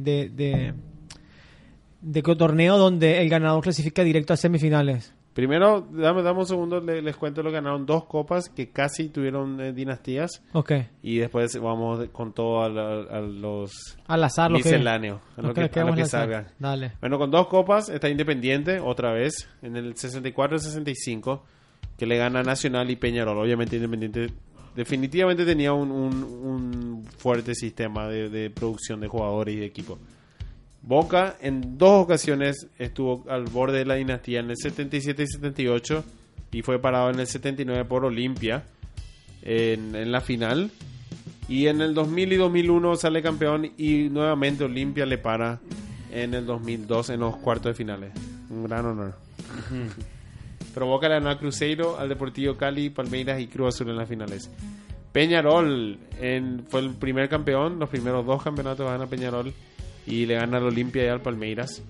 de, 0.00 0.30
de, 0.34 0.74
de, 2.00 2.22
torneo 2.36 2.76
donde 2.78 3.20
el 3.22 3.28
ganador 3.28 3.62
clasifica 3.62 4.02
directo 4.02 4.32
a 4.32 4.36
semifinales. 4.36 5.12
Primero, 5.34 5.80
dame, 5.90 6.22
dame 6.22 6.38
un 6.38 6.46
segundo, 6.46 6.80
le- 6.80 7.02
les 7.02 7.16
cuento 7.16 7.42
lo 7.42 7.50
que 7.50 7.54
ganaron 7.56 7.84
dos 7.84 8.04
copas 8.04 8.48
que 8.48 8.70
casi 8.70 9.08
tuvieron 9.08 9.60
eh, 9.60 9.72
dinastías. 9.72 10.42
Ok, 10.52 10.72
Y 11.02 11.18
después 11.18 11.60
vamos 11.60 12.08
con 12.12 12.32
todo 12.32 12.62
a, 12.62 12.68
la- 12.68 13.02
a 13.10 13.20
los 13.20 13.98
al 14.06 14.22
azar 14.22 14.50
lo 14.52 14.58
que, 14.58 14.62
misceláneos, 14.64 15.20
a 15.36 15.42
lo 15.42 15.52
que, 15.52 15.60
a 15.60 15.64
lo 15.64 15.70
queremos 15.70 15.94
que 15.96 16.00
lanzar. 16.02 16.20
salga. 16.22 16.46
Dale. 16.60 16.92
Bueno, 17.00 17.18
con 17.18 17.30
dos 17.32 17.48
copas 17.48 17.88
está 17.88 18.08
Independiente 18.08 18.78
otra 18.78 19.12
vez 19.12 19.48
en 19.60 19.76
el 19.76 19.96
64 19.96 20.56
y 20.56 20.60
65 20.60 21.44
que 21.98 22.06
le 22.06 22.16
gana 22.16 22.42
Nacional 22.44 22.88
y 22.90 22.96
Peñarol. 22.96 23.36
Obviamente 23.38 23.74
Independiente 23.76 24.28
definitivamente 24.76 25.44
tenía 25.44 25.72
un, 25.72 25.90
un- 25.90 26.22
un 26.22 27.04
fuerte 27.18 27.54
sistema 27.56 28.08
de, 28.08 28.28
de 28.28 28.50
producción 28.50 29.00
de 29.00 29.08
jugadores 29.08 29.54
y 29.56 29.58
de 29.58 29.66
equipo. 29.66 29.98
Boca 30.86 31.36
en 31.40 31.78
dos 31.78 32.04
ocasiones 32.04 32.66
estuvo 32.78 33.24
al 33.30 33.44
borde 33.44 33.78
de 33.78 33.84
la 33.86 33.94
dinastía 33.94 34.40
en 34.40 34.50
el 34.50 34.56
77 34.56 35.22
y 35.22 35.26
78 35.26 36.04
y 36.52 36.62
fue 36.62 36.78
parado 36.78 37.10
en 37.10 37.20
el 37.20 37.26
79 37.26 37.84
por 37.86 38.04
Olimpia 38.04 38.64
en, 39.42 39.94
en 39.94 40.12
la 40.12 40.20
final. 40.20 40.70
Y 41.48 41.66
en 41.68 41.80
el 41.80 41.94
2000 41.94 42.32
y 42.32 42.36
2001 42.36 42.96
sale 42.96 43.22
campeón 43.22 43.70
y 43.76 44.08
nuevamente 44.10 44.64
Olimpia 44.64 45.04
le 45.06 45.18
para 45.18 45.60
en 46.12 46.32
el 46.34 46.46
2002 46.46 47.10
en 47.10 47.20
los 47.20 47.36
cuartos 47.36 47.72
de 47.72 47.74
finales. 47.74 48.12
Un 48.50 48.64
gran 48.64 48.84
honor. 48.86 49.14
Pero 50.74 50.86
Boca 50.86 51.08
le 51.08 51.14
ganó 51.14 51.30
a 51.30 51.38
Cruzeiro, 51.38 51.98
al 51.98 52.08
Deportivo 52.08 52.56
Cali, 52.56 52.90
Palmeiras 52.90 53.40
y 53.40 53.46
Cruz 53.46 53.74
Azul 53.74 53.90
en 53.90 53.96
las 53.96 54.08
finales. 54.08 54.50
Peñarol 55.12 55.98
en- 56.20 56.64
fue 56.68 56.80
el 56.80 56.90
primer 56.90 57.28
campeón, 57.28 57.78
los 57.78 57.88
primeros 57.88 58.26
dos 58.26 58.42
campeonatos 58.42 58.86
gana 58.86 59.06
Peñarol 59.06 59.52
y 60.06 60.26
le 60.26 60.34
gana 60.34 60.58
al 60.58 60.64
Olimpia 60.64 61.04
y 61.04 61.08
al 61.08 61.20
Palmeiras 61.20 61.82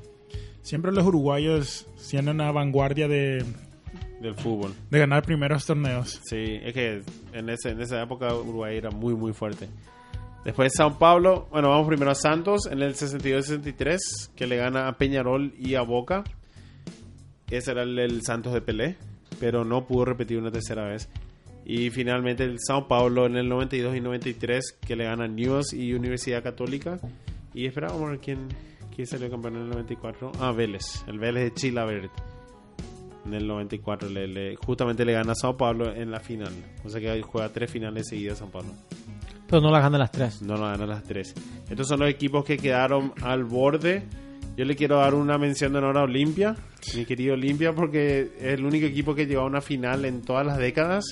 Siempre 0.65 0.93
los 0.93 1.05
uruguayos 1.05 1.87
siendo 1.97 2.31
una 2.31 2.51
vanguardia 2.51 3.07
de, 3.07 3.45
del 4.23 4.35
fútbol. 4.35 4.73
de 4.91 4.99
ganar 4.99 5.23
primeros 5.23 5.67
torneos. 5.67 6.23
Sí, 6.25 6.59
es 6.63 6.73
que 6.73 7.03
en, 7.35 7.51
ese, 7.51 7.73
en 7.73 7.83
esa 7.83 8.03
época 8.03 8.35
Uruguay 8.35 8.79
era 8.79 8.91
muy, 8.91 9.15
muy 9.15 9.35
fuerte. 9.35 9.69
Después 10.43 10.73
Sao 10.75 10.99
Paulo, 10.99 11.49
bueno, 11.51 11.69
vamos 11.69 11.87
primero 11.87 12.11
a 12.11 12.15
Santos 12.15 12.67
en 12.67 12.81
el 12.81 12.95
62-63, 12.95 13.99
que 14.35 14.47
le 14.47 14.57
gana 14.57 14.89
a 14.89 14.97
Peñarol 14.97 15.53
y 15.59 15.75
a 15.75 15.83
Boca. 15.83 16.25
Ese 17.51 17.73
era 17.73 17.83
el, 17.83 17.99
el 17.99 18.23
Santos 18.23 18.55
de 18.55 18.63
Pelé, 18.63 18.97
pero 19.39 19.67
no 19.67 19.87
pudo 19.87 20.07
repetir 20.07 20.39
una 20.39 20.51
tercera 20.51 20.85
vez. 20.85 21.11
Y 21.67 21.91
finalmente 21.91 22.43
el 22.45 22.59
Sao 22.59 22.89
Paulo 22.89 23.27
en 23.27 23.37
el 23.37 23.51
92 23.51 23.97
y 23.97 24.01
93, 24.01 24.79
que 24.81 24.97
le 24.97 25.05
gana 25.05 25.25
a 25.25 25.29
News 25.29 25.75
y 25.75 25.93
Universidad 25.93 26.43
Católica. 26.43 26.99
Y 27.55 27.67
esperábamos 27.67 28.03
a 28.07 28.11
ver 28.11 28.19
quién, 28.21 28.49
quién 28.95 29.07
salió 29.07 29.31
campeón 29.31 29.57
en 29.57 29.63
el 29.63 29.69
94. 29.71 30.33
Ah, 30.41 30.53
Vélez, 30.53 31.05
el 31.07 31.19
Vélez 31.19 31.45
de 31.45 31.55
Chilavert 31.55 32.11
en 33.27 33.33
el 33.35 33.47
94 33.47 34.09
le, 34.11 34.27
le- 34.29 34.57
justamente 34.57 35.05
le 35.05 35.13
gana 35.15 35.33
a 35.33 35.35
Sao 35.35 35.57
Paulo 35.57 35.95
en 35.95 36.11
la 36.11 36.21
final. 36.21 36.53
O 36.85 36.89
sea 36.91 37.01
que 37.01 37.23
juega 37.23 37.49
tres 37.51 37.71
finales 37.71 38.09
seguidas 38.09 38.39
Sao 38.39 38.49
Paulo. 38.51 38.69
Pero 39.49 39.63
no 39.63 39.71
las 39.71 39.83
gana 39.83 39.99
las 39.99 40.11
tres. 40.11 40.43
No 40.43 40.57
lo 40.57 40.65
gana 40.65 40.85
las 40.87 41.03
tres. 41.05 41.35
Estos 41.71 41.87
son 41.89 42.01
los 42.01 42.09
equipos 42.11 42.45
que 42.45 42.57
quedaron 42.59 43.13
al 43.23 43.45
borde. 43.45 44.03
Yo 44.57 44.65
le 44.65 44.77
quiero 44.77 44.97
dar 44.99 45.15
una 45.15 45.37
mención 45.39 45.73
de 45.73 45.79
honor 45.79 45.99
a 45.99 46.03
Olimpia, 46.03 46.55
mi 46.95 47.05
querido 47.05 47.35
Olimpia, 47.35 47.73
porque 47.75 48.31
es 48.39 48.55
el 48.55 48.65
único 48.65 48.87
equipo 48.87 49.15
que 49.15 49.27
llegó 49.27 49.41
a 49.43 49.47
una 49.47 49.61
final 49.61 50.05
en 50.05 50.23
todas 50.23 50.47
las 50.47 50.59
décadas. 50.59 51.05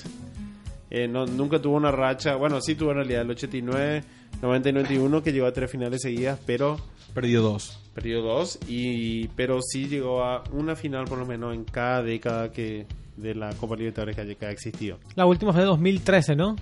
Eh, 0.89 1.07
no- 1.07 1.25
nunca 1.25 1.59
tuvo 1.59 1.75
una 1.75 1.91
racha, 1.91 2.35
bueno, 2.35 2.61
sí 2.61 2.75
tuvo 2.75 2.91
en 2.91 2.97
realidad 2.97 3.23
el 3.23 3.31
89, 3.31 4.03
90 4.41 4.69
y 4.69 4.73
91 4.73 5.23
que 5.23 5.31
llegó 5.31 5.45
a 5.47 5.53
tres 5.53 5.71
finales 5.71 6.01
seguidas, 6.01 6.39
pero 6.45 6.77
Perdió 7.13 7.41
dos. 7.41 7.79
perdió 7.93 8.21
dos 8.21 8.57
y 8.67 9.27
pero 9.29 9.59
sí 9.61 9.87
llegó 9.87 10.23
a 10.23 10.43
una 10.51 10.75
final 10.75 11.05
por 11.05 11.17
lo 11.19 11.25
menos 11.25 11.53
en 11.53 11.63
cada 11.63 12.01
década 12.03 12.51
que 12.51 12.87
de 13.17 13.35
la 13.35 13.53
Copa 13.53 13.75
Libertadores 13.75 14.15
que 14.15 14.45
ha 14.45 14.49
existido. 14.51 14.97
La 15.15 15.25
última 15.27 15.51
fue 15.53 15.61
de 15.61 15.67
2013, 15.67 16.35
¿no? 16.35 16.55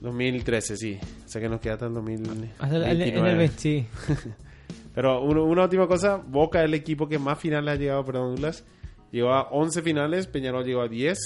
2013, 0.00 0.76
sí. 0.76 0.98
O 1.24 1.28
sea 1.28 1.40
que 1.40 1.48
nos 1.48 1.60
queda 1.60 1.74
hasta 1.74 1.86
el 1.86 1.94
2029. 1.94 2.52
Hasta 2.58 2.76
el- 2.90 3.02
en, 3.02 3.16
en 3.18 3.26
el 3.26 3.36
20, 3.36 3.58
sí. 3.58 3.86
Pero 4.94 5.22
uno- 5.22 5.44
una 5.44 5.64
última 5.64 5.88
cosa, 5.88 6.16
Boca 6.16 6.60
es 6.60 6.66
el 6.66 6.74
equipo 6.74 7.08
que 7.08 7.18
más 7.18 7.38
finales 7.38 7.74
ha 7.74 7.76
llegado, 7.76 8.04
perdón, 8.04 8.34
Douglas. 8.36 8.64
llegó 9.10 9.30
a 9.32 9.48
11 9.50 9.82
finales, 9.82 10.26
Peñarol 10.28 10.64
llegó 10.64 10.82
a 10.82 10.88
10, 10.88 11.18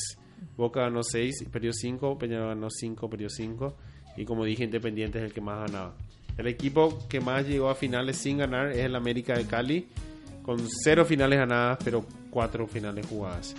Boca 0.57 0.81
ganó 0.81 1.03
6, 1.03 1.45
perdió 1.53 1.73
5, 1.75 2.17
Peñarol 2.19 2.49
ganó 2.49 2.71
5, 2.71 3.11
perdió 3.11 3.29
5. 3.29 3.77
Y 4.19 4.25
como 4.25 4.45
dije, 4.45 4.65
Independiente 4.65 5.19
es 5.19 5.25
el 5.25 5.33
que 5.33 5.41
más 5.41 5.61
ganaba. 5.71 5.95
El 6.37 6.47
equipo 6.49 7.07
que 7.09 7.21
más 7.21 7.47
llegó 7.47 7.71
a 7.71 7.75
finales 7.75 8.17
sin 8.19 8.39
ganar 8.39 8.71
es 8.73 8.79
el 8.79 8.95
América 8.97 9.37
de 9.37 9.45
Cali, 9.47 9.87
con 10.43 10.59
0 10.85 11.05
finales 11.05 11.39
ganadas, 11.39 11.79
pero 11.85 12.05
4 12.31 12.67
finales 12.67 13.07
jugadas. 13.07 13.55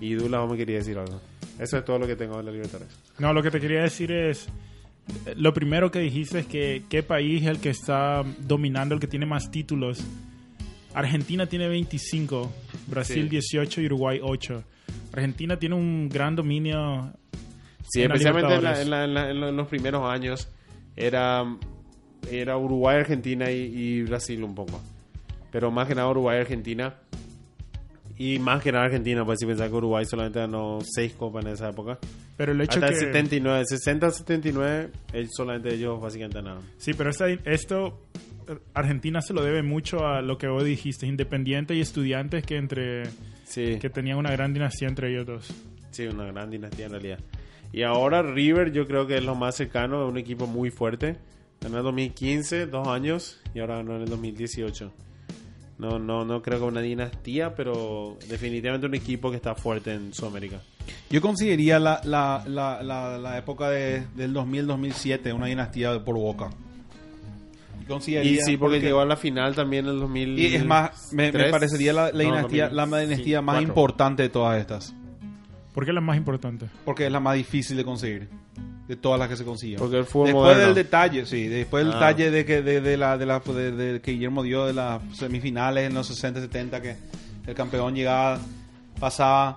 Y 0.00 0.14
Dula, 0.14 0.44
me 0.46 0.56
quería 0.56 0.76
decir 0.78 0.98
algo. 0.98 1.20
Eso 1.58 1.78
es 1.78 1.84
todo 1.84 1.98
lo 1.98 2.06
que 2.06 2.16
tengo 2.16 2.36
de 2.36 2.42
la 2.42 2.50
Libertadores. 2.50 2.94
No, 3.18 3.32
lo 3.32 3.42
que 3.42 3.50
te 3.50 3.60
quería 3.60 3.82
decir 3.82 4.10
es, 4.12 4.48
eh, 5.26 5.34
lo 5.36 5.54
primero 5.54 5.90
que 5.90 6.00
dijiste 6.00 6.40
es 6.40 6.46
que 6.46 6.82
qué 6.88 7.02
país 7.02 7.42
es 7.42 7.48
el 7.48 7.58
que 7.58 7.70
está 7.70 8.22
dominando, 8.40 8.94
el 8.94 9.00
que 9.00 9.06
tiene 9.06 9.26
más 9.26 9.50
títulos. 9.50 10.02
Argentina 10.94 11.46
tiene 11.46 11.68
25, 11.68 12.50
Brasil 12.88 13.24
Sí. 13.24 13.28
18 13.28 13.80
y 13.80 13.86
Uruguay 13.86 14.20
8. 14.22 14.62
Argentina 15.12 15.58
tiene 15.58 15.74
un 15.74 16.08
gran 16.08 16.34
dominio. 16.36 17.12
Sí, 17.90 18.02
en 18.02 18.12
especialmente 18.12 18.54
en, 18.54 18.62
la- 18.64 18.82
en 18.82 18.90
la- 18.90 19.06
la- 19.06 19.30
en 19.30 19.56
los 19.56 19.68
primeros 19.68 20.04
años 20.10 20.48
era, 20.96 21.44
era 22.30 22.56
Uruguay, 22.56 22.98
Argentina 22.98 23.50
y, 23.50 23.58
y 23.58 24.02
Brasil 24.02 24.42
un 24.44 24.54
poco. 24.54 24.80
Pero 25.50 25.70
más 25.70 25.88
que 25.88 25.94
nada 25.94 26.08
Uruguay, 26.08 26.38
Argentina. 26.40 26.94
Y 28.18 28.38
más 28.38 28.62
que 28.62 28.70
nada 28.70 28.84
Argentina, 28.84 29.24
pues 29.24 29.38
si 29.40 29.46
pensás 29.46 29.68
que 29.68 29.74
Uruguay 29.74 30.04
solamente 30.04 30.38
ganó 30.38 30.78
6 30.82 31.14
copas 31.14 31.44
en 31.44 31.52
esa 31.52 31.70
época. 31.70 31.98
Pero 32.36 32.52
el 32.52 32.60
hecho 32.60 32.74
Hasta 32.78 32.88
que... 32.88 32.94
el 32.94 33.00
79, 33.00 33.64
60 33.66 34.10
79, 34.10 34.90
ellos- 35.12 35.30
solamente 35.36 35.74
ellos 35.74 36.00
básicamente 36.00 36.38
ganaron. 36.38 36.62
Sí, 36.76 36.92
pero 36.94 37.10
esta- 37.10 37.28
esto, 37.28 38.06
Argentina 38.74 39.20
se 39.22 39.32
lo 39.34 39.42
debe 39.42 39.62
mucho 39.62 40.06
a 40.06 40.20
lo 40.22 40.38
que 40.38 40.46
vos 40.46 40.62
dijiste, 40.64 41.06
Independiente 41.06 41.74
y 41.74 41.80
Estudiantes 41.80 42.44
que 42.44 42.56
entre 42.56 43.04
Sí, 43.44 43.78
que 43.80 43.90
tenían 43.90 44.18
una 44.18 44.30
gran 44.30 44.52
dinastía 44.54 44.88
entre 44.88 45.10
ellos 45.10 45.26
dos. 45.26 45.54
sí, 45.90 46.06
una 46.06 46.24
gran 46.26 46.48
dinastía 46.50 46.86
en 46.86 46.92
realidad. 46.92 47.18
Y 47.72 47.82
ahora 47.82 48.22
River 48.22 48.72
yo 48.72 48.86
creo 48.86 49.06
que 49.06 49.16
es 49.16 49.24
lo 49.24 49.34
más 49.34 49.56
cercano, 49.56 50.04
es 50.04 50.10
un 50.10 50.18
equipo 50.18 50.46
muy 50.46 50.70
fuerte. 50.70 51.16
Ganó 51.60 51.78
en 51.78 51.84
2015, 51.84 52.66
dos 52.66 52.88
años, 52.88 53.40
y 53.54 53.60
ahora 53.60 53.76
ganó 53.76 53.96
en 53.96 54.02
el 54.02 54.08
2018. 54.08 54.92
No, 55.78 55.98
no, 55.98 56.24
no 56.24 56.42
creo 56.42 56.58
que 56.58 56.64
una 56.64 56.80
dinastía, 56.80 57.54
pero 57.54 58.16
definitivamente 58.28 58.86
un 58.86 58.94
equipo 58.94 59.30
que 59.30 59.36
está 59.36 59.54
fuerte 59.54 59.94
en 59.94 60.12
Sudamérica. 60.12 60.60
Yo 61.10 61.20
consideraría 61.20 61.78
la, 61.78 62.00
la, 62.04 62.44
la, 62.46 62.82
la, 62.82 63.18
la 63.18 63.38
época 63.38 63.70
de, 63.70 64.04
del 64.14 64.34
2000-2007 64.34 65.34
una 65.34 65.46
dinastía 65.46 66.04
por 66.04 66.16
Boca. 66.16 66.50
Y 68.22 68.36
sí, 68.38 68.56
porque, 68.56 68.80
llegó 68.80 69.00
a 69.00 69.04
la 69.04 69.16
final 69.16 69.54
también 69.54 69.84
en 69.86 69.92
el 69.92 70.00
2000. 70.00 70.38
Y 70.38 70.54
es 70.54 70.64
más, 70.64 71.12
me, 71.12 71.30
me 71.32 71.50
parecería 71.50 71.92
la, 71.92 72.12
la 72.12 72.12
No, 72.12 72.18
dinastía, 72.18 72.68
2000, 72.68 72.90
la 72.90 72.98
dinastía 73.00 73.38
sí, 73.38 73.44
más 73.44 73.54
cuatro. 73.54 73.68
importante 73.68 74.22
de 74.22 74.28
todas 74.28 74.60
estas. 74.60 74.94
¿Por 75.72 75.84
qué 75.84 75.90
es 75.90 75.94
la 75.94 76.00
más 76.00 76.16
importante? 76.16 76.66
Porque 76.84 77.06
es 77.06 77.12
la 77.12 77.20
más 77.20 77.34
difícil 77.36 77.76
de 77.76 77.84
conseguir. 77.84 78.28
De 78.88 78.96
todas 78.96 79.18
las 79.18 79.28
que 79.28 79.36
se 79.36 79.44
consiguen. 79.44 79.78
Porque 79.78 79.96
el 79.98 80.04
fútbol 80.04 80.26
después 80.26 80.44
moderno. 80.44 80.66
del 80.66 80.74
detalle, 80.74 81.24
sí. 81.24 81.46
Después 81.48 81.84
del 81.84 81.92
Ah. 81.94 81.96
detalle 81.96 82.30
de 82.30 82.44
que, 82.44 82.62
de, 82.62 82.80
de 82.80 82.96
la, 82.96 83.16
de 83.16 83.24
la, 83.26 83.38
de- 83.40 83.70
de 83.72 84.00
que 84.00 84.12
Guillermo 84.12 84.42
dio 84.42 84.66
de 84.66 84.74
las 84.74 85.00
semifinales 85.16 85.86
en 85.88 85.94
los 85.94 86.10
60-70, 86.10 86.80
que 86.82 86.96
el 87.46 87.54
campeón 87.54 87.94
llegaba, 87.94 88.38
pasaba. 89.00 89.56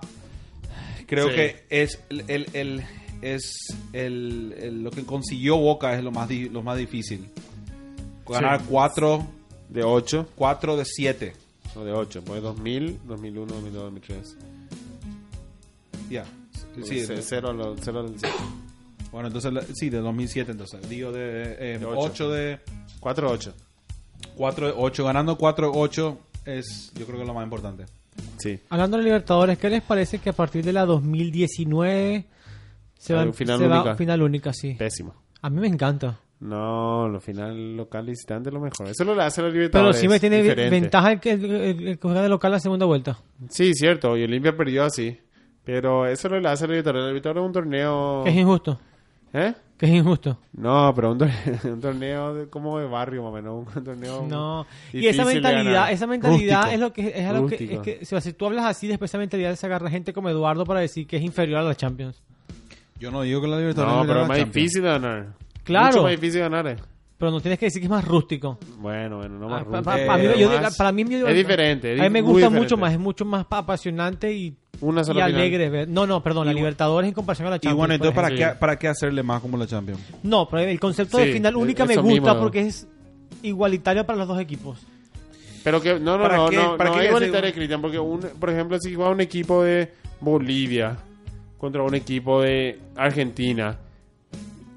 Creo 1.06 1.28
Sí. 1.28 1.34
que 1.34 1.64
es 1.70 2.00
el, 2.08 2.24
el- 2.28 2.46
el- 2.54 2.84
es 3.20 3.56
el, 3.92 4.54
el- 4.58 4.82
lo 4.84 4.90
que 4.90 5.04
consiguió 5.04 5.56
Boca 5.58 5.94
es 5.96 6.02
lo 6.04 6.12
más, 6.12 6.28
di- 6.28 6.48
lo 6.48 6.62
más 6.62 6.78
difícil. 6.78 7.28
Ganar 8.28 8.60
Sí. 8.60 8.66
4 8.70 9.26
De 9.68 9.82
8. 9.84 10.28
cuatro 10.36 10.76
de 10.76 10.84
7. 10.84 11.34
No, 11.74 11.84
de 11.84 11.92
8. 11.92 12.22
Pues 12.24 12.40
2000, 12.42 12.98
2001, 13.06 13.52
2002, 13.52 13.82
2003. 13.82 14.36
Ya. 16.10 16.24
Sí, 16.76 16.82
Sí, 16.82 17.00
de- 17.06 17.22
0 17.22 17.50
al 17.50 17.76
0 17.80 18.00
al 18.00 18.08
7. 18.18 18.34
Bueno, 19.12 19.28
entonces, 19.28 19.52
la- 19.52 19.62
sí, 19.74 19.88
de 19.90 19.98
2007 19.98 20.52
entonces. 20.52 20.88
Digo 20.88 21.10
de, 21.12 21.56
eh, 21.74 21.78
De 21.78 21.86
ocho. 21.86 21.98
8 22.00 22.30
de... 22.30 22.58
4 23.00 23.30
8. 23.30 23.54
4 24.36 24.66
de 24.68 24.74
8. 24.76 25.04
Ganando 25.04 25.36
4 25.38 25.70
de 25.70 25.78
8 25.78 26.18
es, 26.44 26.92
yo 26.94 27.06
creo 27.06 27.16
que 27.16 27.22
es 27.22 27.28
lo 27.28 27.34
más 27.34 27.44
importante. 27.44 27.86
Sí. 28.38 28.58
Hablando 28.70 28.96
de 28.98 29.04
Libertadores, 29.04 29.58
¿qué 29.58 29.70
les 29.70 29.82
parece 29.82 30.18
que 30.18 30.30
a 30.30 30.32
partir 30.32 30.64
de 30.64 30.72
la 30.72 30.84
2019 30.86 32.24
se 32.98 33.14
va, 33.14 33.22
un 33.24 33.34
final 33.34 33.58
se 33.58 33.66
va- 33.68 33.76
única. 33.80 33.96
final 33.96 34.22
única? 34.22 34.52
Sí. 34.52 34.74
Pésimo. 34.74 35.14
A 35.42 35.50
mí 35.50 35.60
me 35.60 35.68
encanta. 35.68 36.20
No, 36.40 37.08
lo 37.08 37.18
final 37.20 37.76
local 37.76 38.06
y 38.08 38.10
visitante 38.10 38.50
es 38.50 38.54
lo 38.54 38.60
mejor. 38.60 38.88
Eso 38.88 39.04
lo 39.04 39.12
hace 39.22 39.40
la 39.40 39.48
Pero 39.48 39.54
Libertadores. 39.54 39.98
sí 40.00 40.08
me 40.08 40.20
tiene 40.20 40.42
diferente. 40.42 40.70
ventaja 40.80 41.12
el 41.12 41.20
que, 41.20 41.30
el 41.32 41.76
que 41.76 41.98
juega 42.00 42.22
de 42.22 42.28
local 42.28 42.52
la 42.52 42.60
segunda 42.60 42.84
vuelta. 42.84 43.18
Sí, 43.48 43.72
cierto. 43.74 44.16
Y 44.18 44.24
Olimpia 44.24 44.54
perdió 44.54 44.84
así. 44.84 45.18
Pero 45.66 46.06
eso 46.06 46.28
lo 46.30 46.48
hace 46.48 46.64
la 46.66 46.70
Libertadores. 46.74 47.02
La 47.02 47.08
Libertadores 47.08 47.42
es 47.42 47.46
un 47.46 47.52
torneo... 47.52 48.20
Que 48.24 48.30
es 48.30 48.36
injusto. 48.36 48.78
¿Eh? 49.34 49.52
Que 49.76 49.84
es 49.86 49.92
injusto. 49.92 50.38
No, 50.54 50.92
pero 50.94 51.12
un, 51.12 51.18
tor- 51.18 51.30
un 51.64 51.80
torneo 51.82 52.34
de- 52.34 52.48
como 52.48 52.78
de 52.78 52.86
barrio, 52.86 53.22
más 53.24 53.32
o 53.32 53.34
menos. 53.34 53.66
Un 53.76 53.84
torneo 53.84 54.24
No. 54.28 54.66
Y 54.92 55.06
esa 55.08 55.24
mentalidad, 55.26 55.90
esa 55.92 56.06
mentalidad 56.06 56.62
Rústico. 56.62 56.74
es 56.74 56.80
lo 56.80 56.92
que 56.94 57.08
es 57.20 57.26
algo 57.28 57.46
que, 57.48 57.74
es 57.74 57.80
que 57.80 57.98
o 58.00 58.04
sea, 58.06 58.20
si 58.22 58.32
tú 58.32 58.46
hablas 58.46 58.64
así, 58.64 58.86
después 58.86 59.10
esa 59.10 59.18
mentalidad 59.18 59.54
se 59.56 59.66
agarra 59.66 59.90
gente 59.90 60.14
como 60.14 60.30
Eduardo 60.30 60.64
para 60.64 60.80
decir 60.80 61.06
que 61.06 61.16
es 61.18 61.22
inferior 61.22 61.58
a 61.58 61.62
la 61.64 61.74
Champions. 61.74 62.22
Yo 62.98 63.10
no 63.10 63.20
digo 63.22 63.42
que 63.42 63.48
la 63.48 63.58
Libertadores 63.58 63.94
No, 63.94 64.02
es 64.02 64.06
pero 64.08 64.22
es 64.22 64.28
más 64.28 64.38
Champions. 64.38 64.54
difícil 64.54 64.82
de 64.82 64.88
ganar. 64.88 65.26
Claro. 65.64 65.86
Mucho 65.88 66.02
más 66.04 66.10
difícil 66.12 66.32
de 66.34 66.40
ganar. 66.40 66.66
eh. 66.68 66.76
Pero 67.18 67.30
no 67.30 67.40
tienes 67.40 67.58
que 67.58 67.66
decir 67.66 67.80
que 67.80 67.86
es 67.86 67.90
más 67.90 68.04
rústico. 68.04 68.58
Bueno, 68.78 69.16
bueno, 69.18 69.38
no 69.38 69.48
más 69.48 69.62
Ah, 69.62 69.64
pa- 69.70 69.80
rústico. 69.96 70.06
pa- 70.06 70.16
mí- 70.18 70.38
yo 70.38 70.60
más- 70.60 70.76
para 70.76 70.92
mí 70.92 71.04
yo- 71.08 71.26
es 71.28 71.34
diferente. 71.34 71.92
A 72.00 72.04
mí 72.04 72.10
me 72.10 72.20
gusta 72.20 72.36
diferente. 72.46 72.60
mucho 72.60 72.76
más, 72.76 72.92
es 72.92 72.98
mucho 72.98 73.24
más 73.24 73.44
pa- 73.46 73.58
apasionante 73.58 74.32
y, 74.34 74.54
Una 74.80 75.00
y 75.00 75.04
sola 75.04 75.26
final. 75.26 75.40
alegre 75.40 75.68
ver. 75.70 75.88
No, 75.88 76.06
no, 76.06 76.22
perdón, 76.22 76.46
la 76.46 76.52
Y- 76.52 76.56
Libertadores 76.56 77.08
en 77.08 77.14
comparación 77.14 77.46
a 77.48 77.50
la 77.50 77.56
Y 77.56 77.60
Champions. 77.60 77.76
bueno, 77.78 77.94
entonces, 77.94 78.14
¿para 78.14 78.28
ejemplo. 78.28 78.48
qué, 78.52 78.58
¿para 78.58 78.78
qué 78.78 78.88
hacerle 78.88 79.22
más 79.22 79.40
como 79.40 79.56
la 79.56 79.66
Champions? 79.66 80.00
No, 80.22 80.48
pero 80.48 80.62
el 80.62 80.80
concepto 80.80 81.18
de 81.18 81.32
final 81.32 81.56
única 81.56 81.84
me 81.86 81.96
gusta 81.96 82.12
mismo. 82.12 82.38
porque 82.40 82.60
es 82.60 82.86
igualitario 83.42 84.04
para 84.04 84.18
los 84.18 84.28
dos 84.28 84.40
equipos. 84.40 84.78
Pero 85.64 85.80
que, 85.82 85.98
no, 85.98 86.16
no, 86.16 86.22
¿Para 86.22 86.36
no, 86.36 86.48
qué- 86.48 86.56
no, 86.56 86.76
para 86.76 86.90
no 86.90 86.96
qué 86.96 87.02
es 87.02 87.08
igualitario, 87.08 87.52
Cristian, 87.52 87.80
porque, 87.80 87.98
un, 87.98 88.20
por 88.38 88.50
ejemplo, 88.50 88.78
si 88.78 88.94
juega 88.94 89.10
un 89.10 89.20
equipo 89.20 89.62
de 89.64 89.92
Bolivia 90.20 90.96
contra 91.58 91.82
un 91.82 91.94
equipo 91.94 92.40
de 92.42 92.78
Argentina 92.94 93.76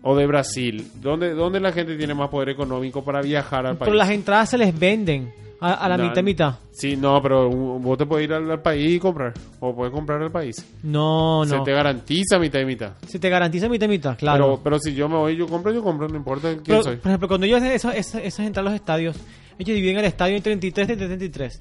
o 0.01 0.15
de 0.15 0.25
Brasil, 0.27 0.87
¿dónde, 1.01 1.33
dónde 1.33 1.59
la 1.59 1.71
gente 1.71 1.95
tiene 1.97 2.13
más 2.13 2.29
poder 2.29 2.49
económico 2.49 3.03
para 3.03 3.21
viajar 3.21 3.65
al 3.65 3.77
país? 3.77 3.87
Pero 3.87 3.97
las 3.97 4.09
entradas 4.09 4.49
se 4.49 4.57
les 4.57 4.77
venden 4.77 5.31
a, 5.61 5.73
a 5.73 5.89
la 5.89 5.97
No, 5.97 6.05
mitad 6.05 6.23
mitad. 6.23 6.55
Sí, 6.71 6.95
no, 6.95 7.21
pero 7.21 7.49
vos 7.49 7.97
te 7.97 8.05
puedes 8.05 8.25
ir 8.27 8.33
al, 8.33 8.49
al 8.49 8.61
país 8.61 8.91
y 8.95 8.99
comprar, 8.99 9.33
o 9.59 9.75
puedes 9.75 9.93
comprar 9.93 10.21
al 10.21 10.31
país. 10.31 10.65
No, 10.83 11.43
Se 11.45 11.57
no. 11.57 11.63
te 11.63 11.73
garantiza 11.73 12.39
mitad 12.39 12.61
y 12.61 12.65
mitad. 12.65 12.93
Se 13.05 13.19
te 13.19 13.27
garantiza 13.29 13.67
mitad 13.67 13.87
mitad, 13.89 14.17
claro. 14.17 14.45
Pero, 14.45 14.63
pero 14.63 14.79
si 14.79 14.93
yo 14.93 15.09
me 15.09 15.15
voy, 15.17 15.35
yo 15.35 15.47
compro, 15.47 15.73
yo 15.73 15.83
compro, 15.83 16.07
no 16.07 16.15
importa 16.15 16.47
quién 16.51 16.63
Pero, 16.63 16.83
soy. 16.83 16.95
por 16.95 17.07
ejemplo, 17.11 17.27
cuando 17.27 17.45
ellos 17.45 17.57
hacen 17.61 17.71
eso, 17.73 17.91
eso, 17.91 18.17
eso 18.19 18.41
es 18.41 18.47
entrar 18.47 18.65
a 18.65 18.69
los 18.69 18.75
estadios, 18.79 19.17
ellos 19.57 19.75
dividen 19.75 19.97
el 19.97 20.05
estadio 20.05 20.37
en 20.37 20.43
33 20.43 20.87
de 20.87 20.95
33. 20.95 21.57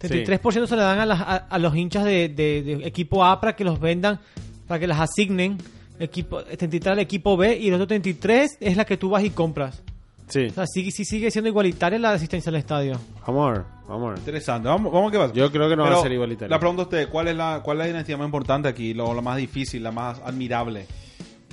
33% 0.00 0.66
se 0.66 0.76
le 0.76 0.82
dan 0.82 0.98
a, 0.98 1.06
las- 1.06 1.20
a, 1.20 1.36
a 1.36 1.58
los 1.58 1.74
hinchas 1.76 2.04
de, 2.04 2.28
de- 2.28 2.62
de 2.62 2.72
equipo 2.86 3.24
A 3.24 3.40
para 3.40 3.54
que 3.54 3.64
los 3.64 3.78
vendan, 3.80 4.18
para 4.66 4.78
que 4.80 4.86
las 4.88 4.98
asignen. 5.00 5.56
Equipo, 5.98 6.42
33 6.42 6.92
al 6.92 6.98
equipo 6.98 7.36
B 7.36 7.56
y 7.56 7.68
el 7.68 7.74
otro 7.74 7.86
33 7.86 8.58
es 8.60 8.76
la 8.76 8.84
que 8.84 8.96
tú 8.96 9.10
vas 9.10 9.24
y 9.24 9.30
compras. 9.30 9.82
Sí, 10.28 10.46
O 10.46 10.50
sea, 10.50 10.66
sí, 10.66 10.90
sí 10.90 11.04
sigue 11.04 11.30
siendo 11.30 11.48
igualitaria 11.48 11.98
la 11.98 12.10
asistencia 12.10 12.50
al 12.50 12.56
estadio. 12.56 12.98
vamos 13.26 13.48
a 13.48 13.52
ver, 13.52 13.62
vamos 13.88 14.06
a 14.06 14.10
ver. 14.10 14.18
Interesante. 14.18 14.68
Vamos, 14.68 14.92
vamos 14.92 15.08
a 15.08 15.12
qué 15.12 15.18
pasa. 15.18 15.34
Yo 15.34 15.52
creo 15.52 15.68
que 15.68 15.76
no 15.76 15.84
va 15.84 15.98
a 15.98 16.02
ser 16.02 16.12
igualitario. 16.12 16.50
La 16.50 16.58
pregunta 16.58 16.82
a 16.82 16.84
usted, 16.86 17.08
¿cuál 17.08 17.28
es 17.28 17.36
la, 17.36 17.60
cuál 17.62 17.76
es 17.76 17.82
la 17.82 17.86
dinastía 17.86 18.16
más 18.16 18.24
importante 18.24 18.68
aquí? 18.68 18.92
Lo, 18.92 19.14
la 19.14 19.22
más 19.22 19.36
difícil, 19.36 19.84
la 19.84 19.92
más 19.92 20.20
admirable. 20.24 20.86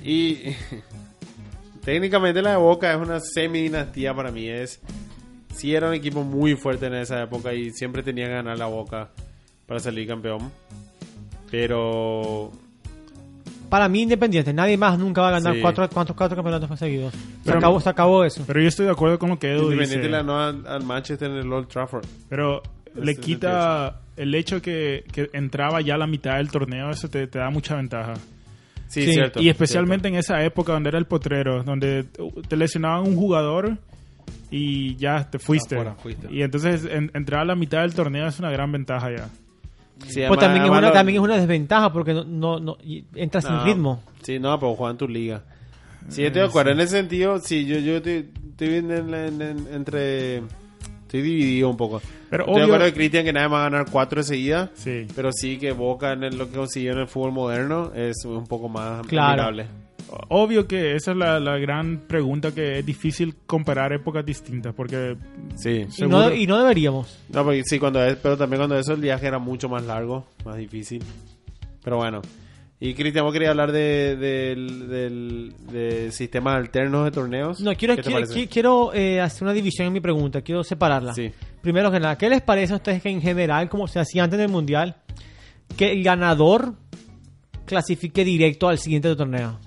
Y 0.02 0.40
técnicamente 1.84 2.42
la 2.42 2.50
de 2.50 2.56
Boca 2.56 2.92
es 2.92 2.98
una 3.00 3.20
semi-dinastía 3.20 4.12
para 4.12 4.32
mí. 4.32 4.48
Es 4.48 4.80
sí 5.54 5.72
era 5.72 5.88
un 5.88 5.94
equipo 5.94 6.24
muy 6.24 6.56
fuerte 6.56 6.86
en 6.86 6.94
esa 6.94 7.22
época 7.22 7.54
y 7.54 7.70
siempre 7.70 8.02
tenía 8.02 8.26
que 8.26 8.32
ganar 8.32 8.58
la 8.58 8.66
Boca 8.66 9.10
para 9.66 9.78
salir 9.78 10.08
campeón. 10.08 10.50
Pero 11.50 12.50
Para 13.74 13.88
mí, 13.88 14.02
independiente, 14.02 14.52
nadie 14.52 14.76
más 14.76 14.96
nunca 15.00 15.20
va 15.20 15.28
a 15.28 15.30
ganar 15.32 15.52
Sí. 15.56 15.60
cuatro, 15.60 15.88
cuatro, 15.92 16.14
cuatro 16.14 16.36
campeonatos 16.36 16.78
seguidos. 16.78 17.12
Se 17.12 17.18
Pero- 17.44 17.58
acabó, 17.58 17.80
se 17.80 17.88
acabó 17.88 18.24
eso. 18.24 18.44
Pero 18.46 18.60
yo 18.62 18.68
estoy 18.68 18.86
de 18.86 18.92
acuerdo 18.92 19.18
con 19.18 19.30
lo 19.30 19.38
que 19.40 19.50
Edu 19.50 19.62
dice. 19.70 19.72
Independiente 19.72 20.08
le 20.10 20.16
ganó 20.18 20.38
al, 20.40 20.84
Manchester 20.84 21.28
en 21.28 21.38
el 21.38 21.52
Old 21.52 21.66
Trafford. 21.66 22.04
Pero 22.28 22.62
le 22.94 23.10
Ese 23.10 23.20
quita 23.20 24.00
el 24.16 24.32
hecho 24.36 24.62
que, 24.62 25.02
que 25.10 25.28
entraba 25.32 25.80
ya 25.80 25.94
a 25.96 25.98
la 25.98 26.06
mitad 26.06 26.36
del 26.36 26.52
torneo, 26.52 26.90
eso 26.90 27.08
te, 27.08 27.26
te 27.26 27.40
da 27.40 27.50
mucha 27.50 27.74
ventaja. 27.74 28.14
Sí, 28.86 29.06
Sí, 29.06 29.12
cierto. 29.14 29.42
y 29.42 29.48
especialmente 29.48 30.06
en 30.06 30.14
esa 30.14 30.40
época 30.44 30.72
donde 30.72 30.90
era 30.90 30.98
el 30.98 31.06
potrero, 31.06 31.64
donde 31.64 32.04
te 32.46 32.56
lesionaban 32.56 33.00
un 33.08 33.16
jugador 33.16 33.76
y 34.52 34.94
ya 34.94 35.28
te 35.28 35.40
fuiste. 35.40 35.74
Afuera, 35.74 35.96
fuiste. 35.96 36.28
Y 36.30 36.42
entonces 36.42 36.84
en- 36.88 37.10
entrar 37.12 37.40
a 37.40 37.44
la 37.44 37.56
mitad 37.56 37.80
del 37.80 37.92
torneo 37.92 38.28
es 38.28 38.38
una 38.38 38.50
gran 38.52 38.70
ventaja 38.70 39.08
ya. 39.10 39.28
Pues 39.98 40.40
también, 40.40 40.64
es 40.64 40.70
una, 40.70 40.92
también 40.92 41.16
es 41.16 41.22
una 41.22 41.36
desventaja 41.36 41.92
porque 41.92 42.12
no, 42.12 42.24
no, 42.24 42.58
no- 42.60 42.76
entras 43.14 43.44
sin 43.44 43.54
No. 43.54 43.64
ritmo. 43.64 44.02
Sí, 44.22 44.38
no, 44.38 44.58
pero 44.58 44.74
juegan 44.74 44.96
tu 44.98 45.08
liga. 45.08 45.42
Sí, 46.08 46.20
yo 46.22 46.26
estoy 46.28 46.42
de 46.42 46.48
acuerdo. 46.48 46.72
En 46.72 46.80
ese 46.80 46.96
sentido, 46.98 47.38
sí, 47.38 47.64
yo, 47.64 47.78
yo 47.78 47.96
estoy, 47.96 48.28
estoy 48.50 48.68
viendo 48.68 48.94
en 48.94 49.14
en- 49.14 49.42
en- 49.42 49.68
entre... 49.72 50.36
Estoy 50.38 51.22
dividido 51.22 51.70
un 51.70 51.76
poco. 51.76 52.02
Pero 52.28 52.42
Estoy 52.44 52.54
de 52.56 52.60
obvio- 52.62 52.64
acuerdo 52.74 52.86
con 52.86 52.94
Cristian 52.96 53.24
que 53.24 53.32
nadie 53.32 53.46
va 53.46 53.60
a 53.60 53.70
ganar 53.70 53.86
cuatro 53.90 54.20
de 54.20 54.24
seguida. 54.24 54.70
Sí. 54.74 55.06
Pero 55.14 55.30
sí 55.32 55.58
que 55.58 55.70
Boca 55.72 56.12
en 56.12 56.24
el- 56.24 56.36
lo 56.36 56.50
que 56.50 56.56
consiguió 56.56 56.92
en 56.92 56.98
el 56.98 57.06
fútbol 57.06 57.32
moderno 57.32 57.92
es 57.94 58.24
un 58.24 58.46
poco 58.48 58.68
más 58.68 59.06
Claro. 59.06 59.42
admirable. 59.44 59.66
Obvio 60.28 60.66
que 60.66 60.94
esa 60.94 61.12
es 61.12 61.16
la, 61.16 61.38
la 61.40 61.58
gran 61.58 61.98
pregunta 62.06 62.52
que 62.52 62.78
es 62.78 62.86
difícil 62.86 63.34
comparar 63.46 63.92
épocas 63.92 64.24
distintas 64.24 64.74
porque 64.74 65.16
Sí. 65.56 65.86
Y 65.98 66.02
no, 66.06 66.32
y 66.32 66.46
no 66.46 66.58
deberíamos. 66.58 67.18
No, 67.30 67.44
porque 67.44 67.62
sí, 67.64 67.78
cuando 67.78 68.02
es, 68.04 68.16
pero 68.16 68.36
también 68.36 68.60
cuando 68.60 68.78
eso 68.78 68.92
el 68.94 69.00
viaje 69.00 69.26
era 69.26 69.38
mucho 69.38 69.68
más 69.68 69.84
largo, 69.84 70.26
más 70.44 70.56
difícil. 70.56 71.02
Pero 71.82 71.96
bueno. 71.98 72.22
Y 72.80 72.92
Cristian, 72.92 73.24
vos 73.24 73.32
querías 73.32 73.50
hablar 73.50 73.72
de, 73.72 74.16
del, 74.16 74.88
del- 74.88 75.54
de 75.70 76.10
sistemas 76.12 76.56
alternos 76.56 77.04
de 77.04 77.10
torneos. 77.12 77.60
No, 77.60 77.74
quiero, 77.74 77.94
¿Qué 77.96 78.02
te 78.02 78.10
quiero, 78.10 78.50
quiero, 78.50 78.92
eh, 78.94 79.20
hacer 79.20 79.44
una 79.44 79.52
división 79.54 79.86
en 79.86 79.92
mi 79.94 80.00
pregunta. 80.00 80.42
Quiero 80.42 80.62
separarla. 80.64 81.14
Sí. 81.14 81.30
Primero 81.62 81.90
que 81.90 82.00
nada, 82.00 82.18
¿qué 82.18 82.28
les 82.28 82.42
parece 82.42 82.72
a 82.74 82.76
ustedes 82.76 83.00
que 83.00 83.08
en 83.08 83.22
general, 83.22 83.70
como 83.70 83.86
se 83.86 84.00
hacía 84.00 84.24
antes 84.24 84.38
del 84.38 84.50
Mundial, 84.50 84.96
que 85.78 85.92
el 85.92 86.02
ganador 86.02 86.74
clasifique 87.64 88.24
directo 88.24 88.68
al 88.68 88.78
siguiente 88.78 89.14
torneo? 89.16 89.58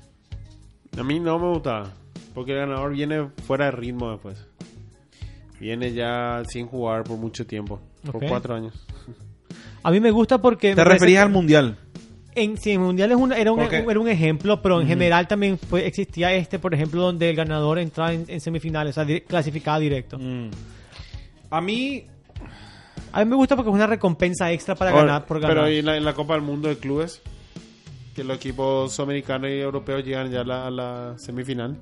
A 0.98 1.04
mí 1.04 1.20
no 1.20 1.38
me 1.40 1.48
gustaba. 1.54 1.92
Porque 2.34 2.52
el 2.54 2.60
ganador 2.60 2.92
viene 2.94 3.28
fuera 3.46 3.66
de 3.66 3.72
ritmo 3.72 4.12
después. 4.12 4.46
Viene 5.60 5.92
ya 5.94 6.44
sin 6.48 6.68
jugar 6.68 7.04
por 7.04 7.18
mucho 7.18 7.46
tiempo. 7.48 7.80
Por 8.12 8.26
cuatro 8.28 8.56
años. 8.56 8.74
A 9.84 9.92
mí 9.92 10.00
me 10.00 10.12
gusta 10.12 10.40
porque... 10.40 10.76
Te 10.76 10.84
referías 10.84 11.24
al 11.24 11.32
mundial. 11.32 11.78
En, 12.36 12.56
sí, 12.58 12.72
en 12.74 12.82
Mundial 12.82 13.10
es 13.12 13.18
un- 13.18 13.34
era, 13.34 13.52
un, 13.52 13.60
era 13.62 14.00
un 14.00 14.08
ejemplo, 14.08 14.62
pero 14.62 14.80
en 14.80 14.88
general 14.88 15.28
también 15.28 15.58
fue, 15.58 15.88
existía 15.88 16.32
este, 16.34 16.60
por 16.60 16.72
ejemplo, 16.76 17.02
donde 17.02 17.32
el 17.32 17.36
ganador 17.36 17.80
entraba 17.80 18.14
en, 18.14 18.26
en 18.28 18.40
semifinales, 18.40 18.92
o 18.92 18.94
sea, 18.94 19.06
di- 19.06 19.22
clasificaba 19.22 19.80
directo. 19.80 20.20
Mm. 20.20 20.52
A 21.50 21.60
mí, 21.62 22.06
A 23.12 23.24
mí 23.26 23.30
me 23.32 23.36
gusta 23.36 23.56
porque 23.56 23.72
es 23.72 23.74
una 23.76 23.88
recompensa 23.88 24.52
extra 24.52 24.76
para 24.76 24.92
Ahora, 24.92 25.04
ganar 25.06 25.26
por 25.26 25.40
ganar. 25.40 25.56
Pero 25.58 25.72
¿y 25.72 25.80
en 25.80 25.86
la, 25.88 25.98
en 25.98 26.06
la 26.06 26.14
Copa 26.14 26.36
del 26.36 26.44
Mundo 26.44 26.68
de 26.70 26.78
Clubes, 26.78 27.24
que 28.18 28.24
los 28.26 28.36
equipos 28.38 28.92
sudamericanos 28.94 29.50
y 29.50 29.54
europeos 29.60 30.04
llegan 30.04 30.30
ya 30.30 30.42
a 30.42 30.44
la, 30.44 30.68
a 30.68 30.72
la 30.72 31.14
semifinal. 31.18 31.78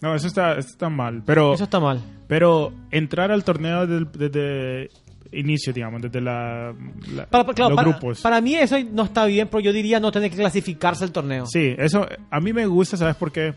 no 0.00 0.14
eso 0.14 0.26
está 0.28 0.52
eso 0.52 0.68
está 0.70 0.88
mal 0.88 1.22
pero 1.26 1.52
Eso 1.54 1.64
está 1.64 1.80
mal. 1.80 2.00
pero 2.28 2.72
entrar 2.90 3.30
al 3.30 3.42
torneo 3.44 3.86
desde 3.86 4.88
inicio 5.32 5.72
digamos 5.74 6.00
desde 6.00 6.20
la, 6.22 6.72
la- 7.14 7.26
Para, 7.26 7.44
para- 7.44 7.54
claro, 7.54 7.70
los 7.70 7.76
para- 7.76 7.88
grupos 7.90 8.20
para 8.22 8.40
mí 8.40 8.54
eso 8.54 8.76
no 8.92 9.02
está 9.04 9.26
bien, 9.26 9.48
pero 9.50 9.60
yo 9.60 9.72
diría 9.72 10.00
no 10.00 10.10
tener 10.12 10.30
que 10.30 10.36
clasificarse 10.36 11.04
al 11.04 11.12
torneo. 11.12 11.44
sí 11.46 11.74
eso 11.76 12.06
a 12.30 12.40
mí 12.40 12.52
me 12.54 12.64
gusta 12.66 12.96
sabes 12.96 13.16
por 13.16 13.30
qué 13.32 13.54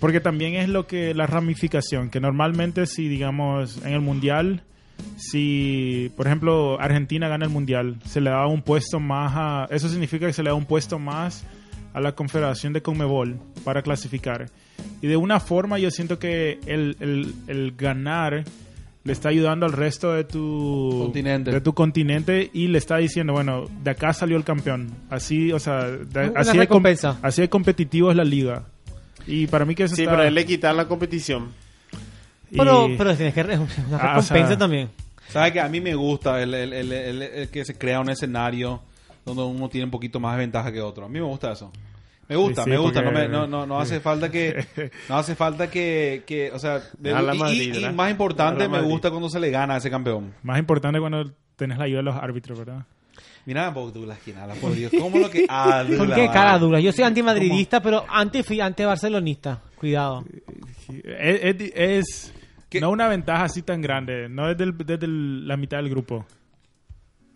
porque 0.00 0.20
también 0.20 0.54
es 0.54 0.68
lo 0.68 0.86
que 0.86 1.12
la 1.14 1.26
ramificación 1.26 2.08
que 2.10 2.20
normalmente 2.20 2.86
si 2.86 3.06
digamos 3.06 3.76
en 3.84 3.92
el 3.92 4.00
mundial 4.00 4.62
si 5.16 6.10
por 6.16 6.26
ejemplo 6.26 6.80
Argentina 6.80 7.28
gana 7.28 7.44
el 7.44 7.50
mundial 7.50 7.96
se 8.04 8.20
le 8.20 8.30
da 8.30 8.46
un 8.46 8.62
puesto 8.62 8.98
más 9.00 9.32
a 9.34 9.74
eso 9.74 9.88
significa 9.88 10.26
que 10.26 10.32
se 10.32 10.42
le 10.42 10.50
da 10.50 10.54
un 10.54 10.64
puesto 10.66 10.98
más 10.98 11.44
a 11.92 12.00
la 12.00 12.12
confederación 12.12 12.72
de 12.72 12.82
Conmebol 12.82 13.38
para 13.64 13.82
clasificar 13.82 14.46
y 15.02 15.06
de 15.08 15.16
una 15.16 15.40
forma 15.40 15.78
yo 15.78 15.90
siento 15.90 16.18
que 16.18 16.58
el, 16.66 16.96
el- 17.00 17.34
el 17.48 17.72
ganar 17.76 18.44
le 19.02 19.12
está 19.12 19.30
ayudando 19.30 19.64
al 19.66 19.72
resto 19.72 20.12
de 20.12 20.24
tu 20.24 20.90
Continente. 21.04 21.50
de 21.50 21.60
tu 21.60 21.72
continente 21.74 22.50
y 22.52 22.68
le 22.68 22.78
está 22.78 22.98
diciendo 22.98 23.32
bueno 23.32 23.64
de 23.82 23.90
acá 23.90 24.12
salió 24.12 24.36
el 24.36 24.44
campeón 24.44 24.90
así 25.08 25.52
o 25.52 25.58
sea 25.58 25.84
de- 25.86 26.30
Una 26.30 26.40
así 26.40 26.58
de, 26.58 27.16
así 27.22 27.40
de 27.42 27.48
competitivo 27.48 28.10
es 28.10 28.16
la 28.16 28.24
liga 28.24 28.64
y 29.26 29.46
para 29.46 29.64
mí 29.64 29.74
que 29.74 29.84
eso 29.84 29.96
Sí, 29.96 30.02
está 30.02 30.12
pero 30.12 30.24
él 30.28 30.34
le 30.34 30.44
quitar 30.46 30.74
la 30.74 30.86
competición. 30.88 31.48
Pero, 32.56 32.88
y- 32.88 32.96
pero 32.96 33.14
tienes 33.16 33.34
que 33.34 33.40
es 33.40 33.46
una 33.48 33.58
Ah, 33.98 34.18
o 34.18 34.22
sea- 34.22 34.36
recompensa 34.36 34.58
también. 34.58 34.90
¿sabes 35.28 35.52
que 35.52 35.60
A 35.60 35.68
mí 35.68 35.80
me 35.80 35.94
gusta 35.94 36.42
el, 36.42 36.52
el- 36.54 36.72
el- 36.72 36.92
el- 36.92 37.22
el 37.22 37.48
que 37.48 37.64
se 37.64 37.74
crea 37.78 38.00
un 38.00 38.10
escenario 38.10 38.80
donde 39.24 39.42
uno 39.44 39.68
tiene 39.68 39.84
un 39.84 39.90
poquito 39.90 40.18
más 40.18 40.34
de 40.34 40.40
ventaja 40.40 40.72
que 40.72 40.80
otro. 40.80 41.04
A 41.04 41.08
mí 41.08 41.20
me 41.20 41.26
gusta 41.26 41.52
eso. 41.52 41.70
Me 42.28 42.36
gusta, 42.36 42.62
Sí, 42.62 42.66
sí, 42.66 42.70
me 42.70 42.76
gusta. 42.78 43.02
No, 43.02 43.10
me- 43.12 43.28
no, 43.28 43.46
no, 43.46 43.66
no 43.66 43.80
hace 43.80 43.98
falta 44.00 44.30
que... 44.30 44.64
No 45.08 45.16
hace 45.18 45.34
falta 45.34 45.68
que... 45.70 46.22
que, 46.26 46.50
o 46.52 46.58
sea, 46.60 46.80
de- 46.98 47.12
A 47.12 47.20
la 47.22 47.34
y- 47.34 47.38
Madrid, 47.38 47.74
y, 47.74 47.92
más 47.92 48.10
importante, 48.10 48.68
me 48.68 48.80
gusta 48.80 49.10
cuando 49.10 49.28
se 49.28 49.40
le 49.40 49.50
gana 49.50 49.74
a 49.74 49.76
ese 49.78 49.90
campeón. 49.90 50.32
más 50.42 50.58
importante 50.58 50.98
cuando 51.00 51.30
tenés 51.56 51.76
la 51.78 51.84
ayuda 51.84 51.98
de 51.98 52.04
los 52.04 52.16
árbitros 52.16 52.58
verdad 52.58 52.84
Mira, 53.46 53.72
por 53.74 53.92
Douglas 53.92 54.18
Quinala, 54.24 54.54
por 54.54 54.72
Dios. 54.74 54.92
¿Cómo 54.98 55.18
lo 55.18 55.30
que...? 55.30 55.46
Ah, 55.48 55.82
¿Por 55.86 55.96
Douglas, 55.96 56.18
qué 56.18 56.26
cara 56.28 56.58
dura? 56.58 56.78
Yo 56.78 56.92
soy 56.92 57.04
antimadridista, 57.04 57.80
pero 57.82 58.04
anti, 58.08 58.42
fui 58.42 58.60
anti-barcelonista. 58.60 59.60
Cuidado. 59.76 60.24
es, 60.88 61.40
es- 61.60 61.72
es- 61.74 62.34
¿Qué? 62.70 62.80
no 62.80 62.90
una 62.90 63.08
ventaja 63.08 63.44
así 63.44 63.60
tan 63.62 63.82
grande 63.82 64.28
no 64.30 64.48
es 64.50 64.56
del- 64.56 64.74
desde 64.78 65.04
el- 65.04 65.46
la 65.46 65.56
mitad 65.58 65.76
del 65.78 65.90
grupo 65.90 66.24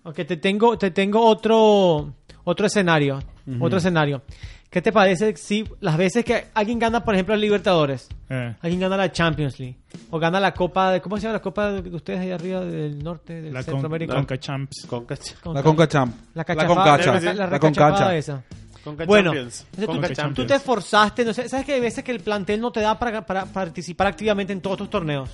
Ok, 0.05 0.17
te 0.27 0.37
tengo, 0.37 0.77
te 0.77 0.91
tengo 0.91 1.21
otro, 1.25 2.13
otro 2.45 2.67
escenario. 2.67 3.21
Otro 3.61 3.79
escenario. 3.79 4.23
¿Qué 4.71 4.83
te 4.83 4.91
parece 4.93 5.35
si 5.37 5.65
las 5.81 5.97
veces 5.97 6.25
que 6.25 6.47
alguien 6.53 6.79
gana, 6.79 7.05
por 7.05 7.15
ejemplo, 7.15 7.35
el 7.35 7.41
Libertadores, 7.41 8.09
Eh, 8.29 8.55
alguien 8.61 8.81
gana 8.81 8.97
la 8.99 9.11
Champions 9.13 9.59
League, 9.61 9.77
o 10.11 10.19
gana 10.19 10.41
la 10.41 10.53
Copa, 10.53 10.91
de, 10.93 11.01
¿cómo 11.01 11.17
se 11.17 11.23
llama 11.23 11.35
la 11.35 11.41
Copa 11.43 11.73
de 11.73 11.95
ustedes 11.95 12.21
ahí 12.21 12.31
arriba 12.33 12.61
del 12.65 13.03
norte, 13.03 13.41
del 13.41 13.53
la 13.55 13.61
con, 13.63 13.73
Centroamérica? 13.75 14.15
Conca 14.15 14.37
Champs 14.39 14.87
Conca, 14.87 15.17
Con- 15.43 15.55
La 15.55 15.63
Conca 15.63 15.89
Champ. 15.89 16.15
La 16.35 16.45
La 16.49 16.67
Concacha. 16.67 17.13
la- 17.15 17.21
la- 17.21 17.35
la 17.35 17.47
La 17.51 17.59
Concacha. 17.61 18.17
esa. 18.17 18.43
Conca 18.85 19.05
Bueno, 19.07 19.31
Champions. 19.31 19.61
entonces 19.61 19.81
tú, 19.81 19.87
Conca 19.87 20.01
Conca 20.09 20.15
Champions. 20.15 20.37
tú 20.37 20.47
te 20.47 20.55
esforzaste, 20.55 21.25
no 21.25 21.33
sé, 21.33 21.49
sabes 21.49 21.65
que 21.67 21.73
hay 21.75 21.81
veces 21.81 22.05
que 22.05 22.13
el 22.13 22.21
plantel 22.21 22.61
no 22.61 22.71
te 22.71 22.81
da 22.81 22.99
para, 22.99 23.25
para 23.25 23.47
participar 23.47 24.07
activamente 24.09 24.53
en 24.53 24.61
todos 24.61 24.77
tus 24.77 24.91
torneos. 24.91 25.31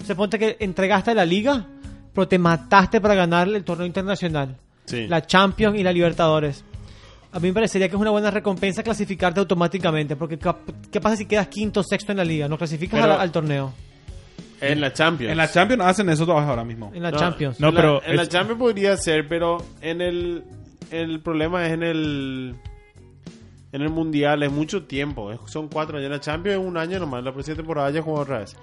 O 0.00 0.04
sea, 0.04 0.14
ponte 0.16 0.38
que 0.38 0.56
entregaste 0.60 1.14
la 1.14 1.24
liga, 1.24 1.64
pero 2.12 2.26
te 2.28 2.38
mataste 2.38 3.00
para 3.00 3.14
ganar 3.14 3.48
el 3.48 3.62
torneo 3.64 3.86
internacional, 3.86 4.56
Sí. 4.84 5.06
la 5.06 5.24
Champions 5.26 5.78
y 5.78 5.82
la 5.82 5.92
Libertadores. 5.92 6.64
A 7.30 7.38
mí 7.40 7.48
me 7.48 7.54
parecería 7.54 7.88
que 7.88 7.94
es 7.94 8.00
una 8.00 8.10
buena 8.10 8.30
recompensa 8.30 8.82
clasificarte 8.82 9.38
automáticamente, 9.40 10.16
porque 10.16 10.38
¿qué 10.90 11.00
pasa 11.00 11.16
si 11.16 11.26
quedas 11.26 11.48
quinto 11.48 11.80
o 11.80 11.82
sexto 11.84 12.12
en 12.12 12.18
la 12.18 12.24
liga? 12.24 12.48
No 12.48 12.56
clasificas 12.58 13.00
Pero- 13.00 13.14
al, 13.14 13.20
al 13.20 13.30
torneo, 13.32 13.72
En 14.60 14.80
la 14.80 14.92
Champions. 14.92 15.30
En 15.30 15.36
la 15.36 15.48
Champions 15.48 15.82
hacen 15.84 16.08
eso 16.08 16.26
todavía 16.26 16.48
ahora 16.50 16.64
mismo. 16.64 16.90
en 16.92 17.02
la 17.02 17.10
No, 17.12 17.18
Champions. 17.18 17.60
No, 17.60 17.68
en 17.68 17.74
la- 17.74 17.80
pero 17.80 18.02
en 18.04 18.16
la 18.16 18.26
Champions 18.26 18.58
podría 18.58 18.96
ser, 18.96 19.28
pero 19.28 19.58
en 19.80 20.00
el 20.00 20.42
el 20.90 21.20
problema 21.20 21.66
es 21.66 21.72
en 21.74 21.82
el 21.82 22.54
en 23.72 23.82
el 23.82 23.90
mundial 23.90 24.42
es 24.42 24.50
mucho 24.52 24.84
tiempo, 24.84 25.30
es- 25.32 25.40
son 25.46 25.68
cuatro 25.68 25.96
años. 25.98 26.06
En 26.06 26.12
la 26.12 26.20
Champions 26.20 26.60
es 26.60 26.66
un 26.66 26.76
año 26.76 26.98
nomás, 26.98 27.22
la 27.22 27.32
próxima 27.32 27.56
temporada 27.56 27.90
ya 27.90 28.02
jugó 28.02 28.20
otra 28.20 28.38
vez. 28.40 28.56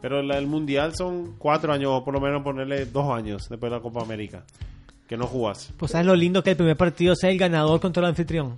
Pero 0.00 0.20
la- 0.22 0.38
el 0.38 0.46
mundial 0.46 0.94
son 0.96 1.34
cuatro 1.38 1.72
años, 1.72 1.90
o 1.92 2.04
por 2.04 2.14
lo 2.14 2.20
menos 2.20 2.42
ponerle 2.42 2.86
dos 2.86 3.08
años 3.12 3.48
después 3.48 3.70
de 3.70 3.76
la 3.76 3.82
Copa 3.82 4.02
América, 4.02 4.44
que 5.08 5.16
no 5.16 5.26
jugás. 5.26 5.72
Pues 5.76 5.92
sabes 5.92 6.06
lo 6.06 6.14
lindo 6.16 6.42
que 6.42 6.50
el 6.50 6.56
primer 6.56 6.76
partido 6.76 7.14
sea 7.14 7.30
el 7.30 7.38
ganador 7.38 7.80
contra 7.80 8.02
el 8.02 8.08
anfitrión. 8.08 8.56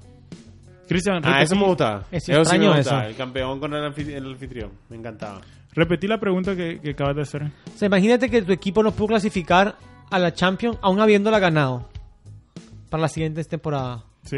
Cristian 0.89 1.23
Ah, 1.25 1.43
eso 1.43 1.57
me 1.57 1.65
gustaba. 1.65 2.05
Es 2.11 2.25
Eso 2.25 2.27
sí 2.27 2.33
me 2.33 2.39
extraño 2.67 2.77
gustaba. 2.77 3.01
eso. 3.03 3.09
El 3.11 3.17
campeón 3.17 3.59
con 3.61 3.73
el, 3.73 3.83
anfi- 3.93 4.13
el 4.15 4.27
anfitrión, 4.27 4.71
me 4.91 4.97
encantaba. 4.97 5.41
repetí 5.73 6.07
la 6.07 6.19
pregunta 6.21 6.55
que, 6.55 6.79
que 6.81 6.91
acabas 6.91 7.17
de 7.17 7.23
hacer 7.23 7.43
O 7.43 7.77
sea, 7.79 7.87
imagínate 7.87 8.31
que 8.31 8.43
tu 8.43 8.53
equipo 8.53 8.83
no 8.83 8.93
pudo 8.93 9.09
clasificar 9.09 9.75
a 10.11 10.19
la 10.19 10.33
Champions 10.33 10.79
aún 10.83 11.01
habiéndola 11.01 11.39
ganado 11.41 11.89
para 12.91 13.01
las 13.03 13.13
siguientes 13.13 13.49
temporadas. 13.49 14.03
sí 14.25 14.37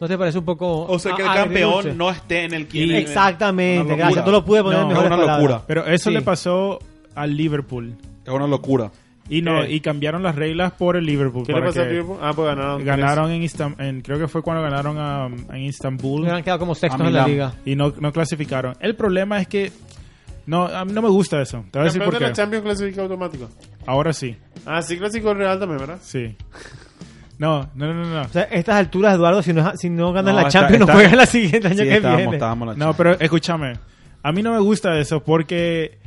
¿No 0.00 0.08
te 0.08 0.16
parece 0.16 0.38
un 0.38 0.44
poco 0.44 0.84
O 0.86 0.98
sea, 0.98 1.14
que 1.14 1.22
el 1.22 1.28
campeón 1.28 1.70
agridulce? 1.74 1.94
no 1.94 2.10
esté 2.10 2.44
en 2.44 2.54
el... 2.54 2.66
Y- 2.72 2.94
Exactamente, 2.94 3.94
gracias. 3.96 4.24
Tú 4.24 4.30
lo 4.30 4.44
pude 4.44 4.62
poner 4.62 4.80
No, 4.80 4.86
en 4.86 4.92
Es 4.92 4.98
una 4.98 5.08
palabras. 5.10 5.36
locura. 5.40 5.62
pero 5.66 5.86
eso 5.86 6.08
Sí. 6.10 6.14
le 6.14 6.22
pasó 6.22 6.78
al 7.14 7.36
Liverpool 7.36 7.94
Es 8.24 8.32
una 8.32 8.46
locura. 8.46 8.90
y 9.28 9.42
no 9.42 9.60
¿Qué? 9.62 9.72
y 9.74 9.80
cambiaron 9.80 10.22
las 10.22 10.34
reglas 10.36 10.72
por 10.72 10.96
el 10.96 11.04
Liverpool 11.04 11.46
¿Qué 11.46 11.52
le 11.52 11.60
pasó 11.60 11.82
al 11.82 11.90
Liverpool? 11.90 12.16
Ah, 12.22 12.32
pues 12.34 12.48
ganaron. 12.48 12.84
ganaron 12.84 13.30
en, 13.30 13.42
Istam- 13.42 13.74
en 13.78 14.00
creo 14.00 14.18
que 14.18 14.26
fue 14.26 14.42
cuando 14.42 14.62
ganaron 14.62 14.96
a- 14.98 15.26
en 15.54 15.62
Istanbul 15.64 16.22
Hubieran 16.22 16.42
quedado 16.42 16.58
como 16.60 16.74
sextos 16.74 17.06
en 17.06 17.12
la 17.12 17.26
liga. 17.26 17.54
y 17.66 17.76
no, 17.76 17.92
no 18.00 18.10
clasificaron. 18.12 18.74
El 18.80 18.96
problema 18.96 19.38
es 19.40 19.48
que 19.48 19.70
no, 20.46 20.64
a 20.66 20.84
mí 20.86 20.92
no 20.92 21.02
me 21.02 21.08
gusta 21.10 21.40
eso. 21.42 21.64
Te 21.70 21.78
voy 21.78 21.82
a 21.82 21.84
decir 21.84 22.00
Campeón 22.00 22.10
por 22.12 22.20
de 22.22 22.26
la. 22.28 22.32
Champions 22.32 22.64
clasifica 22.64 23.02
automático. 23.02 23.48
Ahora 23.86 24.12
sí, 24.14 24.34
Ah, 24.66 24.80
sí 24.82 24.96
clasificó 24.98 25.32
el 25.32 25.38
Real 25.38 25.58
también, 25.60 25.78
¿verdad? 25.78 25.98
sí. 26.02 26.34
No, 27.40 27.70
no, 27.74 27.94
no, 27.94 28.04
no. 28.04 28.20
O 28.22 28.28
sea, 28.28 28.42
a 28.42 28.54
estas 28.54 28.76
alturas, 28.76 29.14
Eduardo, 29.14 29.42
si 29.42 29.52
no, 29.54 29.72
si 29.76 29.88
no 29.88 30.12
ganas 30.12 30.34
No, 30.34 30.40
la 30.42 30.46
está- 30.48 30.60
Champions, 30.60 30.80
está- 30.82 30.92
no 30.92 30.98
juegas 30.98 31.16
la 31.16 31.26
siguiente 31.26 31.68
año 31.68 31.76
Sí, 31.78 31.84
que 31.84 31.94
estábamos, 31.96 32.18
viene. 32.18 32.36
estábamos 32.36 32.68
la 32.68 32.74
No, 32.74 32.78
Champions. 32.78 32.96
pero 32.98 33.24
escúchame. 33.24 33.72
A 34.22 34.32
mí 34.32 34.42
no 34.42 34.52
me 34.52 34.60
gusta 34.60 34.98
eso 34.98 35.24
porque 35.24 35.98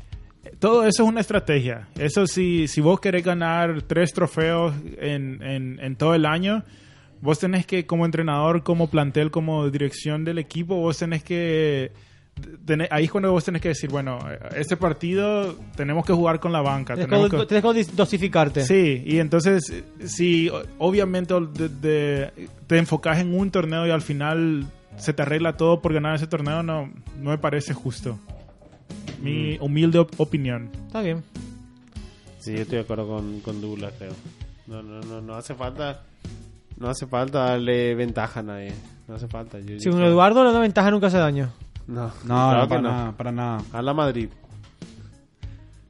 todo 0.59 0.83
eso 0.85 1.03
es 1.03 1.09
una 1.09 1.21
estrategia. 1.21 1.87
Eso 1.97 2.27
si, 2.27 2.67
si 2.67 2.81
vos 2.81 2.99
querés 2.99 3.23
ganar 3.25 3.81
tres 3.81 4.13
trofeos 4.13 4.73
en, 4.99 5.41
en, 5.41 5.79
en 5.81 5.95
todo 5.95 6.13
el 6.13 6.27
año, 6.27 6.63
vos 7.21 7.39
tenés 7.39 7.65
que, 7.65 7.87
como 7.87 8.05
entrenador, 8.05 8.61
como 8.63 8.89
plantel, 8.91 9.31
como 9.31 9.67
dirección 9.71 10.23
del 10.25 10.37
equipo, 10.37 10.75
vos 10.75 10.99
tenés 10.99 11.23
que... 11.23 11.91
ahí 12.89 13.05
es 13.05 13.11
cuando 13.11 13.31
vos 13.31 13.43
tenés 13.43 13.61
que 13.61 13.69
decir, 13.69 13.89
bueno, 13.89 14.19
este 14.55 14.77
partido 14.77 15.55
tenemos 15.75 16.05
que 16.05 16.13
jugar 16.13 16.39
con 16.39 16.51
la 16.51 16.61
banca. 16.61 16.95
Tienes 16.95 17.09
tenemos 17.09 17.73
que, 17.73 17.85
dosificarte. 17.93 18.65
Sí, 18.65 19.03
y 19.05 19.19
entonces, 19.19 19.83
si 20.05 20.49
obviamente 20.79 21.33
de- 21.53 21.69
de- 21.69 22.49
te 22.67 22.77
enfocas 22.77 23.19
en 23.19 23.37
un 23.37 23.51
torneo 23.51 23.85
y 23.87 23.91
al 23.91 24.01
final 24.01 24.65
se 24.97 25.13
te 25.13 25.21
arregla 25.21 25.57
todo 25.57 25.81
por 25.81 25.93
ganar 25.93 26.15
ese 26.15 26.27
torneo, 26.27 26.63
no, 26.63 26.91
no 27.19 27.29
me 27.31 27.37
parece 27.37 27.73
justo. 27.73 28.17
Mi 29.21 29.57
humilde 29.59 29.99
op- 29.99 30.19
opinión. 30.19 30.69
Está 30.87 31.01
bien. 31.01 31.23
Sí, 32.39 32.53
yo 32.53 32.61
estoy 32.61 32.77
de 32.77 32.83
acuerdo 32.83 33.07
con, 33.07 33.39
con 33.39 33.61
Douglas, 33.61 33.93
creo. 33.97 34.11
No, 34.67 34.81
no, 34.83 34.99
no, 35.01 35.21
no 35.21 35.35
hace 35.35 35.53
falta. 35.55 36.03
No 36.77 36.89
hace 36.89 37.05
falta 37.07 37.39
darle 37.45 37.95
ventaja 37.95 38.41
a 38.41 38.43
nadie. 38.43 38.73
No 39.07 39.15
hace 39.15 39.27
falta. 39.27 39.59
Yo, 39.59 39.79
Si 39.79 39.85
yo 39.85 39.91
un 39.91 39.97
creo- 39.97 40.09
Eduardo 40.09 40.43
le 40.43 40.51
da 40.51 40.59
ventaja 40.59 40.91
nunca 40.91 41.07
hace 41.07 41.17
daño. 41.17 41.51
No, 41.87 42.05
No, 42.07 42.11
claro 42.23 42.61
no, 42.61 42.67
para 42.69 42.81
no. 42.81 42.89
nada, 42.91 43.11
para 43.17 43.31
nada. 43.31 43.61
A 43.73 43.81
la 43.81 43.93
Madrid. 43.93 44.29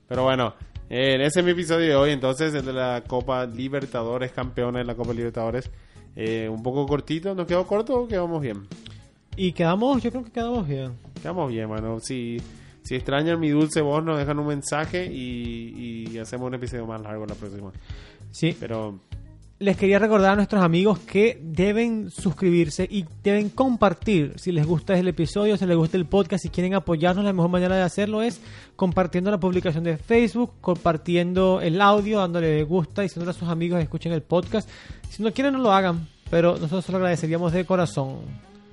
Pero 0.07 0.23
bueno, 0.23 0.53
eh, 0.89 1.17
ese 1.21 1.39
es 1.39 1.45
mi 1.45 1.51
episodio 1.51 1.87
de 1.87 1.95
hoy. 1.95 2.11
Entonces, 2.11 2.53
el 2.53 2.65
de 2.65 2.73
la 2.73 3.03
Copa 3.07 3.45
Libertadores, 3.45 4.31
campeona 4.31 4.79
de 4.79 4.85
la 4.85 4.95
Copa 4.95 5.13
Libertadores. 5.13 5.69
Eh, 6.15 6.47
un 6.49 6.61
poco 6.61 6.85
cortito. 6.85 7.33
¿Nos 7.33 7.47
quedó 7.47 7.65
corto 7.65 7.95
o 8.01 8.07
quedamos 8.07 8.41
bien? 8.41 8.67
Y 9.35 9.51
quedamos, 9.53 10.01
yo 10.03 10.11
creo 10.11 10.23
que 10.23 10.31
quedamos 10.31 10.67
bien. 10.67 10.93
Quedamos 11.21 11.49
bien, 11.51 11.67
mano. 11.69 11.99
Si, 11.99 12.37
si 12.83 12.95
extrañan 12.95 13.39
mi 13.39 13.49
dulce 13.49 13.81
voz, 13.81 14.03
nos 14.03 14.17
dejan 14.17 14.37
un 14.37 14.47
mensaje 14.47 15.05
y, 15.11 16.07
y 16.11 16.17
hacemos 16.19 16.47
un 16.47 16.53
episodio 16.55 16.85
más 16.85 17.01
largo 17.01 17.25
la 17.25 17.33
próxima. 17.35 17.71
Sí. 18.29 18.55
Pero 18.59 18.99
les 19.59 19.77
quería 19.77 19.99
recordar 19.99 20.33
a 20.33 20.35
nuestros 20.35 20.61
amigos 20.61 20.99
que 20.99 21.39
deben 21.41 22.09
suscribirse 22.09 22.87
y 22.89 23.05
deben 23.23 23.49
compartir 23.49 24.33
si 24.37 24.51
les 24.51 24.65
gusta 24.65 24.97
el 24.97 25.07
episodio, 25.07 25.55
si 25.57 25.65
les 25.65 25.77
gusta 25.77 25.95
el 25.95 26.05
podcast, 26.05 26.43
si 26.43 26.49
quieren 26.49 26.73
apoyarnos, 26.73 27.23
la 27.23 27.33
mejor 27.33 27.49
manera 27.49 27.75
de 27.75 27.81
hacerlo 27.81 28.21
es 28.21 28.41
compartiendo 28.75 29.31
la 29.31 29.39
publicación 29.39 29.83
de 29.83 29.97
Facebook, 29.97 30.51
compartiendo 30.59 31.61
el 31.61 31.79
audio, 31.81 32.19
dándole 32.19 32.55
me 32.55 32.63
gusta, 32.63 33.03
diciéndole 33.03 33.31
a 33.31 33.39
sus 33.39 33.47
amigos 33.47 33.77
que 33.77 33.83
escuchen 33.83 34.11
el 34.11 34.21
podcast. 34.21 34.69
Si 35.09 35.23
no 35.23 35.31
quieren, 35.31 35.53
no 35.53 35.59
lo 35.59 35.71
hagan, 35.71 36.07
pero 36.29 36.57
nosotros 36.57 36.89
lo 36.89 36.97
agradeceríamos 36.97 37.53
de 37.53 37.65
corazón. 37.65 38.17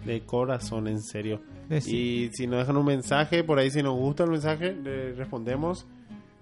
de 0.05 0.23
corazón, 0.23 0.89
en 0.89 1.03
serio. 1.03 1.41
Sí. 1.81 1.97
Y 1.97 2.31
si 2.33 2.47
nos 2.47 2.61
dejan 2.61 2.77
un 2.77 2.87
mensaje, 2.87 3.45
por 3.45 3.59
ahí 3.59 3.71
si 3.71 3.83
nos 3.83 3.95
gusta 3.95 4.25
el 4.25 4.31
mensaje, 4.31 4.73
le 4.73 5.13
respondemos. 5.13 5.87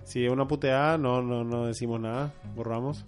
Si 0.04 0.24
es 0.24 0.32
una 0.32 0.48
puteada, 0.48 0.96
no, 0.96 1.20
no, 1.20 1.44
no 1.44 1.66
decimos 1.66 2.00
nada, 2.00 2.32
borramos. 2.56 3.04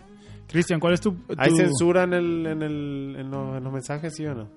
Cristian, 0.50 0.80
¿cuál 0.80 0.94
es 0.94 1.00
tu, 1.00 1.16
¿Hay 1.36 1.50
censura 1.54 2.02
en, 2.02 2.12
el, 2.12 2.46
en, 2.46 2.62
el, 2.62 3.16
en, 3.20 3.30
los, 3.30 3.56
en 3.56 3.64
los 3.64 3.72
mensajes, 3.72 4.14
sí 4.16 4.26
o 4.26 4.34
no? 4.34 4.48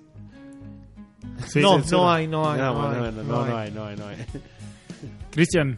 Sí, 1.48 1.60
no, 1.62 1.76
censura. 1.76 2.02
no 2.02 2.12
hay, 2.12 2.28
no 2.28 2.50
hay. 2.52 2.60
no, 2.60 2.74
no 2.74 2.90
hay, 2.90 3.12
no 3.12 3.24
no, 3.24 3.46
no 3.46 3.58
hay. 3.58 3.72
no 3.72 3.86
hay, 3.86 3.96
no 3.98 4.08
hay. 4.08 4.18
Cristian, 5.32 5.78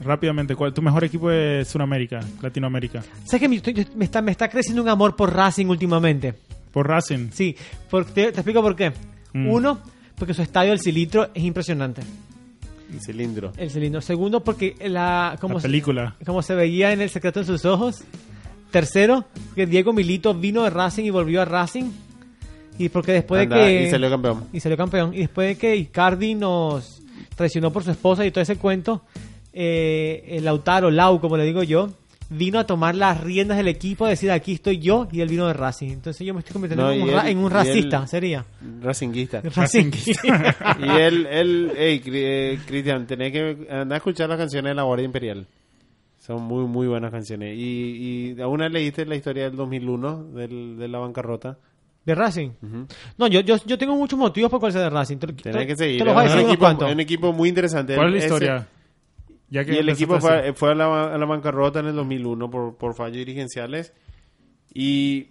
rápidamente, 0.00 0.54
¿cuál 0.54 0.72
tu 0.72 0.82
mejor 0.82 1.04
equipo 1.04 1.28
de 1.30 1.64
Sudamérica, 1.64 2.20
Latinoamérica? 2.42 3.02
¿Sabes 3.24 3.40
que 3.40 3.48
me, 3.48 3.56
estoy- 3.56 3.86
me 3.96 4.04
está, 4.04 4.22
me 4.22 4.32
está 4.32 4.48
creciendo 4.48 4.82
un 4.82 4.88
amor 4.88 5.16
por 5.16 5.32
Racing 5.34 5.66
últimamente? 5.66 6.34
Por 6.72 6.86
Racing. 6.88 7.30
Sí, 7.32 7.56
porque 7.90 8.12
te, 8.12 8.22
te 8.32 8.40
explico 8.40 8.62
por 8.62 8.76
qué. 8.76 8.92
Mm. 9.32 9.48
Uno, 9.50 9.78
porque 10.16 10.34
su 10.34 10.42
estadio, 10.42 10.72
el 10.72 10.80
cilindro, 10.80 11.28
es 11.34 11.42
impresionante. 11.44 12.02
El 12.92 13.00
cilindro. 13.00 13.52
El 13.56 13.70
cilindro. 13.70 14.00
Segundo, 14.00 14.42
porque 14.42 14.74
la, 14.88 15.36
como, 15.40 15.54
La 15.54 15.60
se, 15.60 15.68
película. 15.68 16.16
como 16.24 16.42
se 16.42 16.54
veía 16.54 16.92
en 16.92 17.00
El 17.02 17.10
secreto 17.10 17.40
en 17.40 17.46
sus 17.46 17.64
ojos. 17.64 18.02
Tercero, 18.70 19.24
que 19.54 19.66
Diego 19.66 19.92
Milito 19.92 20.34
vino 20.34 20.62
de 20.64 20.70
Racing 20.70 21.04
y 21.04 21.10
volvió 21.10 21.42
a 21.42 21.44
Racing. 21.44 21.90
Y 22.78 22.88
porque 22.90 23.12
después 23.12 23.42
Anda, 23.42 23.56
de 23.56 23.62
que... 23.78 23.86
Y 23.88 23.90
salió 23.90 24.08
campeón. 24.10 24.44
y 24.52 24.60
salió 24.60 24.76
campeón. 24.76 25.12
Y 25.14 25.18
después 25.18 25.48
de 25.48 25.56
que 25.58 25.74
Icardi 25.76 26.34
nos 26.34 27.02
traicionó 27.34 27.72
por 27.72 27.82
su 27.82 27.90
esposa 27.90 28.24
y 28.24 28.30
todo 28.30 28.42
ese 28.42 28.56
cuento, 28.56 29.02
eh, 29.52 30.24
el 30.28 30.44
Lautaro, 30.44 30.90
Lau, 30.90 31.20
como 31.20 31.36
le 31.36 31.44
digo 31.44 31.62
yo, 31.64 31.90
vino 32.30 32.58
a 32.58 32.66
tomar 32.66 32.94
las 32.94 33.20
riendas 33.20 33.56
del 33.56 33.66
equipo, 33.68 34.04
a 34.04 34.10
decir 34.10 34.30
aquí 34.30 34.52
estoy 34.52 34.78
yo, 34.78 35.08
y 35.10 35.22
él 35.22 35.28
vino 35.28 35.46
de 35.48 35.54
Racing. 35.54 35.88
Entonces 35.88 36.24
yo 36.26 36.34
me 36.34 36.40
estoy 36.40 36.52
convirtiendo 36.52 36.84
No, 36.86 36.92
en, 36.92 37.02
un 37.02 37.10
ra- 37.10 37.22
él- 37.22 37.28
en 37.32 37.38
un 37.38 37.46
y 37.46 37.54
racista, 37.54 38.02
él- 38.02 38.08
sería. 38.08 38.44
Racinguista. 38.82 39.40
Racing. 39.56 39.90
y 40.78 40.88
él, 41.00 41.26
él, 41.30 41.72
hey, 41.76 42.02
eh, 42.06 42.58
Cristian, 42.66 43.06
tenés 43.06 43.32
que 43.32 43.66
andar 43.70 43.94
a 43.94 43.96
escuchar 43.96 44.28
las 44.28 44.38
canciones 44.38 44.70
de 44.70 44.74
la 44.74 44.82
Guardia 44.82 45.06
Imperial. 45.06 45.46
Son 46.28 46.42
muy, 46.42 46.66
muy 46.66 46.86
buenas 46.86 47.10
canciones. 47.10 47.56
Y, 47.58 48.34
y 48.36 48.40
aún 48.42 48.60
leíste 48.70 49.04
la 49.06 49.16
historia 49.16 49.44
del 49.44 49.56
2001, 49.56 50.24
del, 50.34 50.76
de 50.76 50.86
la 50.86 50.98
bancarrota. 50.98 51.58
¿De 52.04 52.14
Racing? 52.14 52.50
No, 53.16 53.26
yo, 53.28 53.40
yo, 53.40 53.56
yo 53.66 53.76
tengo 53.78 53.96
muchos 53.96 54.18
motivos 54.18 54.50
por 54.50 54.60
cuál 54.60 54.72
sea 54.72 54.82
de 54.82 54.90
Racing. 54.90 55.16
Te, 55.16 55.32
Tenés 55.32 55.66
que 55.66 55.74
seguir. 55.76 55.98
te 55.98 56.04
los 56.04 56.12
voy 56.14 56.22
a 56.22 56.26
Es 56.26 56.32
decir 56.32 56.46
un, 56.46 56.52
equipo, 56.52 56.84
un 56.86 57.00
equipo 57.00 57.32
muy 57.32 57.48
interesante. 57.48 57.94
¿Cuál 57.96 58.08
es 58.08 58.12
la 58.12 58.18
Ese- 58.18 58.26
historia? 58.26 58.68
Ya 59.50 59.64
que 59.64 59.72
y 59.72 59.76
el 59.78 59.88
equipo 59.88 60.20
fue, 60.20 60.52
fue 60.52 60.72
a, 60.72 60.74
la, 60.74 61.14
a 61.14 61.16
la 61.16 61.24
bancarrota 61.24 61.80
en 61.80 61.86
el 61.86 61.94
2001 61.96 62.50
por, 62.50 62.76
por 62.76 62.94
fallos 62.94 63.16
dirigenciales 63.16 63.94
y 64.74 65.28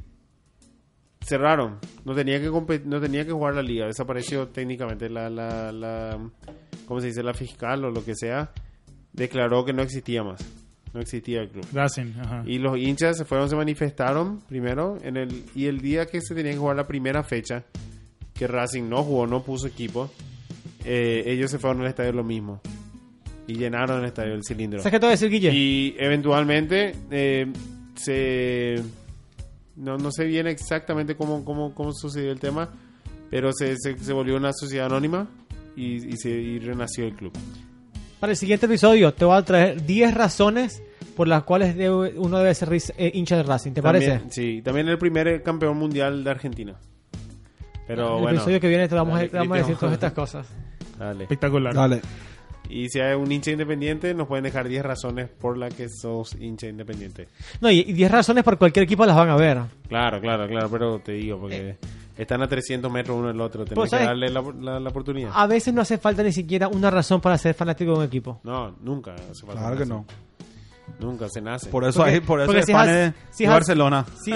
cerraron. 1.22 1.78
No 2.06 2.16
tenía 2.16 2.40
que 2.42 2.50
no 2.86 3.00
tenía 3.00 3.26
que 3.26 3.32
jugar 3.32 3.54
la 3.56 3.62
liga. 3.62 3.86
Desapareció 3.86 4.48
técnicamente 4.48 5.10
la, 5.10 5.30
la, 5.30 5.72
la 5.72 6.18
¿cómo 6.88 7.00
se 7.02 7.08
dice? 7.08 7.22
La 7.22 7.36
fiscal 7.36 7.86
o 7.86 7.92
lo 7.92 8.04
que 8.04 8.16
sea. 8.16 8.52
Declaró 9.14 9.64
que 9.66 9.74
no 9.74 9.82
existía 9.84 10.24
más. 10.24 10.40
No 10.98 11.04
existía 11.04 11.42
el 11.42 11.50
club. 11.50 11.64
Racing, 11.72 12.14
ajá. 12.20 12.44
Y 12.48 12.58
los 12.58 12.76
hinchas 12.76 13.18
se 13.18 13.24
fueron, 13.24 13.48
se 13.48 13.56
manifestaron 13.56 14.42
primero 14.50 14.98
en 15.04 15.16
el 15.16 15.44
y 15.54 15.68
el 15.68 15.80
día 15.80 16.08
que 16.08 16.22
se 16.22 16.34
tenía 16.34 16.54
que 16.54 16.58
jugar 16.58 16.76
la 16.76 16.88
primera 16.88 17.22
fecha, 17.22 17.66
que 18.34 18.48
Racing 18.48 18.90
no 18.90 19.04
jugó, 19.04 19.28
no 19.28 19.44
puso 19.44 19.68
equipo, 19.68 20.10
eh, 20.86 21.22
ellos 21.28 21.52
se 21.52 21.60
fueron 21.60 21.82
al 21.82 21.90
estadio 21.90 22.14
lo 22.14 22.24
mismo 22.24 22.62
y 23.46 23.54
llenaron 23.54 24.00
el 24.00 24.06
estadio 24.08 24.32
del 24.32 24.42
cilindro. 24.44 24.80
¿Sabes 24.80 24.94
qué 24.94 25.00
te 25.00 25.06
voy 25.06 25.12
a 25.12 25.12
decir, 25.12 25.30
Guille? 25.30 25.52
Y 25.54 25.96
eventualmente 26.00 26.96
eh, 27.12 27.46
se 27.94 28.82
no, 29.76 30.00
no 30.00 30.12
sé 30.12 30.26
bien 30.26 30.48
exactamente 30.48 31.16
cómo, 31.16 31.46
cómo, 31.46 31.76
cómo 31.76 31.94
sucedió 31.94 32.32
el 32.32 32.40
tema, 32.40 32.72
pero 33.30 33.52
se, 33.54 33.76
se, 33.78 33.96
se 34.00 34.14
volvió 34.14 34.36
una 34.36 34.52
sociedad 34.52 34.88
anónima 34.88 35.28
y, 35.76 36.08
y 36.12 36.18
se 36.18 36.32
y 36.32 36.58
renació 36.58 37.06
el 37.06 37.14
club. 37.14 37.34
Para 38.20 38.32
el 38.32 38.38
siguiente 38.38 38.66
episodio 38.66 39.14
te 39.14 39.26
voy 39.26 39.38
a 39.38 39.44
traer 39.44 39.86
10 39.86 40.16
razones 40.16 40.82
por 41.16 41.28
las 41.28 41.44
cuales 41.44 41.76
debe- 41.76 42.14
uno 42.18 42.38
debe 42.40 42.54
ser 42.54 42.70
eh, 42.74 43.12
hincha 43.14 43.36
de 43.38 43.44
Racing. 43.44 43.72
¿Te 43.74 43.82
También- 43.82 44.12
parece? 44.20 44.32
Sí, 44.32 44.62
también 44.62 44.88
el 44.88 44.98
primer 44.98 45.42
campeón 45.44 45.78
mundial 45.78 46.24
de 46.24 46.30
Argentina. 46.30 46.76
Pero 47.88 48.16
el 48.18 48.22
bueno, 48.22 48.38
episodio 48.38 48.60
que 48.60 48.68
viene 48.68 48.88
te 48.88 48.96
vamos, 48.96 49.14
a- 49.16 49.18
Dale, 49.20 49.30
te 49.30 49.38
vamos 49.38 49.56
a 49.56 49.60
decir 49.60 49.76
todas 49.78 49.94
estas 49.94 50.14
cosas. 50.14 50.48
dale. 51.00 51.24
Espectacular. 51.24 51.74
Dale. 51.74 52.02
Y 52.70 52.90
si 52.90 53.00
hay 53.00 53.16
un 53.16 53.32
hincha 53.32 53.52
independiente, 53.52 54.14
nos 54.14 54.28
pueden 54.28 54.44
dejar 54.44 54.68
10 54.68 54.84
razones 54.84 55.30
por 55.30 55.58
las 55.58 55.74
que 55.74 55.88
sos 55.88 56.36
hincha 56.36 56.68
independiente. 56.68 57.30
No, 57.62 57.72
y 57.72 57.80
y 57.80 57.94
10 57.94 58.12
razones 58.12 58.44
por 58.44 58.58
cualquier 58.58 58.84
equipo 58.84 59.06
las 59.06 59.16
van 59.16 59.30
a 59.30 59.38
ver. 59.38 59.58
Claro, 59.88 60.20
claro, 60.20 60.48
claro, 60.50 60.70
pero 60.70 61.00
te 61.00 61.14
digo, 61.14 61.40
porque 61.40 61.78
están 62.18 62.42
a 62.42 62.48
300 62.50 62.92
metros 62.92 63.18
uno 63.18 63.30
del 63.30 63.40
otro, 63.40 63.64
tenés 63.64 63.76
Pues, 63.76 63.92
que 63.92 64.04
darle 64.04 64.28
la, 64.30 64.42
la- 64.60 64.80
la 64.82 64.90
oportunidad. 64.90 65.32
A 65.34 65.48
veces 65.48 65.74
no 65.74 65.80
hace 65.82 65.98
falta 65.98 66.24
ni 66.24 66.34
siquiera 66.34 66.68
una 66.68 66.92
razón 66.92 67.22
para 67.22 67.38
ser 67.38 67.54
fanático 67.54 67.94
de 67.94 67.98
un 68.00 68.04
equipo. 68.04 68.42
No, 68.44 68.76
nunca 68.82 69.14
hace 69.14 69.46
falta 69.46 69.62
Claro 69.62 69.78
que 69.78 69.86
no. 69.86 70.06
Nunca 71.00 71.30
se 71.30 71.42
nace. 71.42 71.70
Por 71.70 71.84
eso 71.84 72.00
Porque- 72.00 72.14
hay, 72.16 72.20
por 72.22 72.42
eso 72.42 72.52
hay 72.52 72.64
si 72.64 72.72
fans 72.72 72.90
has- 72.90 72.96
de, 72.96 73.14
si 73.32 73.44
de 73.44 73.48
has- 73.50 73.54
Barcelona. 73.54 74.06
Sí, 74.24 74.32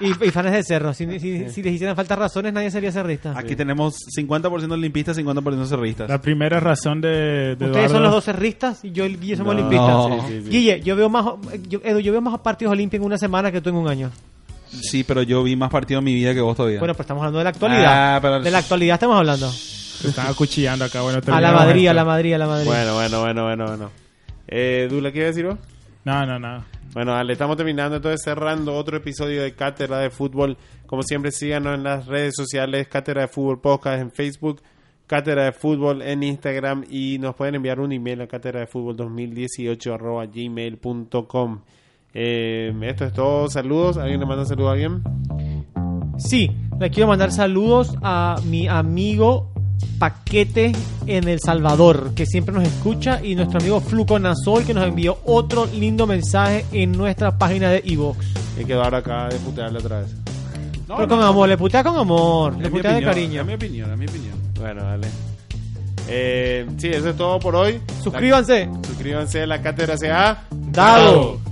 y, 0.00 0.06
y- 0.06 0.28
y 0.28 0.30
fans 0.30 0.52
de 0.52 0.62
cerro. 0.62 0.94
Si, 0.94 1.04
si- 1.20 1.50
si 1.50 1.62
les 1.62 1.74
hicieran 1.74 1.94
falta 1.96 2.16
razones, 2.16 2.52
nadie 2.52 2.70
sería 2.70 2.90
cerrista. 2.90 3.34
Aquí 3.36 3.54
tenemos 3.56 3.96
50% 4.16 4.76
limpistas, 4.78 5.16
50% 5.18 5.66
cerristas. 5.66 6.08
La 6.08 6.20
primera 6.20 6.60
razón 6.60 7.00
de, 7.02 7.56
de 7.56 7.64
Ustedes 7.66 7.76
Eduardo- 7.76 7.92
son 7.92 8.02
los 8.04 8.12
dos 8.12 8.24
cerristas 8.24 8.84
y 8.84 8.92
yo 8.92 9.04
y 9.04 9.16
Guille 9.16 9.36
somos 9.36 9.54
No. 9.54 9.60
olimpistas. 9.60 9.88
No. 9.88 10.26
Sí, 10.28 10.34
sí, 10.38 10.42
sí. 10.44 10.50
Guille, 10.50 10.80
yo 10.82 10.96
veo 10.96 11.08
más, 11.10 11.26
yo, 11.68 11.80
Edu, 11.84 11.98
yo 12.00 12.12
veo 12.12 12.20
más 12.22 12.38
partidos 12.40 12.72
olímpicos 12.72 13.02
en 13.02 13.06
una 13.06 13.18
semana 13.18 13.52
que 13.52 13.60
tú 13.60 13.68
en 13.68 13.76
un 13.76 13.88
año. 13.88 14.10
Sí, 14.70 15.04
pero 15.04 15.22
yo 15.22 15.42
vi 15.42 15.56
más 15.56 15.70
partidos 15.70 16.00
en 16.00 16.04
mi 16.04 16.14
vida 16.14 16.32
que 16.32 16.40
vos 16.40 16.56
todavía. 16.56 16.78
Bueno, 16.78 16.94
pues 16.94 17.04
estamos 17.04 17.20
hablando 17.22 17.38
de 17.38 17.44
la 17.44 17.50
actualidad. 17.50 18.16
Ah, 18.16 18.18
pero- 18.22 18.40
De 18.40 18.50
la 18.50 18.58
actualidad 18.58 18.94
estamos 18.94 19.16
hablando. 19.18 19.50
Se 19.50 20.08
están 20.08 20.26
acuchillando 20.28 20.84
acá. 20.86 21.00
Bueno, 21.02 21.20
A 21.26 21.40
la 21.40 21.52
Madrid, 21.52 21.80
esto. 21.82 21.90
a 21.90 21.94
la 21.94 22.04
Madrid, 22.04 22.32
a 22.34 22.38
la 22.38 22.46
Madrid. 22.46 22.66
Bueno, 22.66 22.94
bueno, 22.94 23.20
bueno, 23.20 23.42
bueno, 23.44 23.64
bueno. 23.66 23.90
Eh, 24.46 24.86
Dula, 24.90 25.10
¿qué 25.12 25.18
iba 25.18 25.24
a 25.26 25.28
decir 25.28 25.44
vos? 25.46 25.58
No, 26.08 26.24
no, 26.24 26.38
no. 26.38 26.64
Bueno, 26.94 27.12
dale, 27.12 27.34
estamos 27.34 27.58
terminando, 27.58 27.96
entonces 27.96 28.22
cerrando 28.24 28.74
otro 28.74 28.96
episodio 28.96 29.42
de 29.42 29.52
Cátedra 29.52 29.98
de 29.98 30.08
Fútbol. 30.08 30.56
Como 30.86 31.02
siempre, 31.02 31.30
síganos 31.30 31.74
en 31.74 31.84
las 31.84 32.06
redes 32.06 32.32
sociales, 32.34 32.88
Cátedra 32.88 33.20
de 33.20 33.28
Fútbol 33.28 33.60
Podcast 33.60 34.00
en 34.00 34.10
Facebook, 34.10 34.62
Cátedra 35.06 35.44
de 35.44 35.52
Fútbol 35.52 36.00
en 36.00 36.22
Instagram 36.22 36.86
y 36.88 37.18
nos 37.18 37.34
pueden 37.34 37.56
enviar 37.56 37.78
un 37.78 37.92
email 37.92 38.22
a 38.22 38.26
cátedra 38.26 38.60
de 38.60 38.66
fútbol 38.66 38.96
2018 38.96 39.92
arroba 39.92 40.24
gmail.com. 40.24 41.60
Eh, 42.14 42.72
esto 42.80 43.04
es 43.04 43.12
todo, 43.12 43.50
saludos. 43.50 43.98
¿Alguien 43.98 44.20
le 44.20 44.24
manda 44.24 44.46
saludos 44.46 44.70
a 44.70 44.72
alguien? 44.72 45.02
Sí, 46.16 46.50
le 46.80 46.88
quiero 46.88 47.08
mandar 47.08 47.32
saludos 47.32 47.94
a 48.02 48.36
mi 48.46 48.66
amigo 48.66 49.52
Paquete 49.98 50.72
en 51.06 51.28
El 51.28 51.40
Salvador, 51.40 52.12
que 52.14 52.26
siempre 52.26 52.54
nos 52.54 52.64
escucha, 52.64 53.24
y 53.24 53.34
nuestro 53.34 53.58
amigo 53.58 53.80
Fluco 53.80 54.18
Nasol, 54.18 54.64
que 54.64 54.74
nos 54.74 54.86
envió 54.86 55.18
otro 55.24 55.66
lindo 55.66 56.06
mensaje 56.06 56.64
en 56.72 56.92
nuestra 56.92 57.36
página 57.36 57.70
de 57.70 57.82
Evox. 57.84 58.26
Hay 58.56 58.64
que 58.64 58.74
dar 58.74 58.94
acá 58.94 59.28
de 59.28 59.36
putearle 59.36 59.78
otra 59.78 60.00
vez. 60.00 60.14
Pero 60.86 61.08
con 61.08 61.22
amor, 61.22 61.48
le 61.48 61.58
putea 61.58 61.84
con 61.84 61.96
amor, 61.96 62.56
le 62.56 62.70
putea 62.70 62.94
de 62.94 63.02
cariño. 63.02 63.42
Es 63.42 63.46
mi 63.46 63.54
opinión, 63.54 63.92
es 63.92 63.98
mi 63.98 64.06
opinión. 64.06 64.34
Bueno, 64.58 64.82
dale. 64.82 65.08
Eh, 66.08 66.66
sí, 66.78 66.88
eso 66.88 67.10
es 67.10 67.16
todo 67.16 67.38
por 67.38 67.54
hoy. 67.54 67.80
Suscríbanse. 68.02 68.68
Suscríbanse 68.86 69.42
a 69.42 69.46
la 69.46 69.60
Cátedra 69.60 69.96
CA. 69.98 70.44
Dado. 70.50 71.47